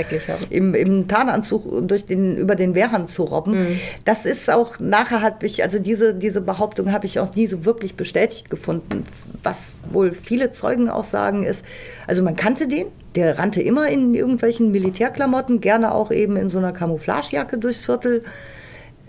im, 0.49 0.73
im, 0.73 0.73
im, 0.73 1.07
Tarnanzug 1.07 1.87
durch 1.87 2.05
den, 2.05 2.35
über 2.35 2.55
den 2.55 2.75
Wehrhahn 2.75 3.07
zu 3.07 3.23
robben. 3.23 3.59
Mhm. 3.59 3.79
Das 4.05 4.25
ist 4.25 4.51
auch, 4.51 4.79
nachher 4.79 5.21
hat 5.21 5.41
mich, 5.41 5.63
also 5.63 5.79
diese, 5.79 6.13
diese 6.13 6.41
Behauptung 6.41 6.91
habe 6.91 7.05
ich 7.05 7.19
auch 7.19 7.33
nie 7.35 7.47
so 7.47 7.65
wirklich 7.65 7.95
bestätigt 7.95 8.49
gefunden. 8.49 9.05
Was 9.43 9.73
wohl 9.91 10.11
viele 10.11 10.51
Zeugen 10.51 10.89
auch 10.89 11.05
sagen 11.05 11.43
ist, 11.43 11.63
also 12.05 12.21
man 12.21 12.35
kannte 12.35 12.67
den, 12.67 12.87
der 13.15 13.39
rannte 13.39 13.61
immer 13.61 13.87
in 13.87 14.13
irgendwelchen 14.13 14.71
Militärklamotten, 14.71 15.61
gerne 15.61 15.93
auch 15.93 16.11
eben 16.11 16.35
in 16.35 16.49
so 16.49 16.57
einer 16.57 16.73
Camouflagejacke 16.73 17.57
durchs 17.57 17.79
Viertel. 17.79 18.23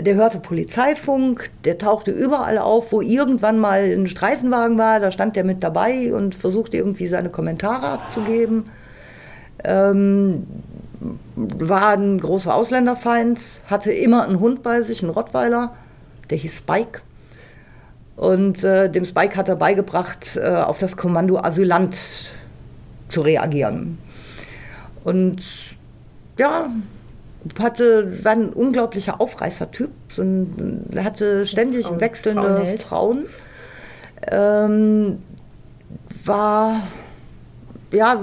Der 0.01 0.15
hörte 0.15 0.39
Polizeifunk, 0.39 1.51
der 1.65 1.79
tauchte 1.79 2.11
überall 2.11 2.59
auf, 2.59 2.93
wo 2.93 3.01
irgendwann 3.01 3.59
mal 3.59 3.83
ein 3.83 4.07
Streifenwagen 4.07 4.79
war, 4.79 5.01
da 5.01 5.11
stand 5.11 5.37
der 5.37 5.45
mit 5.45 5.63
dabei 5.63 6.15
und 6.15 6.35
versuchte 6.35 6.77
irgendwie 6.77 7.07
seine 7.07 7.29
Kommentare 7.29 7.89
abzugeben 7.89 8.65
ähm, 9.65 10.47
war 11.35 11.89
ein 11.89 12.19
großer 12.19 12.55
Ausländerfeind, 12.55 13.41
hatte 13.67 13.93
immer 13.93 14.25
einen 14.25 14.41
Hund 14.41 14.63
bei 14.63 14.83
sich, 14.83 15.03
einen 15.03 15.13
Rottweiler, 15.13 15.75
der 16.29 16.39
hieß 16.39 16.59
Spike. 16.59 17.01
Und 18.17 18.65
äh, 18.65 18.91
dem 18.91 19.05
Spike 19.05 19.37
hat 19.37 19.49
er 19.49 19.57
beigebracht, 19.57 20.37
äh, 20.37 20.47
auf 20.47 20.79
das 20.79 20.97
Kommando 20.97 21.39
Asylant 21.39 22.33
zu 23.09 23.23
reagieren. 23.23 23.99
Und 25.05 25.43
ja, 26.39 26.69
hatte, 27.59 28.25
war 28.25 28.33
ein 28.33 28.51
unglaublicher 28.51 29.21
Aufreißertyp. 29.21 29.91
So 30.09 30.23
ein, 30.23 30.85
hatte 30.97 31.47
ständig 31.47 31.87
Frauen, 31.87 32.01
wechselnde 32.01 32.77
Frauen. 32.79 32.79
Frauen. 32.79 33.27
Ähm, 34.31 35.19
war 36.25 36.83
ja, 37.93 38.21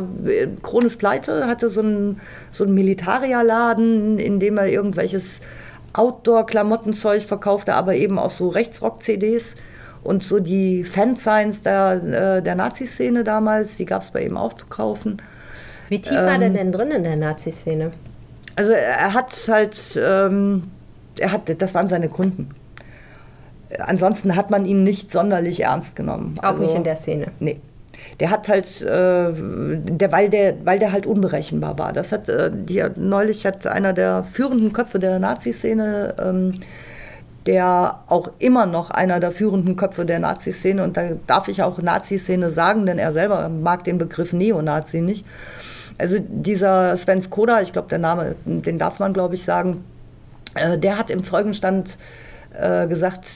chronisch 0.62 0.96
pleite, 0.96 1.48
hatte 1.48 1.70
so 1.70 1.82
einen, 1.82 2.22
so 2.52 2.64
einen 2.64 2.74
Militarierladen, 2.74 4.20
in 4.20 4.40
dem 4.40 4.58
er 4.58 4.68
irgendwelches 4.68 5.42
Outdoor-Klamottenzeug 5.94 7.24
verkaufte, 7.24 7.74
aber 7.74 7.96
eben 7.96 8.20
auch 8.20 8.30
so 8.30 8.50
Rechtsrock-CDs 8.50 9.56
und 10.04 10.24
so 10.24 10.40
die 10.40 10.84
Fansigns 10.84 11.62
der, 11.62 12.38
äh, 12.38 12.42
der 12.42 12.56
Nazi-Szene 12.56 13.24
damals, 13.24 13.78
die 13.78 13.86
gab 13.86 14.04
es 14.04 14.12
bei 14.12 14.24
ihm 14.24 14.38
auch 14.38 14.54
zu 14.54 14.68
kaufen. 14.68 15.22
Wie 15.90 16.02
tief 16.02 16.18
ähm, 16.18 16.26
war 16.26 16.38
der 16.38 16.48
ähm, 16.48 16.54
denn 16.54 16.72
drin 16.72 16.92
in 16.92 17.04
der 17.04 17.16
Nazi-Szene? 17.16 17.92
Also 18.58 18.72
er 18.72 19.14
hat 19.14 19.34
halt, 19.48 19.78
ähm, 20.02 20.64
er 21.18 21.32
hat, 21.32 21.62
das 21.62 21.74
waren 21.74 21.88
seine 21.88 22.10
Kunden. 22.10 22.50
Ansonsten 23.80 24.36
hat 24.36 24.52
man 24.52 24.66
ihn 24.66 24.84
nicht 24.84 25.12
sonderlich 25.12 25.62
ernst 25.62 25.96
genommen. 25.96 26.36
Auch 26.40 26.44
also, 26.44 26.64
nicht 26.64 26.76
in 26.76 26.84
der 26.84 26.96
Szene? 26.96 27.28
Nee 27.40 27.62
der 28.20 28.32
hat 28.32 28.50
halt, 28.50 28.82
äh, 28.82 29.32
der, 29.34 30.12
weil, 30.12 30.30
der, 30.30 30.66
weil 30.66 30.80
der 30.80 30.92
halt 30.92 31.06
unberechenbar 31.06 31.78
war. 31.78 31.94
Das 31.94 32.12
hat, 32.12 32.30
äh, 32.30 32.52
die, 32.52 32.84
neulich 32.96 33.46
hat 33.46 33.68
einer 33.68 33.94
der 33.94 34.24
führenden 34.24 34.74
Köpfe 34.74 35.00
der 35.00 35.20
Nazi-Szene, 35.20 36.16
ähm, 36.20 36.54
der 37.46 38.00
auch 38.08 38.32
immer 38.40 38.66
noch 38.66 38.90
einer 38.90 39.20
der 39.20 39.32
führenden 39.32 39.76
Köpfe 39.76 40.06
der 40.06 40.20
Nazi-Szene, 40.20 40.84
und 40.84 40.98
da 40.98 41.12
darf 41.28 41.48
ich 41.48 41.64
auch 41.64 41.82
Nazi-Szene 41.82 42.50
sagen, 42.50 42.86
denn 42.86 42.98
er 42.98 43.14
selber 43.14 43.50
mag 43.50 43.84
den 43.84 43.98
Begriff 43.98 44.34
Neonazi 44.34 45.02
nicht. 45.02 45.26
Also 45.98 46.18
dieser 46.20 46.96
Sven 46.96 47.22
Skoda, 47.22 47.62
ich 47.62 47.74
glaube, 47.74 47.88
der 47.90 48.00
Name, 48.00 48.36
den 48.46 48.78
darf 48.78 49.00
man, 49.00 49.14
glaube 49.14 49.36
ich, 49.36 49.44
sagen, 49.44 49.84
äh, 50.56 50.78
der 50.78 50.98
hat 50.98 51.10
im 51.10 51.24
Zeugenstand 51.24 51.98
äh, 52.60 52.88
gesagt, 52.88 53.28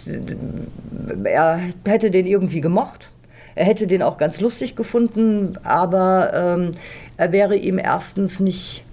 er 1.23 1.59
hätte 1.85 2.11
den 2.11 2.27
irgendwie 2.27 2.61
gemocht 2.61 3.09
er 3.55 3.65
hätte 3.65 3.87
den 3.87 4.01
auch 4.01 4.17
ganz 4.17 4.39
lustig 4.39 4.75
gefunden, 4.75 5.57
aber 5.63 6.31
ähm, 6.33 6.71
er 7.17 7.31
wäre 7.31 7.55
ihm 7.55 7.77
erstens 7.77 8.39
nicht 8.39 8.83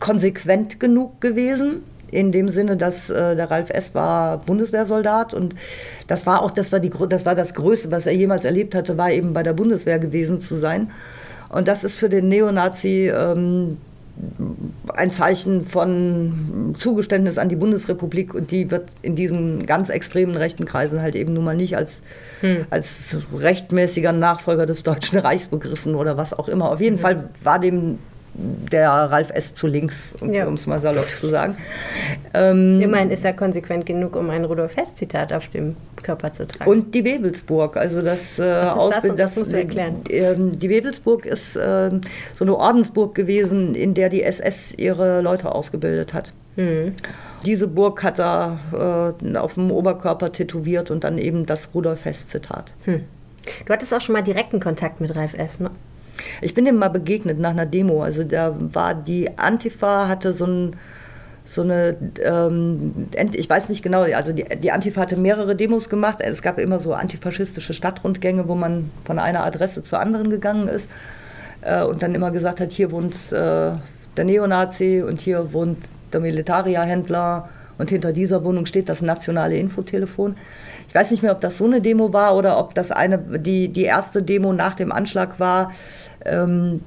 konsequent 0.00 0.80
genug 0.80 1.20
gewesen. 1.20 1.82
In 2.10 2.32
dem 2.32 2.48
Sinne, 2.48 2.78
dass 2.78 3.10
äh, 3.10 3.36
der 3.36 3.50
Ralf 3.50 3.68
S. 3.68 3.94
war 3.94 4.38
Bundeswehrsoldat 4.38 5.34
und 5.34 5.54
das 6.06 6.24
war 6.24 6.42
auch 6.42 6.50
das 6.50 6.72
war, 6.72 6.80
die, 6.80 6.90
das 7.08 7.26
war 7.26 7.34
das 7.34 7.52
Größte, 7.52 7.90
was 7.90 8.06
er 8.06 8.14
jemals 8.14 8.46
erlebt 8.46 8.74
hatte, 8.74 8.96
war 8.96 9.10
eben 9.10 9.34
bei 9.34 9.42
der 9.42 9.52
Bundeswehr 9.52 9.98
gewesen 9.98 10.40
zu 10.40 10.54
sein. 10.54 10.90
Und 11.48 11.68
das 11.68 11.84
ist 11.84 11.96
für 11.96 12.08
den 12.08 12.28
Neonazi 12.28 13.10
ähm, 13.14 13.78
ein 14.94 15.10
Zeichen 15.10 15.64
von 15.64 16.74
Zugeständnis 16.76 17.38
an 17.38 17.48
die 17.48 17.56
Bundesrepublik 17.56 18.34
und 18.34 18.50
die 18.50 18.70
wird 18.70 18.88
in 19.02 19.14
diesen 19.14 19.64
ganz 19.64 19.90
extremen 19.90 20.34
rechten 20.34 20.64
Kreisen 20.64 21.00
halt 21.00 21.14
eben 21.14 21.32
nun 21.32 21.44
mal 21.44 21.56
nicht 21.56 21.76
als, 21.76 22.02
hm. 22.40 22.66
als 22.70 23.16
rechtmäßiger 23.34 24.12
Nachfolger 24.12 24.66
des 24.66 24.82
Deutschen 24.82 25.18
Reichs 25.18 25.46
begriffen 25.46 25.94
oder 25.94 26.16
was 26.16 26.34
auch 26.34 26.48
immer. 26.48 26.70
Auf 26.70 26.80
jeden 26.80 26.96
hm. 26.96 27.02
Fall 27.02 27.30
war 27.42 27.58
dem 27.58 27.98
der 28.38 28.90
Ralf 28.90 29.30
S. 29.30 29.54
zu 29.54 29.66
links, 29.66 30.14
um 30.20 30.32
ja. 30.32 30.48
es 30.48 30.66
mal 30.66 30.80
salopp 30.80 31.04
zu 31.04 31.28
sagen. 31.28 31.56
Ähm, 32.34 32.80
Immerhin 32.80 33.10
ist 33.10 33.24
er 33.24 33.32
konsequent 33.32 33.84
genug, 33.84 34.14
um 34.14 34.30
ein 34.30 34.44
Rudolf 34.44 34.76
Hess-Zitat 34.76 35.32
auf 35.32 35.48
dem 35.48 35.76
Körper 36.02 36.32
zu 36.32 36.46
tragen. 36.46 36.70
Und 36.70 36.94
die 36.94 37.04
Wewelsburg, 37.04 37.76
also 37.76 38.00
das, 38.00 38.38
äh, 38.38 38.44
das, 38.44 39.02
das, 39.02 39.34
das 39.34 39.48
du 39.48 39.56
erklären. 39.56 40.02
Äh, 40.08 40.34
die 40.36 40.70
Wewelsburg 40.70 41.26
ist 41.26 41.56
äh, 41.56 41.90
so 42.34 42.44
eine 42.44 42.56
Ordensburg 42.56 43.14
gewesen, 43.14 43.74
in 43.74 43.94
der 43.94 44.08
die 44.08 44.22
SS 44.22 44.72
ihre 44.72 45.20
Leute 45.20 45.52
ausgebildet 45.52 46.14
hat. 46.14 46.32
Hm. 46.56 46.94
Diese 47.44 47.66
Burg 47.66 48.02
hat 48.02 48.20
er 48.20 49.14
äh, 49.22 49.36
auf 49.36 49.54
dem 49.54 49.70
Oberkörper 49.70 50.32
tätowiert 50.32 50.90
und 50.90 51.04
dann 51.04 51.18
eben 51.18 51.46
das 51.46 51.70
Rudolf 51.74 52.04
Hess-Zitat. 52.04 52.74
Hm. 52.84 53.04
Du 53.64 53.72
hattest 53.72 53.94
auch 53.94 54.00
schon 54.00 54.12
mal 54.12 54.22
direkten 54.22 54.60
Kontakt 54.60 55.00
mit 55.00 55.14
Ralf 55.16 55.34
S., 55.34 55.60
ne? 55.60 55.70
Ich 56.40 56.54
bin 56.54 56.64
dem 56.64 56.76
mal 56.76 56.88
begegnet 56.88 57.38
nach 57.38 57.50
einer 57.50 57.66
Demo. 57.66 58.02
Also 58.02 58.24
da 58.24 58.54
war 58.58 58.94
die 58.94 59.38
Antifa, 59.38 60.08
hatte 60.08 60.32
so 60.32 60.46
ein 60.46 60.76
so 61.48 61.62
eine, 61.62 61.96
ähm, 62.22 63.08
ich 63.32 63.48
weiß 63.48 63.70
nicht 63.70 63.82
genau, 63.82 64.02
also 64.02 64.32
die, 64.32 64.44
die, 64.62 64.70
Antifa 64.70 65.00
hatte 65.00 65.16
mehrere 65.16 65.56
Demos 65.56 65.88
gemacht. 65.88 66.18
Es 66.20 66.42
gab 66.42 66.58
immer 66.58 66.78
so 66.78 66.92
antifaschistische 66.92 67.72
Stadtrundgänge, 67.72 68.48
wo 68.48 68.54
man 68.54 68.90
von 69.06 69.18
einer 69.18 69.46
Adresse 69.46 69.80
zur 69.80 69.98
anderen 69.98 70.28
gegangen 70.28 70.68
ist 70.68 70.90
äh, 71.62 71.82
und 71.82 72.02
dann 72.02 72.14
immer 72.14 72.32
gesagt 72.32 72.60
hat, 72.60 72.70
hier 72.70 72.92
wohnt 72.92 73.14
äh, 73.32 73.70
der 74.18 74.24
Neonazi 74.24 75.02
und 75.02 75.20
hier 75.20 75.54
wohnt 75.54 75.78
der 76.12 76.20
Militaria-Händler 76.20 77.48
und 77.78 77.88
hinter 77.90 78.12
dieser 78.12 78.44
Wohnung 78.44 78.66
steht 78.66 78.88
das 78.88 79.00
nationale 79.00 79.56
Infotelefon. 79.56 80.36
Ich 80.88 80.94
weiß 80.94 81.10
nicht 81.12 81.22
mehr, 81.22 81.32
ob 81.32 81.40
das 81.40 81.58
so 81.58 81.64
eine 81.64 81.80
Demo 81.80 82.12
war 82.12 82.36
oder 82.36 82.58
ob 82.58 82.74
das 82.74 82.90
eine, 82.90 83.18
die, 83.18 83.68
die 83.68 83.84
erste 83.84 84.22
Demo 84.22 84.52
nach 84.52 84.74
dem 84.74 84.92
Anschlag 84.92 85.40
war, 85.40 85.72
ähm, 86.24 86.80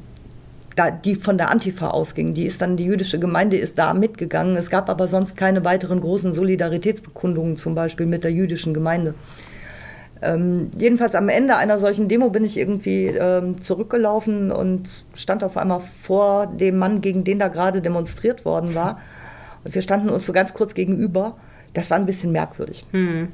da, 0.76 0.92
die 0.92 1.16
von 1.16 1.38
der 1.38 1.50
Antifa 1.50 1.90
ausging. 1.90 2.34
Die 2.34 2.46
ist 2.46 2.62
dann, 2.62 2.78
die 2.78 2.86
jüdische 2.86 3.20
Gemeinde 3.20 3.58
ist 3.58 3.78
da 3.78 3.94
mitgegangen. 3.94 4.56
Es 4.56 4.70
gab 4.70 4.90
aber 4.90 5.08
sonst 5.08 5.36
keine 5.36 5.66
weiteren 5.66 6.00
großen 6.00 6.34
Solidaritätsbekundungen, 6.34 7.58
zum 7.58 7.76
Beispiel 7.76 8.06
mit 8.06 8.24
der 8.24 8.32
jüdischen 8.32 8.74
Gemeinde. 8.74 9.14
Ähm, 10.22 10.70
jedenfalls 10.78 11.16
am 11.16 11.30
Ende 11.30 11.56
einer 11.56 11.80
solchen 11.80 12.08
Demo 12.08 12.30
bin 12.30 12.44
ich 12.44 12.58
irgendwie 12.58 13.08
ähm, 13.08 13.62
zurückgelaufen 13.62 14.52
und 14.52 14.88
stand 15.16 15.44
auf 15.44 15.58
einmal 15.58 15.80
vor 15.80 16.46
dem 16.48 16.78
Mann, 16.78 17.02
gegen 17.02 17.24
den 17.24 17.40
da 17.40 17.48
gerade 17.48 17.82
demonstriert 17.82 18.46
worden 18.46 18.76
war. 18.76 19.00
Und 19.64 19.74
wir 19.74 19.82
standen 19.82 20.10
uns 20.10 20.26
so 20.26 20.34
ganz 20.34 20.54
kurz 20.54 20.76
gegenüber. 20.76 21.38
Das 21.74 21.90
war 21.90 21.98
ein 21.98 22.06
bisschen 22.06 22.32
merkwürdig. 22.32 22.86
Hm. 22.92 23.30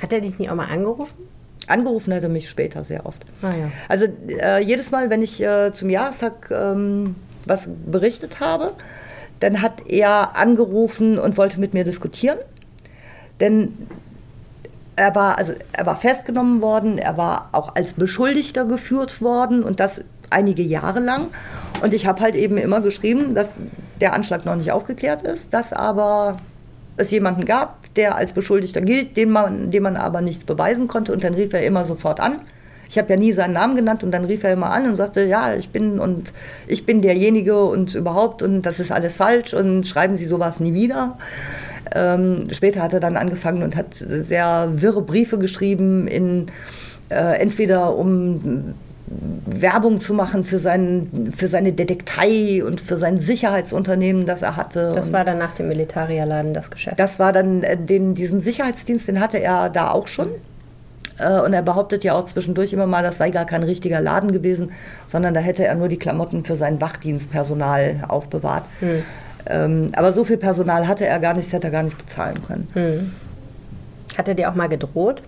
Hat 0.00 0.12
er 0.12 0.20
dich 0.20 0.38
nie 0.38 0.48
auch 0.48 0.54
mal 0.54 0.66
angerufen? 0.66 1.33
Angerufen 1.66 2.12
hat 2.14 2.22
er 2.22 2.28
mich 2.28 2.50
später 2.50 2.84
sehr 2.84 3.06
oft. 3.06 3.24
Ah, 3.42 3.52
ja. 3.52 3.70
Also 3.88 4.06
äh, 4.28 4.62
jedes 4.62 4.90
Mal, 4.90 5.10
wenn 5.10 5.22
ich 5.22 5.42
äh, 5.42 5.72
zum 5.72 5.90
Jahrestag 5.90 6.50
ähm, 6.50 7.16
was 7.46 7.68
berichtet 7.86 8.40
habe, 8.40 8.72
dann 9.40 9.62
hat 9.62 9.82
er 9.88 10.36
angerufen 10.36 11.18
und 11.18 11.36
wollte 11.36 11.60
mit 11.60 11.74
mir 11.74 11.84
diskutieren. 11.84 12.38
Denn 13.40 13.76
er 14.96 15.14
war, 15.14 15.38
also 15.38 15.52
er 15.72 15.86
war 15.86 15.96
festgenommen 15.96 16.60
worden, 16.60 16.98
er 16.98 17.16
war 17.16 17.48
auch 17.52 17.74
als 17.74 17.94
Beschuldigter 17.94 18.64
geführt 18.64 19.20
worden 19.20 19.62
und 19.62 19.80
das 19.80 20.02
einige 20.30 20.62
Jahre 20.62 21.00
lang. 21.00 21.28
Und 21.82 21.94
ich 21.94 22.06
habe 22.06 22.20
halt 22.20 22.34
eben 22.34 22.56
immer 22.58 22.80
geschrieben, 22.80 23.34
dass 23.34 23.50
der 24.00 24.14
Anschlag 24.14 24.44
noch 24.44 24.56
nicht 24.56 24.72
aufgeklärt 24.72 25.22
ist, 25.22 25.52
dass 25.52 25.72
aber 25.72 26.36
es 26.96 27.10
jemanden 27.10 27.44
gab, 27.44 27.78
der 27.96 28.16
als 28.16 28.32
Beschuldigter 28.32 28.80
gilt, 28.80 29.16
dem 29.16 29.30
man, 29.30 29.70
dem 29.70 29.82
man 29.82 29.96
aber 29.96 30.20
nichts 30.20 30.44
beweisen 30.44 30.88
konnte. 30.88 31.12
Und 31.12 31.24
dann 31.24 31.34
rief 31.34 31.52
er 31.52 31.64
immer 31.64 31.84
sofort 31.84 32.20
an. 32.20 32.40
Ich 32.88 32.98
habe 32.98 33.10
ja 33.10 33.16
nie 33.18 33.32
seinen 33.32 33.54
Namen 33.54 33.76
genannt 33.76 34.04
und 34.04 34.12
dann 34.12 34.24
rief 34.24 34.44
er 34.44 34.52
immer 34.52 34.70
an 34.70 34.86
und 34.86 34.96
sagte, 34.96 35.24
ja, 35.24 35.54
ich 35.54 35.70
bin 35.70 35.98
und 35.98 36.32
ich 36.66 36.86
bin 36.86 37.00
derjenige 37.00 37.64
und 37.64 37.94
überhaupt 37.94 38.42
und 38.42 38.62
das 38.62 38.78
ist 38.78 38.92
alles 38.92 39.16
falsch 39.16 39.54
und 39.54 39.86
schreiben 39.86 40.16
Sie 40.16 40.26
sowas 40.26 40.60
nie 40.60 40.74
wieder. 40.74 41.18
Ähm, 41.94 42.48
später 42.50 42.82
hat 42.82 42.92
er 42.92 43.00
dann 43.00 43.16
angefangen 43.16 43.62
und 43.62 43.74
hat 43.76 43.94
sehr 43.94 44.68
wirre 44.76 45.02
Briefe 45.02 45.38
geschrieben, 45.38 46.06
in, 46.06 46.46
äh, 47.08 47.40
entweder 47.40 47.96
um 47.96 48.74
Werbung 49.46 50.00
zu 50.00 50.14
machen 50.14 50.44
für, 50.44 50.58
sein, 50.58 51.32
für 51.36 51.48
seine 51.48 51.72
Detektei 51.72 52.62
und 52.64 52.80
für 52.80 52.96
sein 52.96 53.18
Sicherheitsunternehmen, 53.18 54.26
das 54.26 54.42
er 54.42 54.56
hatte. 54.56 54.92
Das 54.94 55.12
war 55.12 55.24
dann 55.24 55.38
nach 55.38 55.52
dem 55.52 55.68
Militarierladen 55.68 56.54
das 56.54 56.70
Geschäft. 56.70 56.98
Das 56.98 57.18
war 57.18 57.32
dann 57.32 57.62
äh, 57.62 57.76
den, 57.76 58.14
diesen 58.14 58.40
Sicherheitsdienst, 58.40 59.08
den 59.08 59.20
hatte 59.20 59.38
er 59.38 59.70
da 59.70 59.90
auch 59.90 60.08
schon. 60.08 60.28
Äh, 61.18 61.40
und 61.40 61.52
er 61.52 61.62
behauptet 61.62 62.04
ja 62.04 62.14
auch 62.14 62.24
zwischendurch 62.24 62.72
immer 62.72 62.86
mal, 62.86 63.02
das 63.02 63.18
sei 63.18 63.30
gar 63.30 63.44
kein 63.44 63.62
richtiger 63.62 64.00
Laden 64.00 64.32
gewesen, 64.32 64.72
sondern 65.06 65.34
da 65.34 65.40
hätte 65.40 65.64
er 65.64 65.74
nur 65.74 65.88
die 65.88 65.98
Klamotten 65.98 66.44
für 66.44 66.56
sein 66.56 66.80
Wachdienstpersonal 66.80 68.04
aufbewahrt. 68.08 68.64
Hm. 68.80 69.02
Ähm, 69.46 69.86
aber 69.94 70.12
so 70.12 70.24
viel 70.24 70.38
Personal 70.38 70.88
hatte 70.88 71.06
er 71.06 71.18
gar 71.18 71.34
nicht, 71.34 71.46
das 71.46 71.52
hätte 71.52 71.68
er 71.68 71.72
gar 71.72 71.82
nicht 71.82 71.98
bezahlen 71.98 72.42
können. 72.46 72.68
Hm. 72.72 73.12
Hat 74.16 74.28
er 74.28 74.34
dir 74.34 74.50
auch 74.50 74.54
mal 74.54 74.68
gedroht? 74.68 75.22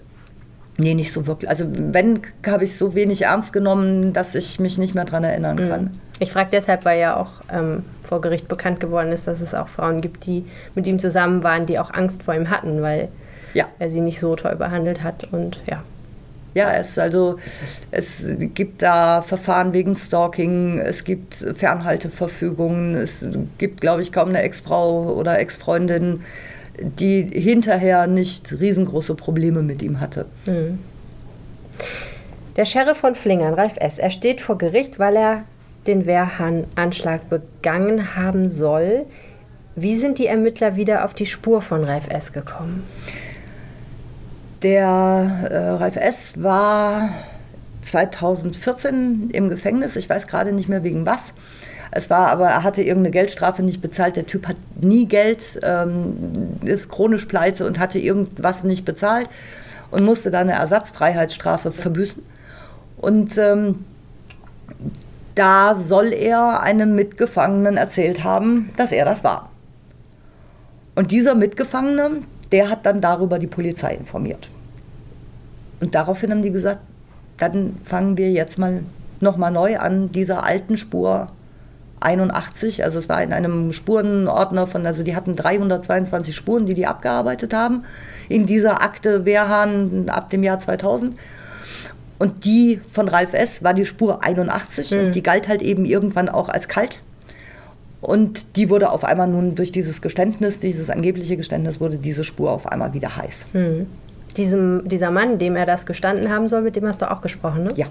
Nee, 0.79 0.95
nicht 0.95 1.13
so 1.13 1.27
wirklich. 1.27 1.49
Also 1.49 1.67
wenn, 1.69 2.21
habe 2.47 2.65
ich 2.65 2.77
so 2.77 2.95
wenig 2.95 3.23
ernst 3.23 3.53
genommen, 3.53 4.13
dass 4.13 4.35
ich 4.35 4.61
mich 4.61 4.79
nicht 4.79 4.95
mehr 4.95 5.05
daran 5.05 5.25
erinnern 5.25 5.57
kann. 5.57 5.83
Mhm. 5.85 6.01
Ich 6.19 6.33
frage 6.33 6.51
deshalb, 6.53 6.85
weil 6.85 6.99
ja 6.99 7.17
auch 7.17 7.31
ähm, 7.53 7.85
vor 8.03 8.21
Gericht 8.21 8.49
bekannt 8.49 8.81
geworden 8.81 9.13
ist, 9.13 9.27
dass 9.27 9.41
es 9.41 9.55
auch 9.55 9.69
Frauen 9.69 10.01
gibt, 10.01 10.27
die 10.27 10.45
mit 10.75 10.87
ihm 10.87 10.99
zusammen 10.99 11.43
waren, 11.43 11.67
die 11.67 11.79
auch 11.79 11.93
Angst 11.93 12.23
vor 12.23 12.35
ihm 12.35 12.51
hatten, 12.51 12.83
weil 12.83 13.09
ja. 13.55 13.67
er 13.79 13.91
sie 13.91 14.01
nicht 14.01 14.21
so 14.21 14.35
toll 14.37 14.57
behandelt 14.57 15.03
hat 15.03 15.29
und 15.33 15.61
ja. 15.67 15.83
Ja, 16.55 16.73
es, 16.73 16.99
also, 16.99 17.37
es 17.91 18.25
gibt 18.55 18.81
da 18.81 19.21
Verfahren 19.21 19.75
wegen 19.75 19.95
Stalking, 19.95 20.79
es 20.79 21.05
gibt 21.05 21.35
Fernhalteverfügungen, 21.35 22.95
es 22.95 23.23
gibt, 23.59 23.83
glaube 23.83 24.01
ich, 24.01 24.11
kaum 24.11 24.31
eine 24.31 24.41
Ex-Frau 24.41 25.13
oder 25.13 25.39
Ex-Freundin, 25.39 26.23
die 26.79 27.23
hinterher 27.23 28.07
nicht 28.07 28.53
riesengroße 28.61 29.15
Probleme 29.15 29.63
mit 29.63 29.83
ihm 29.83 30.01
hatte. 30.01 30.27
Mhm. 30.47 30.79
Der 32.57 32.65
Sheriff 32.65 32.99
von 32.99 33.15
Flingern, 33.15 33.55
Ralf 33.55 33.75
S., 33.77 33.99
er 33.99 34.11
steht 34.11 34.41
vor 34.41 34.57
Gericht, 34.57 34.99
weil 34.99 35.17
er 35.17 35.45
den 35.87 36.07
Wehrhahn-Anschlag 36.07 37.29
begangen 37.29 38.17
haben 38.17 38.51
soll. 38.51 39.07
Wie 39.75 39.99
sind 39.99 40.19
die 40.19 40.27
Ermittler 40.27 40.77
wieder 40.77 41.05
auf 41.05 41.13
die 41.13 41.27
Spur 41.27 41.61
von 41.61 41.85
Ralf 41.85 42.09
S. 42.09 42.33
gekommen? 42.33 42.85
Der 44.63 45.49
äh, 45.51 45.57
Ralf 45.57 45.97
S. 45.97 46.43
war 46.43 47.11
2014 47.83 49.31
im 49.31 49.49
Gefängnis. 49.49 49.97
Ich 49.97 50.09
weiß 50.09 50.27
gerade 50.27 50.53
nicht 50.53 50.69
mehr 50.69 50.83
wegen 50.83 51.05
was. 51.05 51.35
Es 51.97 52.11
war 52.11 52.29
aber, 52.29 52.49
er 52.49 52.63
hatte 52.63 52.83
irgendeine 52.83 53.11
Geldstrafe 53.11 53.63
nicht 53.63 53.81
bezahlt. 53.81 54.17
Der 54.17 54.27
Typ 54.27 54.47
hat 54.49 54.57
nie 54.79 55.07
Geld, 55.07 55.59
ähm, 55.63 56.59
ist 56.63 56.91
chronisch 56.91 57.25
pleite 57.25 57.67
und 57.67 57.79
hatte 57.79 57.99
irgendwas 57.99 58.65
nicht 58.65 58.85
bezahlt 58.85 59.31
und 59.91 60.05
musste 60.05 60.31
dann 60.31 60.51
eine 60.51 60.59
Ersatzfreiheitsstrafe 60.59 61.73
verbüßen. 61.73 62.23
Und 62.99 63.39
ähm, 63.39 63.87
da 65.35 65.75
soll 65.75 66.13
er 66.13 66.63
einem 66.63 66.95
Mitgefangenen 66.95 67.79
erzählt 67.79 68.25
haben, 68.25 68.71
dass 68.77 68.93
er 68.93 69.07
das 69.07 69.25
war. 69.25 69.49
Und 70.97 71.13
dieser 71.13 71.35
Mitgefangene, 71.35 72.23
der 72.53 72.69
hat 72.69 72.85
dann 72.85 73.01
darüber 73.01 73.39
die 73.39 73.47
Polizei 73.47 73.95
informiert. 73.95 74.49
Und 75.81 75.95
daraufhin 75.95 76.31
haben 76.31 76.43
die 76.43 76.53
gesagt, 76.53 76.81
dann 77.39 77.77
fangen 77.85 78.19
wir 78.19 78.31
jetzt 78.33 78.59
mal 78.59 78.83
nochmal 79.21 79.51
neu 79.51 79.79
an, 79.79 80.13
dieser 80.13 80.45
alten 80.45 80.77
Spur 80.77 81.29
81, 82.01 82.85
also 82.85 82.99
es 82.99 83.09
war 83.09 83.23
in 83.23 83.33
einem 83.33 83.73
Spurenordner 83.73 84.67
von, 84.67 84.87
also 84.87 85.03
die 85.03 85.17
hatten 85.17 85.37
322 85.37 86.35
Spuren, 86.35 86.67
die 86.67 86.75
die 86.75 86.87
abgearbeitet 86.87 87.55
haben, 87.55 87.85
in 88.29 88.47
dieser 88.47 88.83
Akte 88.83 89.25
Wehrhahn 89.25 90.09
ab 90.09 90.31
dem 90.31 90.43
Jahr 90.43 90.59
2000. 90.59 91.17
Und 92.19 92.45
die 92.45 92.81
von 92.91 93.09
Ralf 93.09 93.35
S. 93.35 93.63
war 93.63 93.75
die 93.75 93.85
Spur 93.85 94.25
81 94.25 94.91
mhm. 94.91 94.99
und 94.99 95.15
die 95.15 95.23
galt 95.23 95.49
halt 95.49 95.63
eben 95.63 95.85
irgendwann 95.85 96.29
auch 96.29 96.49
als 96.49 96.69
kalt. 96.69 97.01
Und 98.01 98.57
die 98.57 98.71
wurde 98.71 98.91
auf 98.91 99.05
einmal 99.05 99.27
nun 99.27 99.55
durch 99.55 99.73
dieses 99.73 100.01
Geständnis, 100.01 100.61
dieses 100.61 100.91
angebliche 100.91 101.37
Geständnis, 101.37 101.81
wurde 101.81 101.97
diese 101.97 102.25
Spur 102.25 102.53
auf 102.53 102.71
einmal 102.71 102.95
wieder 102.95 103.17
heiß. 103.17 103.47
Mhm. 103.53 103.87
Diesem, 104.37 104.87
dieser 104.87 105.11
Mann, 105.11 105.39
dem 105.39 105.57
er 105.57 105.67
das 105.67 105.87
gestanden 105.87 106.31
haben 106.31 106.47
soll, 106.47 106.63
mit 106.63 106.77
dem 106.77 106.87
hast 106.87 107.01
du 107.01 107.11
auch 107.11 107.23
gesprochen, 107.23 107.65
ne? 107.65 107.73
Ja. 107.75 107.87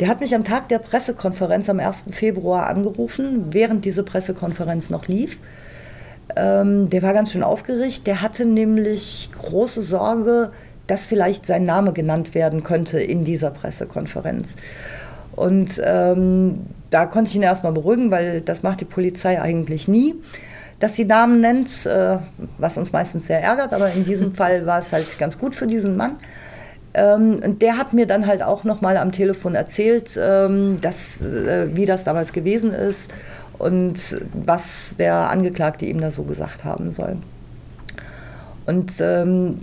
Der 0.00 0.08
hat 0.08 0.20
mich 0.20 0.34
am 0.34 0.44
Tag 0.44 0.68
der 0.68 0.78
Pressekonferenz 0.78 1.68
am 1.68 1.78
1. 1.78 2.06
Februar 2.10 2.68
angerufen, 2.68 3.52
während 3.52 3.84
diese 3.84 4.02
Pressekonferenz 4.02 4.88
noch 4.88 5.08
lief. 5.08 5.38
Ähm, 6.36 6.88
der 6.88 7.02
war 7.02 7.12
ganz 7.12 7.32
schön 7.32 7.42
aufgeregt. 7.42 8.06
Der 8.06 8.22
hatte 8.22 8.46
nämlich 8.46 9.28
große 9.38 9.82
Sorge, 9.82 10.52
dass 10.86 11.04
vielleicht 11.04 11.44
sein 11.44 11.66
Name 11.66 11.92
genannt 11.92 12.34
werden 12.34 12.62
könnte 12.62 12.98
in 12.98 13.24
dieser 13.24 13.50
Pressekonferenz. 13.50 14.56
Und 15.36 15.80
ähm, 15.84 16.66
da 16.88 17.04
konnte 17.04 17.28
ich 17.28 17.36
ihn 17.36 17.42
erstmal 17.42 17.72
beruhigen, 17.72 18.10
weil 18.10 18.40
das 18.40 18.62
macht 18.62 18.80
die 18.80 18.86
Polizei 18.86 19.40
eigentlich 19.40 19.86
nie, 19.86 20.14
dass 20.78 20.94
sie 20.94 21.04
Namen 21.04 21.40
nennt, 21.40 21.84
äh, 21.84 22.16
was 22.56 22.78
uns 22.78 22.90
meistens 22.92 23.26
sehr 23.26 23.42
ärgert. 23.42 23.74
Aber 23.74 23.92
in 23.92 24.04
diesem 24.04 24.34
Fall 24.34 24.64
war 24.64 24.78
es 24.78 24.92
halt 24.92 25.18
ganz 25.18 25.38
gut 25.38 25.54
für 25.54 25.66
diesen 25.66 25.98
Mann. 25.98 26.16
Ähm, 26.92 27.40
und 27.44 27.62
der 27.62 27.76
hat 27.76 27.92
mir 27.92 28.06
dann 28.06 28.26
halt 28.26 28.42
auch 28.42 28.64
nochmal 28.64 28.96
am 28.96 29.12
Telefon 29.12 29.54
erzählt, 29.54 30.18
ähm, 30.20 30.80
dass, 30.80 31.20
äh, 31.20 31.68
wie 31.74 31.86
das 31.86 32.04
damals 32.04 32.32
gewesen 32.32 32.72
ist 32.72 33.10
und 33.58 34.20
was 34.32 34.96
der 34.98 35.30
Angeklagte 35.30 35.84
ihm 35.84 36.00
da 36.00 36.10
so 36.10 36.24
gesagt 36.24 36.64
haben 36.64 36.90
soll. 36.90 37.16
Und 38.66 38.92
ähm, 39.00 39.60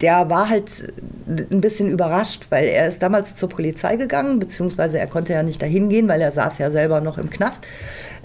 der 0.00 0.30
war 0.30 0.48
halt 0.48 0.92
ein 1.28 1.60
bisschen 1.60 1.90
überrascht, 1.90 2.46
weil 2.50 2.66
er 2.66 2.88
ist 2.88 3.02
damals 3.02 3.34
zur 3.34 3.48
Polizei 3.48 3.96
gegangen, 3.96 4.38
beziehungsweise 4.38 4.98
er 4.98 5.06
konnte 5.06 5.32
ja 5.32 5.42
nicht 5.42 5.60
dahin 5.60 5.88
gehen, 5.88 6.08
weil 6.08 6.20
er 6.20 6.32
saß 6.32 6.58
ja 6.58 6.70
selber 6.70 7.00
noch 7.00 7.18
im 7.18 7.28
Knast. 7.30 7.64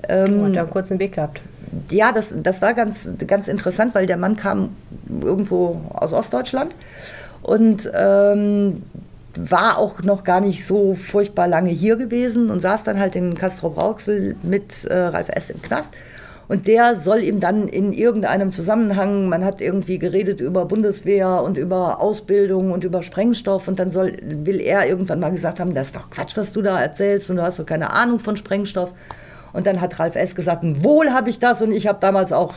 Ähm, 0.07 0.39
und 0.39 0.57
einen 0.57 0.69
kurzen 0.69 0.99
Weg 0.99 1.15
gehabt. 1.15 1.41
Ja, 1.89 2.11
das, 2.11 2.33
das 2.35 2.61
war 2.61 2.73
ganz, 2.73 3.09
ganz 3.27 3.47
interessant, 3.47 3.95
weil 3.95 4.05
der 4.05 4.17
Mann 4.17 4.35
kam 4.35 4.75
irgendwo 5.21 5.81
aus 5.93 6.13
Ostdeutschland 6.13 6.73
und 7.45 7.89
ähm, 7.93 8.81
war 9.37 9.77
auch 9.77 10.01
noch 10.01 10.23
gar 10.23 10.41
nicht 10.41 10.65
so 10.65 10.95
furchtbar 10.95 11.47
lange 11.47 11.69
hier 11.69 11.95
gewesen 11.95 12.49
und 12.49 12.59
saß 12.59 12.83
dann 12.83 12.99
halt 12.99 13.15
in 13.15 13.35
Castro 13.35 13.69
Brauxel 13.69 14.35
mit 14.41 14.85
äh, 14.85 14.95
Ralf 14.95 15.29
S. 15.29 15.51
im 15.51 15.61
Knast. 15.61 15.93
Und 16.47 16.67
der 16.67 16.95
soll 16.95 17.21
ihm 17.21 17.39
dann 17.39 17.67
in 17.67 17.91
irgendeinem 17.91 18.51
Zusammenhang, 18.51 19.29
man 19.29 19.43
hat 19.43 19.61
irgendwie 19.61 19.99
geredet 19.99 20.41
über 20.41 20.65
Bundeswehr 20.65 21.43
und 21.43 21.57
über 21.57 22.01
Ausbildung 22.01 22.71
und 22.71 22.83
über 22.83 23.03
Sprengstoff 23.03 23.67
und 23.67 23.77
dann 23.77 23.91
soll, 23.91 24.17
will 24.23 24.59
er 24.59 24.87
irgendwann 24.87 25.19
mal 25.19 25.31
gesagt 25.31 25.59
haben, 25.59 25.73
das 25.73 25.87
ist 25.87 25.95
doch 25.95 26.09
Quatsch, 26.09 26.37
was 26.37 26.51
du 26.51 26.61
da 26.61 26.79
erzählst 26.79 27.29
und 27.29 27.37
du 27.37 27.43
hast 27.43 27.59
doch 27.59 27.65
keine 27.65 27.93
Ahnung 27.93 28.19
von 28.19 28.37
Sprengstoff. 28.37 28.93
Und 29.53 29.67
dann 29.67 29.81
hat 29.81 29.99
Ralf 29.99 30.15
S. 30.15 30.35
gesagt, 30.35 30.63
wohl 30.83 31.11
habe 31.11 31.29
ich 31.29 31.39
das 31.39 31.61
und 31.61 31.71
ich 31.71 31.87
habe 31.87 31.99
damals 31.99 32.31
auch 32.31 32.53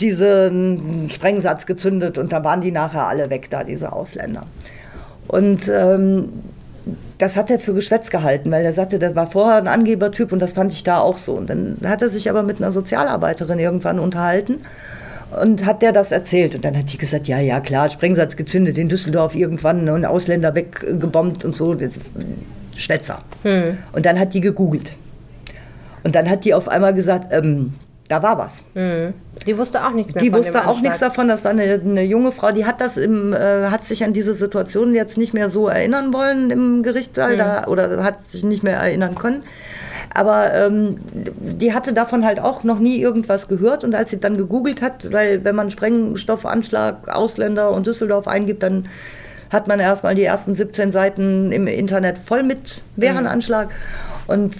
diesen 0.00 1.08
Sprengsatz 1.10 1.66
gezündet 1.66 2.18
und 2.18 2.32
da 2.32 2.44
waren 2.44 2.60
die 2.60 2.70
nachher 2.70 3.08
alle 3.08 3.30
weg, 3.30 3.48
da 3.50 3.64
diese 3.64 3.92
Ausländer. 3.92 4.42
Und 5.26 5.68
ähm, 5.68 6.28
das 7.18 7.36
hat 7.36 7.50
er 7.50 7.58
für 7.58 7.74
Geschwätz 7.74 8.10
gehalten, 8.10 8.50
weil 8.50 8.64
er 8.64 8.72
sagte, 8.72 8.98
der 8.98 9.14
war 9.14 9.26
vorher 9.26 9.56
ein 9.56 9.68
Angebertyp 9.68 10.32
und 10.32 10.40
das 10.40 10.52
fand 10.52 10.72
ich 10.72 10.84
da 10.84 11.00
auch 11.00 11.18
so. 11.18 11.34
Und 11.34 11.50
dann 11.50 11.76
hat 11.84 12.00
er 12.00 12.08
sich 12.08 12.30
aber 12.30 12.42
mit 12.42 12.62
einer 12.62 12.72
Sozialarbeiterin 12.72 13.58
irgendwann 13.58 13.98
unterhalten 13.98 14.60
und 15.42 15.66
hat 15.66 15.82
der 15.82 15.92
das 15.92 16.12
erzählt. 16.12 16.54
Und 16.54 16.64
dann 16.64 16.76
hat 16.76 16.92
die 16.92 16.98
gesagt, 16.98 17.26
ja, 17.26 17.38
ja, 17.38 17.60
klar, 17.60 17.90
Sprengsatz 17.90 18.36
gezündet 18.36 18.78
in 18.78 18.88
Düsseldorf 18.88 19.34
irgendwann 19.34 19.88
und 19.88 20.04
Ausländer 20.04 20.54
weggebombt 20.54 21.44
und 21.44 21.54
so. 21.54 21.76
Schwätzer. 22.76 23.22
Hm. 23.42 23.78
Und 23.92 24.06
dann 24.06 24.18
hat 24.18 24.32
die 24.32 24.40
gegoogelt. 24.40 24.92
Und 26.04 26.14
dann 26.14 26.30
hat 26.30 26.44
die 26.44 26.54
auf 26.54 26.68
einmal 26.68 26.94
gesagt, 26.94 27.32
ähm, 27.32 27.74
da 28.08 28.22
war 28.22 28.38
was. 28.38 28.62
Mhm. 28.74 29.12
Die 29.46 29.56
wusste 29.56 29.84
auch 29.84 29.92
nichts 29.92 30.14
mehr. 30.14 30.22
Die 30.24 30.32
wusste 30.32 30.66
auch 30.66 30.80
nichts 30.80 30.98
davon. 30.98 31.28
Das 31.28 31.44
war 31.44 31.50
eine, 31.50 31.62
eine, 31.62 32.02
junge 32.02 32.32
Frau, 32.32 32.52
die 32.52 32.64
hat 32.64 32.80
das 32.80 32.96
im, 32.96 33.32
äh, 33.32 33.68
hat 33.68 33.84
sich 33.84 34.02
an 34.02 34.12
diese 34.12 34.34
Situation 34.34 34.94
jetzt 34.94 35.18
nicht 35.18 35.34
mehr 35.34 35.50
so 35.50 35.68
erinnern 35.68 36.12
wollen 36.12 36.50
im 36.50 36.82
Gerichtssaal 36.82 37.34
mhm. 37.34 37.38
da, 37.38 37.64
oder 37.66 38.02
hat 38.02 38.22
sich 38.22 38.44
nicht 38.44 38.62
mehr 38.62 38.78
erinnern 38.78 39.14
können. 39.14 39.42
Aber 40.14 40.54
ähm, 40.54 40.96
die 41.12 41.74
hatte 41.74 41.92
davon 41.92 42.24
halt 42.24 42.40
auch 42.40 42.64
noch 42.64 42.78
nie 42.78 42.98
irgendwas 42.98 43.46
gehört. 43.46 43.84
Und 43.84 43.94
als 43.94 44.10
sie 44.10 44.18
dann 44.18 44.38
gegoogelt 44.38 44.80
hat, 44.80 45.12
weil 45.12 45.44
wenn 45.44 45.54
man 45.54 45.70
Sprengstoffanschlag, 45.70 47.08
Ausländer 47.08 47.70
und 47.72 47.86
Düsseldorf 47.86 48.26
eingibt, 48.26 48.62
dann 48.62 48.86
hat 49.50 49.66
man 49.66 49.80
erstmal 49.80 50.14
die 50.14 50.24
ersten 50.24 50.54
17 50.54 50.92
Seiten 50.92 51.52
im 51.52 51.66
Internet 51.66 52.18
voll 52.18 52.42
mit 52.42 52.82
Bärenanschlag. 52.96 53.68
Mhm. 53.68 54.32
Und 54.34 54.54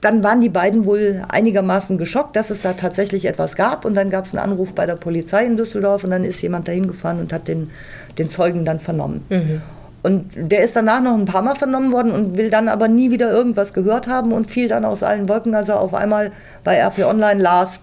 dann 0.00 0.22
waren 0.22 0.40
die 0.40 0.48
beiden 0.48 0.84
wohl 0.84 1.24
einigermaßen 1.28 1.98
geschockt, 1.98 2.36
dass 2.36 2.50
es 2.50 2.62
da 2.62 2.74
tatsächlich 2.74 3.24
etwas 3.24 3.56
gab. 3.56 3.84
Und 3.84 3.94
dann 3.94 4.10
gab 4.10 4.26
es 4.26 4.34
einen 4.34 4.44
Anruf 4.44 4.74
bei 4.74 4.86
der 4.86 4.94
Polizei 4.96 5.44
in 5.44 5.56
Düsseldorf 5.56 6.04
und 6.04 6.10
dann 6.10 6.24
ist 6.24 6.40
jemand 6.40 6.68
dahin 6.68 6.86
gefahren 6.86 7.18
und 7.18 7.32
hat 7.32 7.48
den, 7.48 7.70
den 8.16 8.30
Zeugen 8.30 8.64
dann 8.64 8.78
vernommen. 8.78 9.24
Mhm. 9.30 9.62
Und 10.02 10.30
der 10.36 10.62
ist 10.62 10.76
danach 10.76 11.00
noch 11.00 11.14
ein 11.14 11.24
paar 11.24 11.42
Mal 11.42 11.56
vernommen 11.56 11.92
worden 11.92 12.12
und 12.12 12.36
will 12.36 12.50
dann 12.50 12.68
aber 12.68 12.86
nie 12.86 13.10
wieder 13.10 13.30
irgendwas 13.30 13.72
gehört 13.72 14.06
haben 14.06 14.32
und 14.32 14.48
fiel 14.48 14.68
dann 14.68 14.84
aus 14.84 15.02
allen 15.02 15.28
Wolken, 15.28 15.54
als 15.54 15.68
er 15.68 15.80
auf 15.80 15.92
einmal 15.92 16.30
bei 16.62 16.78
RP 16.78 17.00
Online 17.00 17.42
las, 17.42 17.80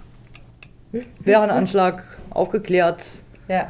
Bärenanschlag 1.20 2.04
aufgeklärt. 2.30 3.04
Ja. 3.50 3.68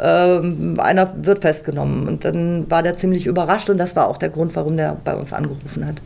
Ähm, 0.00 0.80
einer 0.80 1.12
wird 1.24 1.40
festgenommen. 1.40 2.08
Und 2.08 2.24
dann 2.24 2.70
war 2.70 2.82
der 2.82 2.96
ziemlich 2.96 3.26
überrascht 3.26 3.68
und 3.68 3.76
das 3.76 3.94
war 3.94 4.08
auch 4.08 4.16
der 4.16 4.30
Grund, 4.30 4.56
warum 4.56 4.78
der 4.78 4.96
bei 5.04 5.14
uns 5.14 5.34
angerufen 5.34 5.86
hat. 5.86 5.96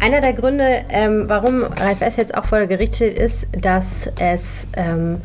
Einer 0.00 0.20
der 0.20 0.32
Gründe, 0.32 0.84
ähm, 0.90 1.24
warum 1.26 1.64
Ralf 1.64 2.02
S. 2.02 2.16
jetzt 2.16 2.36
auch 2.36 2.44
vor 2.44 2.64
Gericht 2.66 2.96
steht, 2.96 3.18
ist, 3.18 3.48
dass 3.50 4.08
es, 4.20 4.68
ähm, 4.74 5.20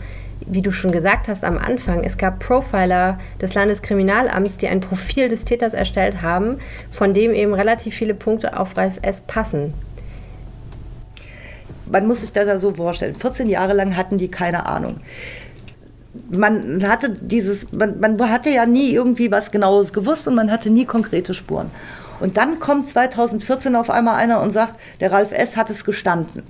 wie 0.47 0.63
du 0.63 0.71
schon 0.71 0.91
gesagt 0.91 1.27
hast 1.27 1.43
am 1.43 1.59
Anfang, 1.59 2.03
es 2.03 2.17
gab 2.17 2.39
Profiler 2.39 3.19
des 3.39 3.53
Landeskriminalamts, 3.53 4.57
die 4.57 4.67
ein 4.67 4.79
Profil 4.79 5.27
des 5.27 5.45
Täters 5.45 5.75
erstellt 5.75 6.23
haben, 6.23 6.57
von 6.91 7.13
dem 7.13 7.33
eben 7.33 7.53
relativ 7.53 7.93
viele 7.93 8.15
Punkte 8.15 8.57
auf 8.59 8.75
Ralf 8.75 8.95
S. 9.03 9.21
passen. 9.21 9.75
Man 11.85 12.07
muss 12.07 12.21
sich 12.21 12.33
das 12.33 12.47
ja 12.47 12.57
so 12.57 12.73
vorstellen. 12.73 13.13
14 13.13 13.47
Jahre 13.47 13.73
lang 13.73 13.95
hatten 13.95 14.17
die 14.17 14.29
keine 14.29 14.65
Ahnung 14.65 15.01
man 16.29 16.87
hatte 16.87 17.09
dieses, 17.09 17.71
man, 17.71 17.99
man, 17.99 18.29
hatte 18.29 18.49
ja 18.49 18.65
nie 18.65 18.93
irgendwie 18.93 19.31
was 19.31 19.51
Genaues 19.51 19.93
gewusst 19.93 20.27
und 20.27 20.35
man 20.35 20.51
hatte 20.51 20.69
nie 20.69 20.85
konkrete 20.85 21.33
Spuren. 21.33 21.71
Und 22.19 22.37
dann 22.37 22.59
kommt 22.59 22.87
2014 22.87 23.75
auf 23.75 23.89
einmal 23.89 24.15
einer 24.15 24.41
und 24.41 24.51
sagt, 24.51 24.79
der 24.99 25.11
Ralf 25.11 25.31
S. 25.31 25.57
hat 25.57 25.69
es 25.69 25.85
gestanden. 25.85 26.43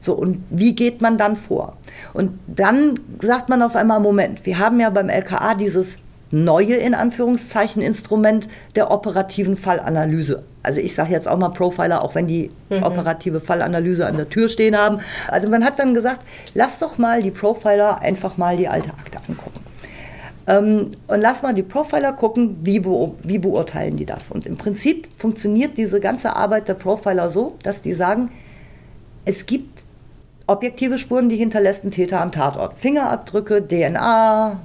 So, 0.00 0.12
und 0.12 0.44
wie 0.50 0.74
geht 0.74 1.00
man 1.00 1.16
dann 1.16 1.34
vor? 1.34 1.78
Und 2.12 2.38
dann 2.46 3.00
sagt 3.20 3.48
man 3.48 3.62
auf 3.62 3.74
einmal, 3.74 4.00
Moment, 4.00 4.44
wir 4.44 4.58
haben 4.58 4.78
ja 4.78 4.90
beim 4.90 5.08
LKA 5.08 5.54
dieses 5.54 5.96
neue, 6.30 6.74
in 6.74 6.94
Anführungszeichen, 6.94 7.80
Instrument 7.80 8.48
der 8.74 8.90
operativen 8.90 9.56
Fallanalyse. 9.56 10.42
Also 10.62 10.80
ich 10.80 10.94
sage 10.94 11.12
jetzt 11.12 11.28
auch 11.28 11.38
mal 11.38 11.50
Profiler, 11.50 12.02
auch 12.02 12.14
wenn 12.14 12.26
die 12.26 12.50
mhm. 12.70 12.82
operative 12.82 13.40
Fallanalyse 13.40 14.06
an 14.06 14.16
der 14.16 14.28
Tür 14.28 14.48
stehen 14.48 14.76
haben. 14.76 14.98
Also 15.28 15.48
man 15.48 15.64
hat 15.64 15.78
dann 15.78 15.94
gesagt, 15.94 16.20
lass 16.54 16.78
doch 16.78 16.98
mal 16.98 17.22
die 17.22 17.30
Profiler 17.30 18.00
einfach 18.00 18.36
mal 18.36 18.56
die 18.56 18.68
alte 18.68 18.90
Akte 18.90 19.18
angucken. 19.28 19.63
Ähm, 20.46 20.90
und 21.06 21.20
lass 21.20 21.42
mal 21.42 21.54
die 21.54 21.62
Profiler 21.62 22.12
gucken, 22.12 22.58
wie, 22.62 22.80
be 22.80 23.12
wie 23.22 23.38
beurteilen 23.38 23.96
die 23.96 24.06
das. 24.06 24.30
Und 24.30 24.46
im 24.46 24.56
Prinzip 24.56 25.08
funktioniert 25.16 25.76
diese 25.78 26.00
ganze 26.00 26.36
Arbeit 26.36 26.68
der 26.68 26.74
Profiler 26.74 27.30
so, 27.30 27.56
dass 27.62 27.82
die 27.82 27.94
sagen, 27.94 28.30
es 29.24 29.46
gibt 29.46 29.82
objektive 30.46 30.98
Spuren, 30.98 31.28
die 31.28 31.36
hinterlässt 31.36 31.84
ein 31.84 31.90
Täter 31.90 32.20
am 32.20 32.32
Tatort. 32.32 32.74
Fingerabdrücke, 32.78 33.66
DNA, 33.66 34.60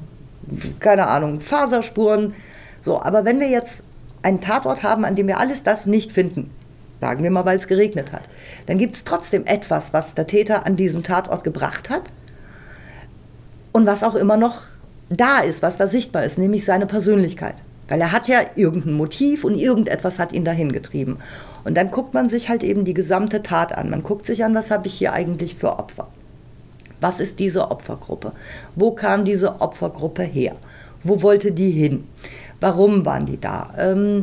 keine 0.80 1.08
Ahnung, 1.08 1.40
Faserspuren. 1.40 2.34
So, 2.82 3.02
aber 3.02 3.24
wenn 3.24 3.40
wir 3.40 3.50
jetzt 3.50 3.84
einen 4.22 4.42
Tatort 4.42 4.84
haben, 4.84 5.06
an 5.06 5.16
dem 5.16 5.28
wir 5.28 5.40
alles 5.40 5.64
das 5.64 5.86
nicht 5.86 6.12
finden, 6.12 6.52
sagen 7.00 7.24
wir 7.24 7.32
mal, 7.32 7.46
weil 7.46 7.58
es 7.58 7.68
geregnet 7.68 8.12
hat, 8.12 8.24
dann 8.66 8.78
gibt 8.78 8.96
es 8.96 9.06
trotzdem 9.06 9.46
etwas, 9.46 9.94
was 9.94 10.16
der 10.16 10.28
Täter 10.28 10.66
an 10.66 10.76
diesen 10.76 11.04
Tatort 11.04 11.46
gebracht 11.46 11.90
hat 11.90 12.04
und 13.72 13.86
was 13.86 14.04
auch 14.04 14.16
immer 14.16 14.36
noch 14.36 14.64
da 15.10 15.40
ist, 15.40 15.62
was 15.62 15.78
da 15.78 15.88
sichtbar 15.88 16.24
ist, 16.24 16.38
nämlich 16.38 16.66
seine 16.66 16.86
Persönlichkeit. 16.86 17.56
Weil 17.88 18.02
er 18.02 18.12
hat 18.12 18.28
ja 18.28 18.42
irgendein 18.56 18.94
Motiv 18.94 19.44
und 19.44 19.56
irgendetwas 19.56 20.20
hat 20.20 20.32
ihn 20.32 20.46
dahin 20.46 20.72
getrieben. 20.72 21.18
Und 21.64 21.76
dann 21.76 21.90
guckt 21.90 22.14
man 22.14 22.30
sich 22.30 22.48
halt 22.48 22.64
eben 22.64 22.86
die 22.86 22.94
gesamte 22.94 23.42
Tat 23.42 23.76
an. 23.76 23.90
Man 23.90 24.04
guckt 24.04 24.26
sich 24.28 24.44
an, 24.44 24.54
was 24.54 24.70
habe 24.70 24.88
ich 24.88 24.94
hier 24.94 25.12
eigentlich 25.12 25.56
für 25.56 25.80
Opfer. 25.80 26.08
Was 27.02 27.20
ist 27.20 27.40
diese 27.40 27.72
Opfergruppe? 27.72 28.34
Wo 28.76 28.92
kam 28.92 29.26
diese 29.26 29.60
Opfergruppe 29.62 30.24
her? 30.24 30.56
Wo 31.04 31.22
wollte 31.24 31.52
die 31.52 31.72
hin? 31.72 32.04
Warum 32.60 33.06
waren 33.06 33.26
die 33.26 33.40
da? 33.40 33.74
Ähm, 33.78 34.22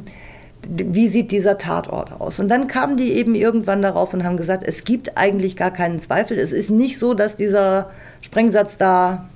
wie 0.69 1.09
sieht 1.09 1.31
dieser 1.31 1.59
Tatort 1.59 2.21
aus? 2.21 2.39
Und 2.39 2.49
dann 2.49 2.67
kamen 2.67 2.97
die 2.97 3.13
eben 3.13 3.35
irgendwann 3.35 3.83
darauf 3.83 4.15
und 4.15 4.25
haben 4.25 4.37
gesagt, 4.37 4.63
es 4.65 4.85
gibt 4.85 5.17
eigentlich 5.17 5.57
gar 5.57 5.71
keinen 5.71 5.99
Zweifel. 5.99 6.39
Es 6.39 6.53
ist 6.53 6.71
nicht 6.71 6.99
so, 6.99 7.15
dass 7.15 7.37
dieser 7.37 7.91
Sprengsatz 8.21 8.77
da 8.77 9.29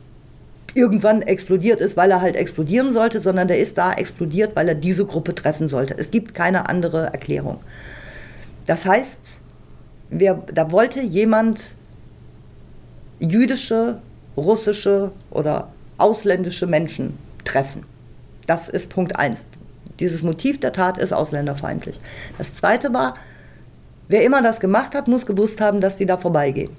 irgendwann 0.75 1.23
explodiert 1.23 1.81
ist, 1.81 1.97
weil 1.97 2.11
er 2.11 2.21
halt 2.21 2.37
explodieren 2.37 2.93
sollte, 2.93 3.21
sondern 3.21 3.49
der 3.49 3.59
ist 3.59 3.79
da 3.79 3.93
explodiert, 3.93 4.57
weil 4.57 4.69
er 4.69 4.75
diese 4.75 5.05
Gruppe 5.05 5.35
treffen 5.35 5.69
sollte. 5.69 5.97
Es 5.97 6.11
gibt 6.11 6.35
keine 6.35 6.69
andere 6.69 7.07
Erklärung. 7.07 7.61
Das 8.67 8.87
heißt, 8.87 9.39
wer, 10.11 10.43
da 10.53 10.71
wollte 10.71 11.01
jemand 11.01 11.75
jüdische, 13.19 13.99
russische 14.37 15.13
oder 15.31 15.69
ausländische 15.99 16.67
Menschen 16.67 17.19
treffen. 17.45 17.85
Das 18.47 18.69
ist 18.69 18.89
Punkt 18.89 19.19
1. 19.19 19.45
Dieses 19.99 20.23
Motiv 20.23 20.61
der 20.61 20.73
Tat 20.73 20.99
ist 20.99 21.13
ausländerfeindlich. 21.13 22.01
Das 22.39 22.55
zweite 22.55 22.93
war, 22.95 23.17
wer 24.09 24.25
immer 24.25 24.43
das 24.43 24.61
gemacht 24.61 24.95
hat, 24.95 25.09
muss 25.09 25.27
gewusst 25.27 25.61
haben, 25.61 25.81
dass 25.81 25.99
die 25.99 26.07
da 26.07 26.17
vorbeigehen. 26.17 26.71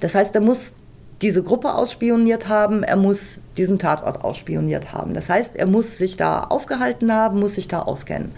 Das 0.00 0.14
heißt, 0.14 0.34
er 0.34 0.40
muss 0.40 0.74
diese 1.22 1.42
Gruppe 1.42 1.74
ausspioniert 1.74 2.48
haben, 2.48 2.82
er 2.82 2.96
muss 2.96 3.40
diesen 3.56 3.78
Tatort 3.78 4.24
ausspioniert 4.24 4.92
haben. 4.92 5.12
Das 5.12 5.28
heißt, 5.28 5.56
er 5.56 5.66
muss 5.66 5.98
sich 5.98 6.16
da 6.16 6.44
aufgehalten 6.44 7.12
haben, 7.12 7.40
muss 7.40 7.54
sich 7.54 7.68
da 7.68 7.82
auskennen. 7.82 8.32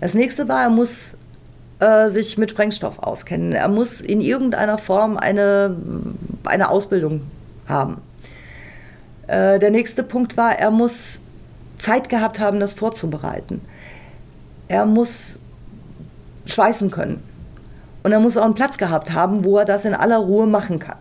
Das 0.00 0.14
nächste 0.14 0.48
war, 0.48 0.62
er 0.62 0.70
muss 0.70 1.12
äh, 1.80 2.10
sich 2.10 2.36
mit 2.36 2.50
Sprengstoff 2.50 2.98
auskennen. 2.98 3.52
Er 3.52 3.68
muss 3.68 4.00
in 4.00 4.20
irgendeiner 4.20 4.76
Form 4.76 5.16
eine, 5.16 5.76
eine 6.44 6.68
Ausbildung 6.68 7.22
haben. 7.66 8.02
Äh, 9.26 9.58
der 9.58 9.70
nächste 9.70 10.02
Punkt 10.02 10.36
war, 10.36 10.58
er 10.58 10.70
muss 10.70 11.20
Zeit 11.76 12.10
gehabt 12.10 12.38
haben, 12.38 12.60
das 12.60 12.74
vorzubereiten. 12.74 13.62
Er 14.68 14.84
muss 14.84 15.38
schweißen 16.46 16.90
können. 16.90 17.22
Und 18.02 18.12
er 18.12 18.20
muss 18.20 18.36
auch 18.36 18.44
einen 18.44 18.54
Platz 18.54 18.76
gehabt 18.76 19.12
haben, 19.12 19.44
wo 19.44 19.58
er 19.58 19.64
das 19.64 19.86
in 19.86 19.94
aller 19.94 20.18
Ruhe 20.18 20.46
machen 20.46 20.78
kann. 20.78 20.98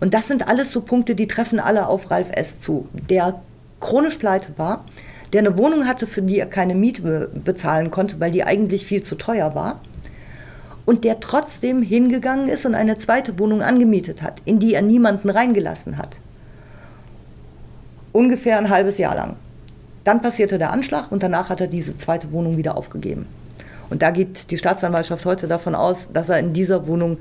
Und 0.00 0.14
das 0.14 0.28
sind 0.28 0.46
alles 0.48 0.72
so 0.72 0.82
Punkte, 0.82 1.14
die 1.14 1.26
treffen 1.26 1.58
alle 1.58 1.86
auf 1.86 2.10
Ralf 2.10 2.30
S. 2.32 2.58
zu, 2.58 2.88
der 2.92 3.40
chronisch 3.80 4.18
pleite 4.18 4.52
war, 4.56 4.84
der 5.32 5.40
eine 5.40 5.58
Wohnung 5.58 5.86
hatte, 5.86 6.06
für 6.06 6.22
die 6.22 6.38
er 6.38 6.46
keine 6.46 6.74
Miete 6.74 7.30
bezahlen 7.44 7.90
konnte, 7.90 8.20
weil 8.20 8.30
die 8.30 8.44
eigentlich 8.44 8.86
viel 8.86 9.02
zu 9.02 9.16
teuer 9.16 9.54
war. 9.54 9.80
Und 10.84 11.02
der 11.02 11.18
trotzdem 11.18 11.82
hingegangen 11.82 12.48
ist 12.48 12.64
und 12.64 12.74
eine 12.74 12.96
zweite 12.96 13.38
Wohnung 13.38 13.60
angemietet 13.60 14.22
hat, 14.22 14.40
in 14.44 14.60
die 14.60 14.74
er 14.74 14.82
niemanden 14.82 15.30
reingelassen 15.30 15.98
hat. 15.98 16.18
Ungefähr 18.12 18.56
ein 18.58 18.70
halbes 18.70 18.98
Jahr 18.98 19.16
lang. 19.16 19.36
Dann 20.04 20.22
passierte 20.22 20.58
der 20.58 20.70
Anschlag 20.70 21.10
und 21.10 21.24
danach 21.24 21.48
hat 21.48 21.60
er 21.60 21.66
diese 21.66 21.96
zweite 21.96 22.30
Wohnung 22.30 22.56
wieder 22.56 22.76
aufgegeben. 22.76 23.26
Und 23.90 24.02
da 24.02 24.10
geht 24.10 24.50
die 24.50 24.58
Staatsanwaltschaft 24.58 25.24
heute 25.24 25.48
davon 25.48 25.74
aus, 25.74 26.08
dass 26.12 26.28
er 26.28 26.38
in 26.38 26.52
dieser 26.52 26.86
Wohnung 26.86 27.18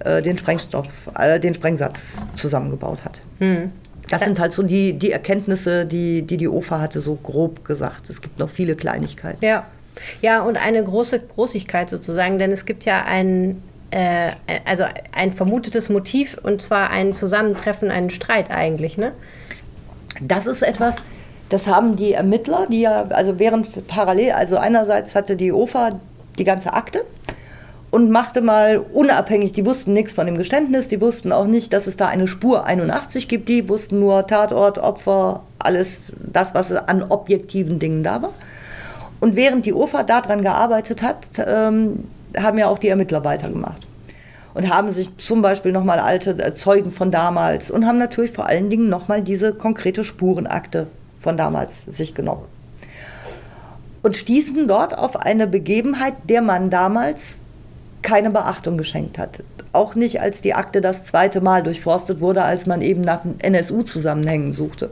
äh, 0.00 0.22
den 0.22 0.38
Sprengstoff, 0.38 0.88
äh, 1.18 1.38
den 1.40 1.54
Sprengsatz 1.54 2.22
zusammengebaut 2.34 3.04
hat. 3.04 3.20
Hm. 3.38 3.72
Das 4.08 4.24
sind 4.24 4.38
halt 4.38 4.52
so 4.52 4.62
die, 4.62 4.92
die 4.92 5.10
Erkenntnisse, 5.10 5.86
die, 5.86 6.22
die 6.22 6.36
die 6.36 6.48
OFA 6.48 6.80
hatte, 6.80 7.00
so 7.00 7.14
grob 7.14 7.64
gesagt. 7.64 8.10
Es 8.10 8.20
gibt 8.20 8.38
noch 8.38 8.50
viele 8.50 8.76
Kleinigkeiten. 8.76 9.42
Ja, 9.42 9.64
ja 10.20 10.42
und 10.42 10.58
eine 10.58 10.84
große 10.84 11.18
Großigkeit 11.20 11.88
sozusagen, 11.88 12.38
denn 12.38 12.52
es 12.52 12.66
gibt 12.66 12.84
ja 12.84 13.04
ein, 13.04 13.62
äh, 13.90 14.32
also 14.66 14.84
ein 15.12 15.32
vermutetes 15.32 15.88
Motiv 15.88 16.36
und 16.42 16.60
zwar 16.60 16.90
ein 16.90 17.14
Zusammentreffen, 17.14 17.90
einen 17.90 18.10
Streit 18.10 18.50
eigentlich, 18.50 18.98
ne? 18.98 19.12
Das 20.20 20.46
ist 20.46 20.62
etwas, 20.62 20.96
das 21.48 21.66
haben 21.66 21.96
die 21.96 22.12
Ermittler, 22.12 22.66
die 22.70 22.82
ja, 22.82 23.06
also 23.10 23.38
während 23.38 23.86
parallel, 23.86 24.32
also 24.32 24.58
einerseits 24.58 25.14
hatte 25.14 25.36
die 25.36 25.52
OFA 25.52 26.00
die 26.38 26.44
ganze 26.44 26.72
Akte 26.72 27.04
und 27.92 28.10
machte 28.10 28.40
mal 28.40 28.78
unabhängig, 28.78 29.52
die 29.52 29.66
wussten 29.66 29.92
nichts 29.92 30.14
von 30.14 30.24
dem 30.24 30.38
Geständnis, 30.38 30.88
die 30.88 31.02
wussten 31.02 31.30
auch 31.30 31.46
nicht, 31.46 31.74
dass 31.74 31.86
es 31.86 31.98
da 31.98 32.06
eine 32.06 32.26
Spur 32.26 32.64
81 32.64 33.28
gibt, 33.28 33.50
die 33.50 33.68
wussten 33.68 34.00
nur 34.00 34.26
Tatort, 34.26 34.78
Opfer, 34.78 35.42
alles 35.58 36.10
das, 36.18 36.54
was 36.54 36.72
an 36.72 37.02
objektiven 37.02 37.78
Dingen 37.78 38.02
da 38.02 38.22
war. 38.22 38.32
Und 39.20 39.36
während 39.36 39.66
die 39.66 39.74
OFA 39.74 40.04
daran 40.04 40.40
gearbeitet 40.40 41.02
hat, 41.02 41.26
ähm, 41.46 42.04
haben 42.34 42.56
ja 42.56 42.68
auch 42.68 42.78
die 42.78 42.88
Ermittler 42.88 43.24
weitergemacht. 43.24 43.86
Und 44.54 44.70
haben 44.74 44.90
sich 44.90 45.14
zum 45.18 45.42
Beispiel 45.42 45.70
nochmal 45.70 45.98
alte 45.98 46.54
Zeugen 46.54 46.92
von 46.92 47.10
damals 47.10 47.70
und 47.70 47.86
haben 47.86 47.98
natürlich 47.98 48.32
vor 48.32 48.46
allen 48.46 48.70
Dingen 48.70 48.88
nochmal 48.88 49.20
diese 49.20 49.52
konkrete 49.52 50.02
Spurenakte 50.02 50.86
von 51.20 51.36
damals 51.36 51.82
sich 51.82 52.14
genommen. 52.14 52.46
Und 54.02 54.16
stießen 54.16 54.66
dort 54.66 54.96
auf 54.96 55.16
eine 55.16 55.46
Begebenheit, 55.46 56.14
der 56.28 56.40
man 56.40 56.70
damals 56.70 57.38
keine 58.02 58.30
Beachtung 58.30 58.76
geschenkt 58.76 59.18
hat. 59.18 59.42
Auch 59.72 59.94
nicht, 59.94 60.20
als 60.20 60.42
die 60.42 60.54
Akte 60.54 60.80
das 60.80 61.04
zweite 61.04 61.40
Mal 61.40 61.62
durchforstet 61.62 62.20
wurde, 62.20 62.42
als 62.42 62.66
man 62.66 62.82
eben 62.82 63.00
nach 63.00 63.20
NSU-Zusammenhängen 63.40 64.52
suchte. 64.52 64.90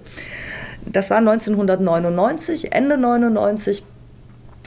Das 0.87 1.11
war 1.11 1.19
1999, 1.19 2.73
Ende 2.73 2.97
99. 2.97 3.83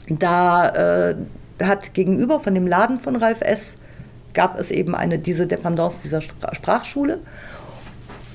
Da 0.07 1.09
äh, 1.09 1.15
hat 1.61 1.93
gegenüber 1.93 2.39
von 2.39 2.53
dem 2.53 2.67
Laden 2.67 2.99
von 2.99 3.15
Ralf 3.15 3.41
S. 3.41 3.77
gab 4.33 4.59
es 4.59 4.69
eben 4.69 4.95
eine, 4.95 5.17
diese 5.17 5.47
Dependance 5.47 5.99
dieser 6.03 6.21
Sprachschule. 6.21 7.19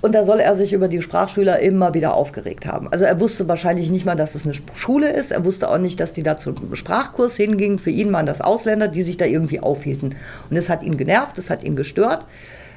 Und 0.01 0.15
da 0.15 0.25
soll 0.25 0.41
er 0.41 0.55
sich 0.55 0.73
über 0.73 0.89
die 0.89 1.03
Sprachschüler 1.03 1.59
immer 1.61 1.95
wieder 1.95 2.15
aufgeregt 2.15 2.67
haben. 2.67 2.89
Also 2.93 3.05
er 3.05 3.19
wusste 3.21 3.49
wahrscheinlich 3.49 3.91
nicht 3.91 4.07
mal, 4.07 4.15
dass 4.15 4.35
es 4.35 4.45
eine 4.45 4.55
Schule 4.75 5.11
ist. 5.11 5.33
Er 5.33 5.45
wusste 5.45 5.69
auch 5.69 5.79
nicht, 5.79 5.99
dass 5.99 6.13
die 6.13 6.23
da 6.23 6.37
zum 6.37 6.75
Sprachkurs 6.75 7.37
hingingen. 7.37 7.79
Für 7.79 7.91
ihn 7.91 8.13
waren 8.13 8.27
das 8.27 8.41
Ausländer, 8.41 8.89
die 8.89 9.03
sich 9.03 9.17
da 9.17 9.25
irgendwie 9.25 9.61
aufhielten. 9.61 10.15
Und 10.49 10.57
das 10.57 10.69
hat 10.69 10.83
ihn 10.83 10.97
genervt, 10.97 11.37
das 11.37 11.51
hat 11.51 11.65
ihn 11.65 11.75
gestört. 11.75 12.27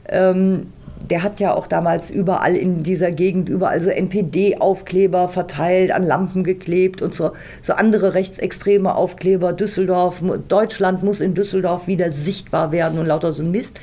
Ähm, 0.10 0.68
der 1.10 1.24
hat 1.24 1.40
ja 1.40 1.54
auch 1.54 1.68
damals 1.68 2.10
überall 2.10 2.56
in 2.56 2.84
dieser 2.84 3.12
Gegend 3.12 3.50
überall 3.50 3.82
so 3.82 3.90
NPD-Aufkleber 3.90 5.28
verteilt, 5.28 5.92
an 5.92 6.06
Lampen 6.06 6.44
geklebt 6.44 7.02
und 7.02 7.16
so, 7.16 7.32
so 7.62 7.74
andere 7.74 8.14
rechtsextreme 8.14 8.94
Aufkleber. 8.94 9.54
Düsseldorf, 9.54 10.22
Deutschland 10.48 11.04
muss 11.04 11.22
in 11.22 11.34
Düsseldorf 11.34 11.88
wieder 11.88 12.12
sichtbar 12.12 12.72
werden 12.72 13.00
und 13.00 13.08
lauter 13.08 13.34
so 13.34 13.44
Mist. 13.44 13.80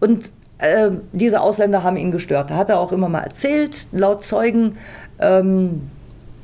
Und 0.00 0.30
äh, 0.58 0.90
diese 1.12 1.40
Ausländer 1.40 1.82
haben 1.82 1.96
ihn 1.96 2.10
gestört. 2.10 2.50
Da 2.50 2.56
hat 2.56 2.68
er 2.68 2.80
auch 2.80 2.92
immer 2.92 3.08
mal 3.08 3.20
erzählt, 3.20 3.88
laut 3.92 4.24
Zeugen, 4.24 4.76
ähm, 5.20 5.82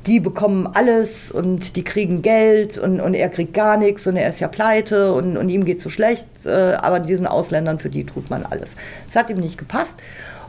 die 0.05 0.19
bekommen 0.19 0.69
alles 0.71 1.31
und 1.31 1.75
die 1.75 1.83
kriegen 1.83 2.21
Geld 2.21 2.77
und, 2.77 3.01
und 3.01 3.15
er 3.15 3.29
kriegt 3.29 3.53
gar 3.53 3.77
nichts 3.77 4.05
und 4.05 4.15
er 4.15 4.29
ist 4.29 4.39
ja 4.39 4.47
pleite 4.47 5.13
und, 5.13 5.35
und 5.35 5.49
ihm 5.49 5.65
geht 5.65 5.81
so 5.81 5.89
schlecht. 5.89 6.27
Äh, 6.45 6.49
aber 6.49 6.99
diesen 6.99 7.25
Ausländern, 7.25 7.79
für 7.79 7.89
die 7.89 8.05
tut 8.05 8.29
man 8.29 8.45
alles. 8.45 8.75
Es 9.07 9.15
hat 9.15 9.29
ihm 9.29 9.39
nicht 9.39 9.57
gepasst. 9.57 9.95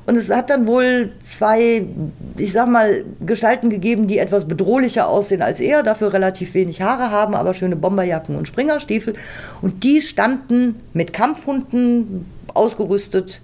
Und 0.06 0.16
es 0.16 0.30
hat 0.30 0.50
dann 0.50 0.68
wohl 0.68 1.10
zwei, 1.22 1.84
ich 2.36 2.52
sag 2.52 2.68
mal, 2.68 3.04
Gestalten 3.24 3.70
gegeben, 3.70 4.06
die 4.06 4.18
etwas 4.18 4.46
bedrohlicher 4.46 5.08
aussehen 5.08 5.42
als 5.42 5.58
er, 5.58 5.82
dafür 5.82 6.12
relativ 6.12 6.54
wenig 6.54 6.80
Haare 6.80 7.10
haben, 7.10 7.34
aber 7.34 7.54
schöne 7.54 7.74
Bomberjacken 7.74 8.36
und 8.36 8.46
Springerstiefel. 8.46 9.14
Und 9.62 9.82
die 9.82 10.02
standen 10.02 10.76
mit 10.92 11.12
Kampfhunden 11.12 12.24
ausgerüstet 12.54 13.40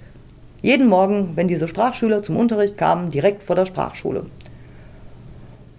jeden 0.62 0.86
Morgen, 0.88 1.32
wenn 1.34 1.48
diese 1.48 1.68
Sprachschüler 1.68 2.22
zum 2.22 2.36
Unterricht 2.36 2.78
kamen, 2.78 3.10
direkt 3.10 3.42
vor 3.42 3.56
der 3.56 3.66
Sprachschule. 3.66 4.26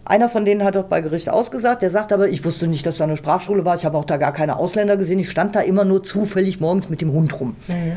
Einer 0.06 0.28
von 0.28 0.44
denen 0.44 0.64
hat 0.64 0.76
auch 0.76 0.84
bei 0.84 1.00
Gericht 1.00 1.30
ausgesagt, 1.30 1.82
der 1.82 1.90
sagt 1.90 2.12
aber, 2.12 2.28
ich 2.28 2.44
wusste 2.44 2.68
nicht, 2.68 2.86
dass 2.86 2.98
da 2.98 3.06
eine 3.06 3.16
Sprachschule 3.16 3.64
war, 3.64 3.76
ich 3.76 3.86
habe 3.86 3.98
auch 3.98 4.04
da 4.04 4.18
gar 4.18 4.34
keine 4.34 4.58
Ausländer 4.58 4.98
gesehen, 4.98 5.20
ich 5.20 5.30
stand 5.30 5.56
da 5.56 5.62
immer 5.62 5.86
nur 5.86 6.04
zufällig 6.04 6.60
morgens 6.60 6.90
mit 6.90 7.00
dem 7.00 7.14
Hund 7.14 7.40
rum. 7.40 7.56
Mhm. 7.68 7.94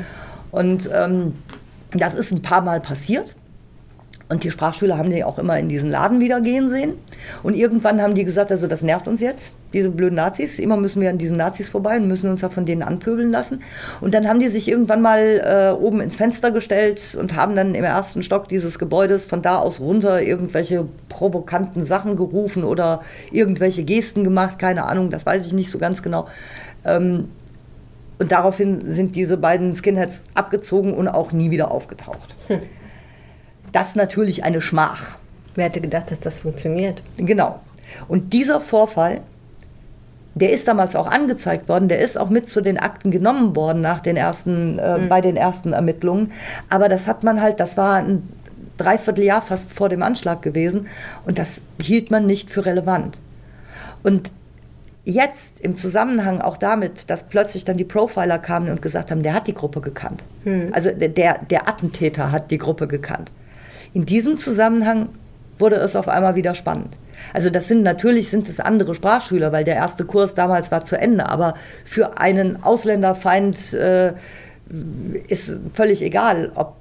Und 0.53 0.89
ähm, 0.95 1.35
das 1.93 2.15
ist 2.15 2.31
ein 2.31 2.43
paar 2.43 2.61
Mal 2.61 2.81
passiert. 2.81 3.35
Und 4.29 4.43
die 4.43 4.51
Sprachschüler 4.51 4.99
haben 4.99 5.11
die 5.11 5.23
auch 5.23 5.39
immer 5.39 5.59
in 5.59 5.69
diesen 5.69 5.91
Laden 5.91 6.21
wieder 6.21 6.41
gehen 6.41 6.69
sehen. 6.69 6.95
Und 7.43 7.55
irgendwann 7.55 8.01
haben 8.03 8.15
die 8.15 8.25
gesagt, 8.25 8.51
also 8.51 8.67
das 8.67 8.83
nervt 8.83 9.07
uns 9.07 9.21
jetzt, 9.21 9.53
diese 9.77 9.91
blöden 9.91 10.17
Nazis. 10.17 10.59
Immer 10.59 10.77
müssen 10.77 11.01
wir 11.01 11.11
an 11.11 11.19
diesen 11.19 11.37
Nazis 11.37 11.69
vorbei 11.69 11.99
und 11.99 12.09
müssen 12.09 12.31
uns 12.31 12.41
ja 12.41 12.49
von 12.49 12.65
denen 12.65 12.83
anpöbeln 12.83 13.31
lassen. 13.31 13.61
Und 14.01 14.15
dann 14.15 14.27
haben 14.27 14.41
die 14.41 14.49
sich 14.49 14.69
irgendwann 14.69 15.03
mal 15.03 15.21
äh, 15.45 15.81
oben 15.81 16.01
ins 16.01 16.17
Fenster 16.17 16.51
gestellt 16.51 17.17
und 17.21 17.37
haben 17.37 17.55
dann 17.55 17.75
im 17.75 17.85
ersten 17.85 18.23
Stock 18.23 18.49
dieses 18.49 18.79
Gebäudes 18.79 19.27
von 19.27 19.43
da 19.43 19.59
aus 19.59 19.81
runter 19.81 20.23
irgendwelche 20.23 20.89
provokanten 21.09 21.85
Sachen 21.85 22.17
gerufen 22.17 22.65
oder 22.65 23.03
irgendwelche 23.31 23.85
Gesten 23.85 24.25
gemacht. 24.25 24.59
Keine 24.59 24.87
Ahnung, 24.87 25.11
das 25.11 25.27
weiß 25.27 25.47
ich 25.47 25.53
nicht 25.53 25.71
so 25.71 25.79
ganz 25.79 26.03
genau. 26.03 26.27
Ähm, 26.85 27.29
und 28.19 28.33
daraufhin 28.33 28.81
sind 28.93 29.15
diese 29.15 29.37
beiden 29.37 29.77
Skinheads 29.77 30.25
abgezogen 30.35 30.95
und 30.95 31.07
auch 31.07 31.33
nie 31.33 31.51
wieder 31.51 31.71
aufgetaucht. 31.71 32.35
Hm. 32.49 32.61
Das 33.73 33.89
ist 33.89 33.97
natürlich 33.97 34.43
eine 34.43 34.63
Schmach. 34.63 35.19
Wer 35.55 35.67
hätte 35.67 35.83
gedacht, 35.83 36.11
dass 36.11 36.21
das 36.21 36.39
funktioniert? 36.39 37.03
Genau. 37.19 37.61
Und 38.09 38.33
dieser 38.33 38.61
Vorfall, 38.61 39.21
der 40.37 40.53
ist 40.53 40.69
damals 40.69 40.95
auch 40.95 41.07
angezeigt 41.07 41.69
worden, 41.69 41.89
der 41.89 41.99
ist 41.99 42.19
auch 42.19 42.29
mit 42.29 42.49
zu 42.49 42.61
den 42.61 42.79
Akten 42.79 43.11
genommen 43.11 43.57
worden 43.57 43.81
nach 43.81 44.01
den 44.01 44.19
ersten, 44.19 44.79
äh, 44.79 44.99
mhm. 44.99 45.09
bei 45.09 45.23
den 45.23 45.37
ersten 45.37 45.73
Ermittlungen. 45.73 46.33
Aber 46.69 46.91
das 46.91 47.07
hat 47.07 47.25
man 47.25 47.41
halt, 47.41 47.59
das 47.59 47.79
war 47.79 47.97
ein 47.97 48.23
Dreivierteljahr 48.77 49.41
fast 49.41 49.73
vor 49.73 49.89
dem 49.89 50.03
Anschlag 50.03 50.43
gewesen 50.43 50.89
und 51.25 51.39
das 51.39 51.63
hielt 51.81 52.11
man 52.11 52.27
nicht 52.27 52.51
für 52.51 52.67
relevant. 52.67 53.17
Und 54.03 54.31
jetzt 55.07 55.59
im 55.61 55.75
Zusammenhang 55.79 56.43
auch 56.43 56.59
damit, 56.59 57.09
dass 57.09 57.25
plötzlich 57.25 57.65
dann 57.65 57.79
die 57.79 57.85
Profiler 57.85 58.39
kamen 58.39 58.69
und 58.69 58.83
gesagt 58.83 59.11
haben, 59.11 59.23
der 59.23 59.33
hat 59.33 59.47
die 59.47 59.55
Gruppe 59.55 59.81
gekannt. 59.81 60.23
Mhm. 60.45 60.69
Also 60.73 60.91
der, 60.91 61.39
der 61.39 61.67
Attentäter 61.67 62.31
hat 62.31 62.51
die 62.51 62.59
Gruppe 62.59 62.87
gekannt. 62.87 63.31
In 63.95 64.05
diesem 64.05 64.37
Zusammenhang 64.37 65.09
wurde 65.59 65.77
es 65.77 65.97
auf 65.97 66.09
einmal 66.09 66.37
wieder 66.37 66.55
spannend. 66.55 66.95
Also 67.33 67.51
das 67.51 67.69
sind 67.69 67.83
natürlich 67.83 68.31
sind 68.31 68.49
es 68.49 68.61
andere 68.61 68.95
Sprachschüler, 68.95 69.53
weil 69.53 69.65
der 69.65 69.77
erste 69.77 70.05
Kurs 70.05 70.35
damals 70.35 70.71
war 70.71 70.85
zu 70.85 70.97
Ende, 70.99 71.29
aber 71.29 71.55
für 71.85 72.19
einen 72.19 72.63
Ausländerfeind 72.63 73.73
äh, 73.75 74.13
ist 75.29 75.57
völlig 75.73 76.03
egal, 76.03 76.53
ob 76.55 76.75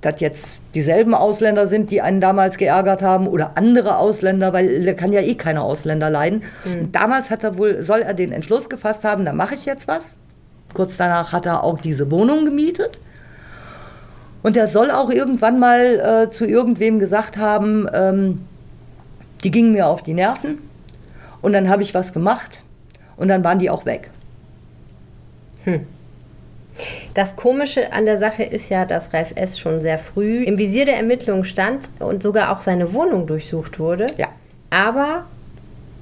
das 0.00 0.20
jetzt 0.20 0.60
dieselben 0.74 1.14
Ausländer 1.14 1.66
sind, 1.66 1.90
die 1.90 2.00
einen 2.00 2.20
damals 2.20 2.56
geärgert 2.56 3.02
haben 3.02 3.26
oder 3.26 3.52
andere 3.56 3.98
Ausländer, 3.98 4.52
weil 4.52 4.84
da 4.84 4.92
kann 4.92 5.12
ja 5.12 5.20
eh 5.20 5.34
keine 5.34 5.62
Ausländer 5.62 6.08
leiden. 6.08 6.44
Mhm. 6.64 6.92
Damals 6.92 7.30
hat 7.30 7.42
er 7.42 7.58
wohl, 7.58 7.82
soll 7.82 8.00
er 8.00 8.14
den 8.14 8.30
Entschluss 8.30 8.68
gefasst 8.68 9.02
haben, 9.04 9.24
da 9.24 9.32
mache 9.32 9.54
ich 9.54 9.66
jetzt 9.66 9.88
was. 9.88 10.14
Kurz 10.74 10.96
danach 10.96 11.32
hat 11.32 11.46
er 11.46 11.64
auch 11.64 11.80
diese 11.80 12.10
Wohnung 12.10 12.44
gemietet 12.44 13.00
und 14.42 14.56
er 14.56 14.66
soll 14.66 14.90
auch 14.90 15.10
irgendwann 15.10 15.58
mal 15.58 16.26
äh, 16.26 16.30
zu 16.30 16.46
irgendwem 16.46 16.98
gesagt 16.98 17.36
haben, 17.36 17.86
ähm, 17.92 18.40
die 19.44 19.50
gingen 19.50 19.72
mir 19.72 19.86
auf 19.86 20.02
die 20.02 20.14
Nerven 20.14 20.58
und 21.42 21.52
dann 21.52 21.68
habe 21.68 21.82
ich 21.82 21.94
was 21.94 22.12
gemacht 22.12 22.58
und 23.16 23.28
dann 23.28 23.44
waren 23.44 23.58
die 23.58 23.70
auch 23.70 23.84
weg. 23.84 24.10
Hm. 25.64 25.86
Das 27.14 27.34
Komische 27.34 27.92
an 27.92 28.04
der 28.04 28.18
Sache 28.18 28.44
ist 28.44 28.68
ja, 28.68 28.84
dass 28.84 29.12
Ralf 29.12 29.32
S. 29.34 29.58
schon 29.58 29.80
sehr 29.80 29.98
früh 29.98 30.44
im 30.44 30.58
Visier 30.58 30.84
der 30.84 30.96
Ermittlungen 30.96 31.44
stand 31.44 31.90
und 31.98 32.22
sogar 32.22 32.52
auch 32.52 32.60
seine 32.60 32.92
Wohnung 32.92 33.26
durchsucht 33.26 33.80
wurde. 33.80 34.06
Ja. 34.16 34.28
Aber 34.70 35.24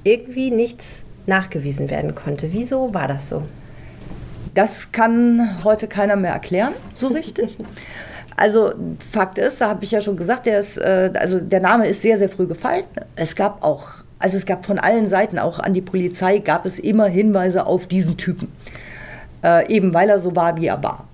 irgendwie 0.03 0.51
nichts 0.51 1.03
nachgewiesen 1.25 1.89
werden 1.89 2.13
konnte. 2.13 2.53
Wieso 2.53 2.93
war 2.93 3.07
das 3.07 3.29
so? 3.29 3.41
Das 4.53 4.91
kann 4.91 5.63
heute 5.63 5.87
keiner 5.87 6.15
mehr 6.15 6.33
erklären, 6.33 6.73
so 6.95 7.07
richtig. 7.07 7.57
Also 8.37 8.73
Fakt 9.11 9.39
ist, 9.39 9.59
da 9.61 9.67
habe 9.67 9.83
ich 9.83 9.91
ja 9.91 9.99
schon 9.99 10.15
gesagt, 10.15 10.45
der, 10.45 10.59
ist, 10.59 10.77
äh, 10.77 11.11
also 11.19 11.39
der 11.39 11.59
Name 11.59 11.87
ist 11.87 12.03
sehr, 12.03 12.17
sehr 12.17 12.29
früh 12.29 12.45
gefallen. 12.45 12.83
Es 13.15 13.35
gab 13.35 13.63
auch, 13.63 13.87
also 14.19 14.37
es 14.37 14.45
gab 14.45 14.65
von 14.65 14.77
allen 14.77 15.07
Seiten, 15.07 15.39
auch 15.39 15.59
an 15.59 15.73
die 15.73 15.81
Polizei, 15.81 16.37
gab 16.37 16.65
es 16.67 16.77
immer 16.77 17.07
Hinweise 17.07 17.65
auf 17.65 17.87
diesen 17.87 18.15
Typen. 18.15 18.49
Äh, 19.43 19.67
eben 19.73 19.93
weil 19.93 20.09
er 20.09 20.19
so 20.19 20.35
war, 20.35 20.57
wie 20.57 20.67
er 20.67 20.83
war. 20.83 21.07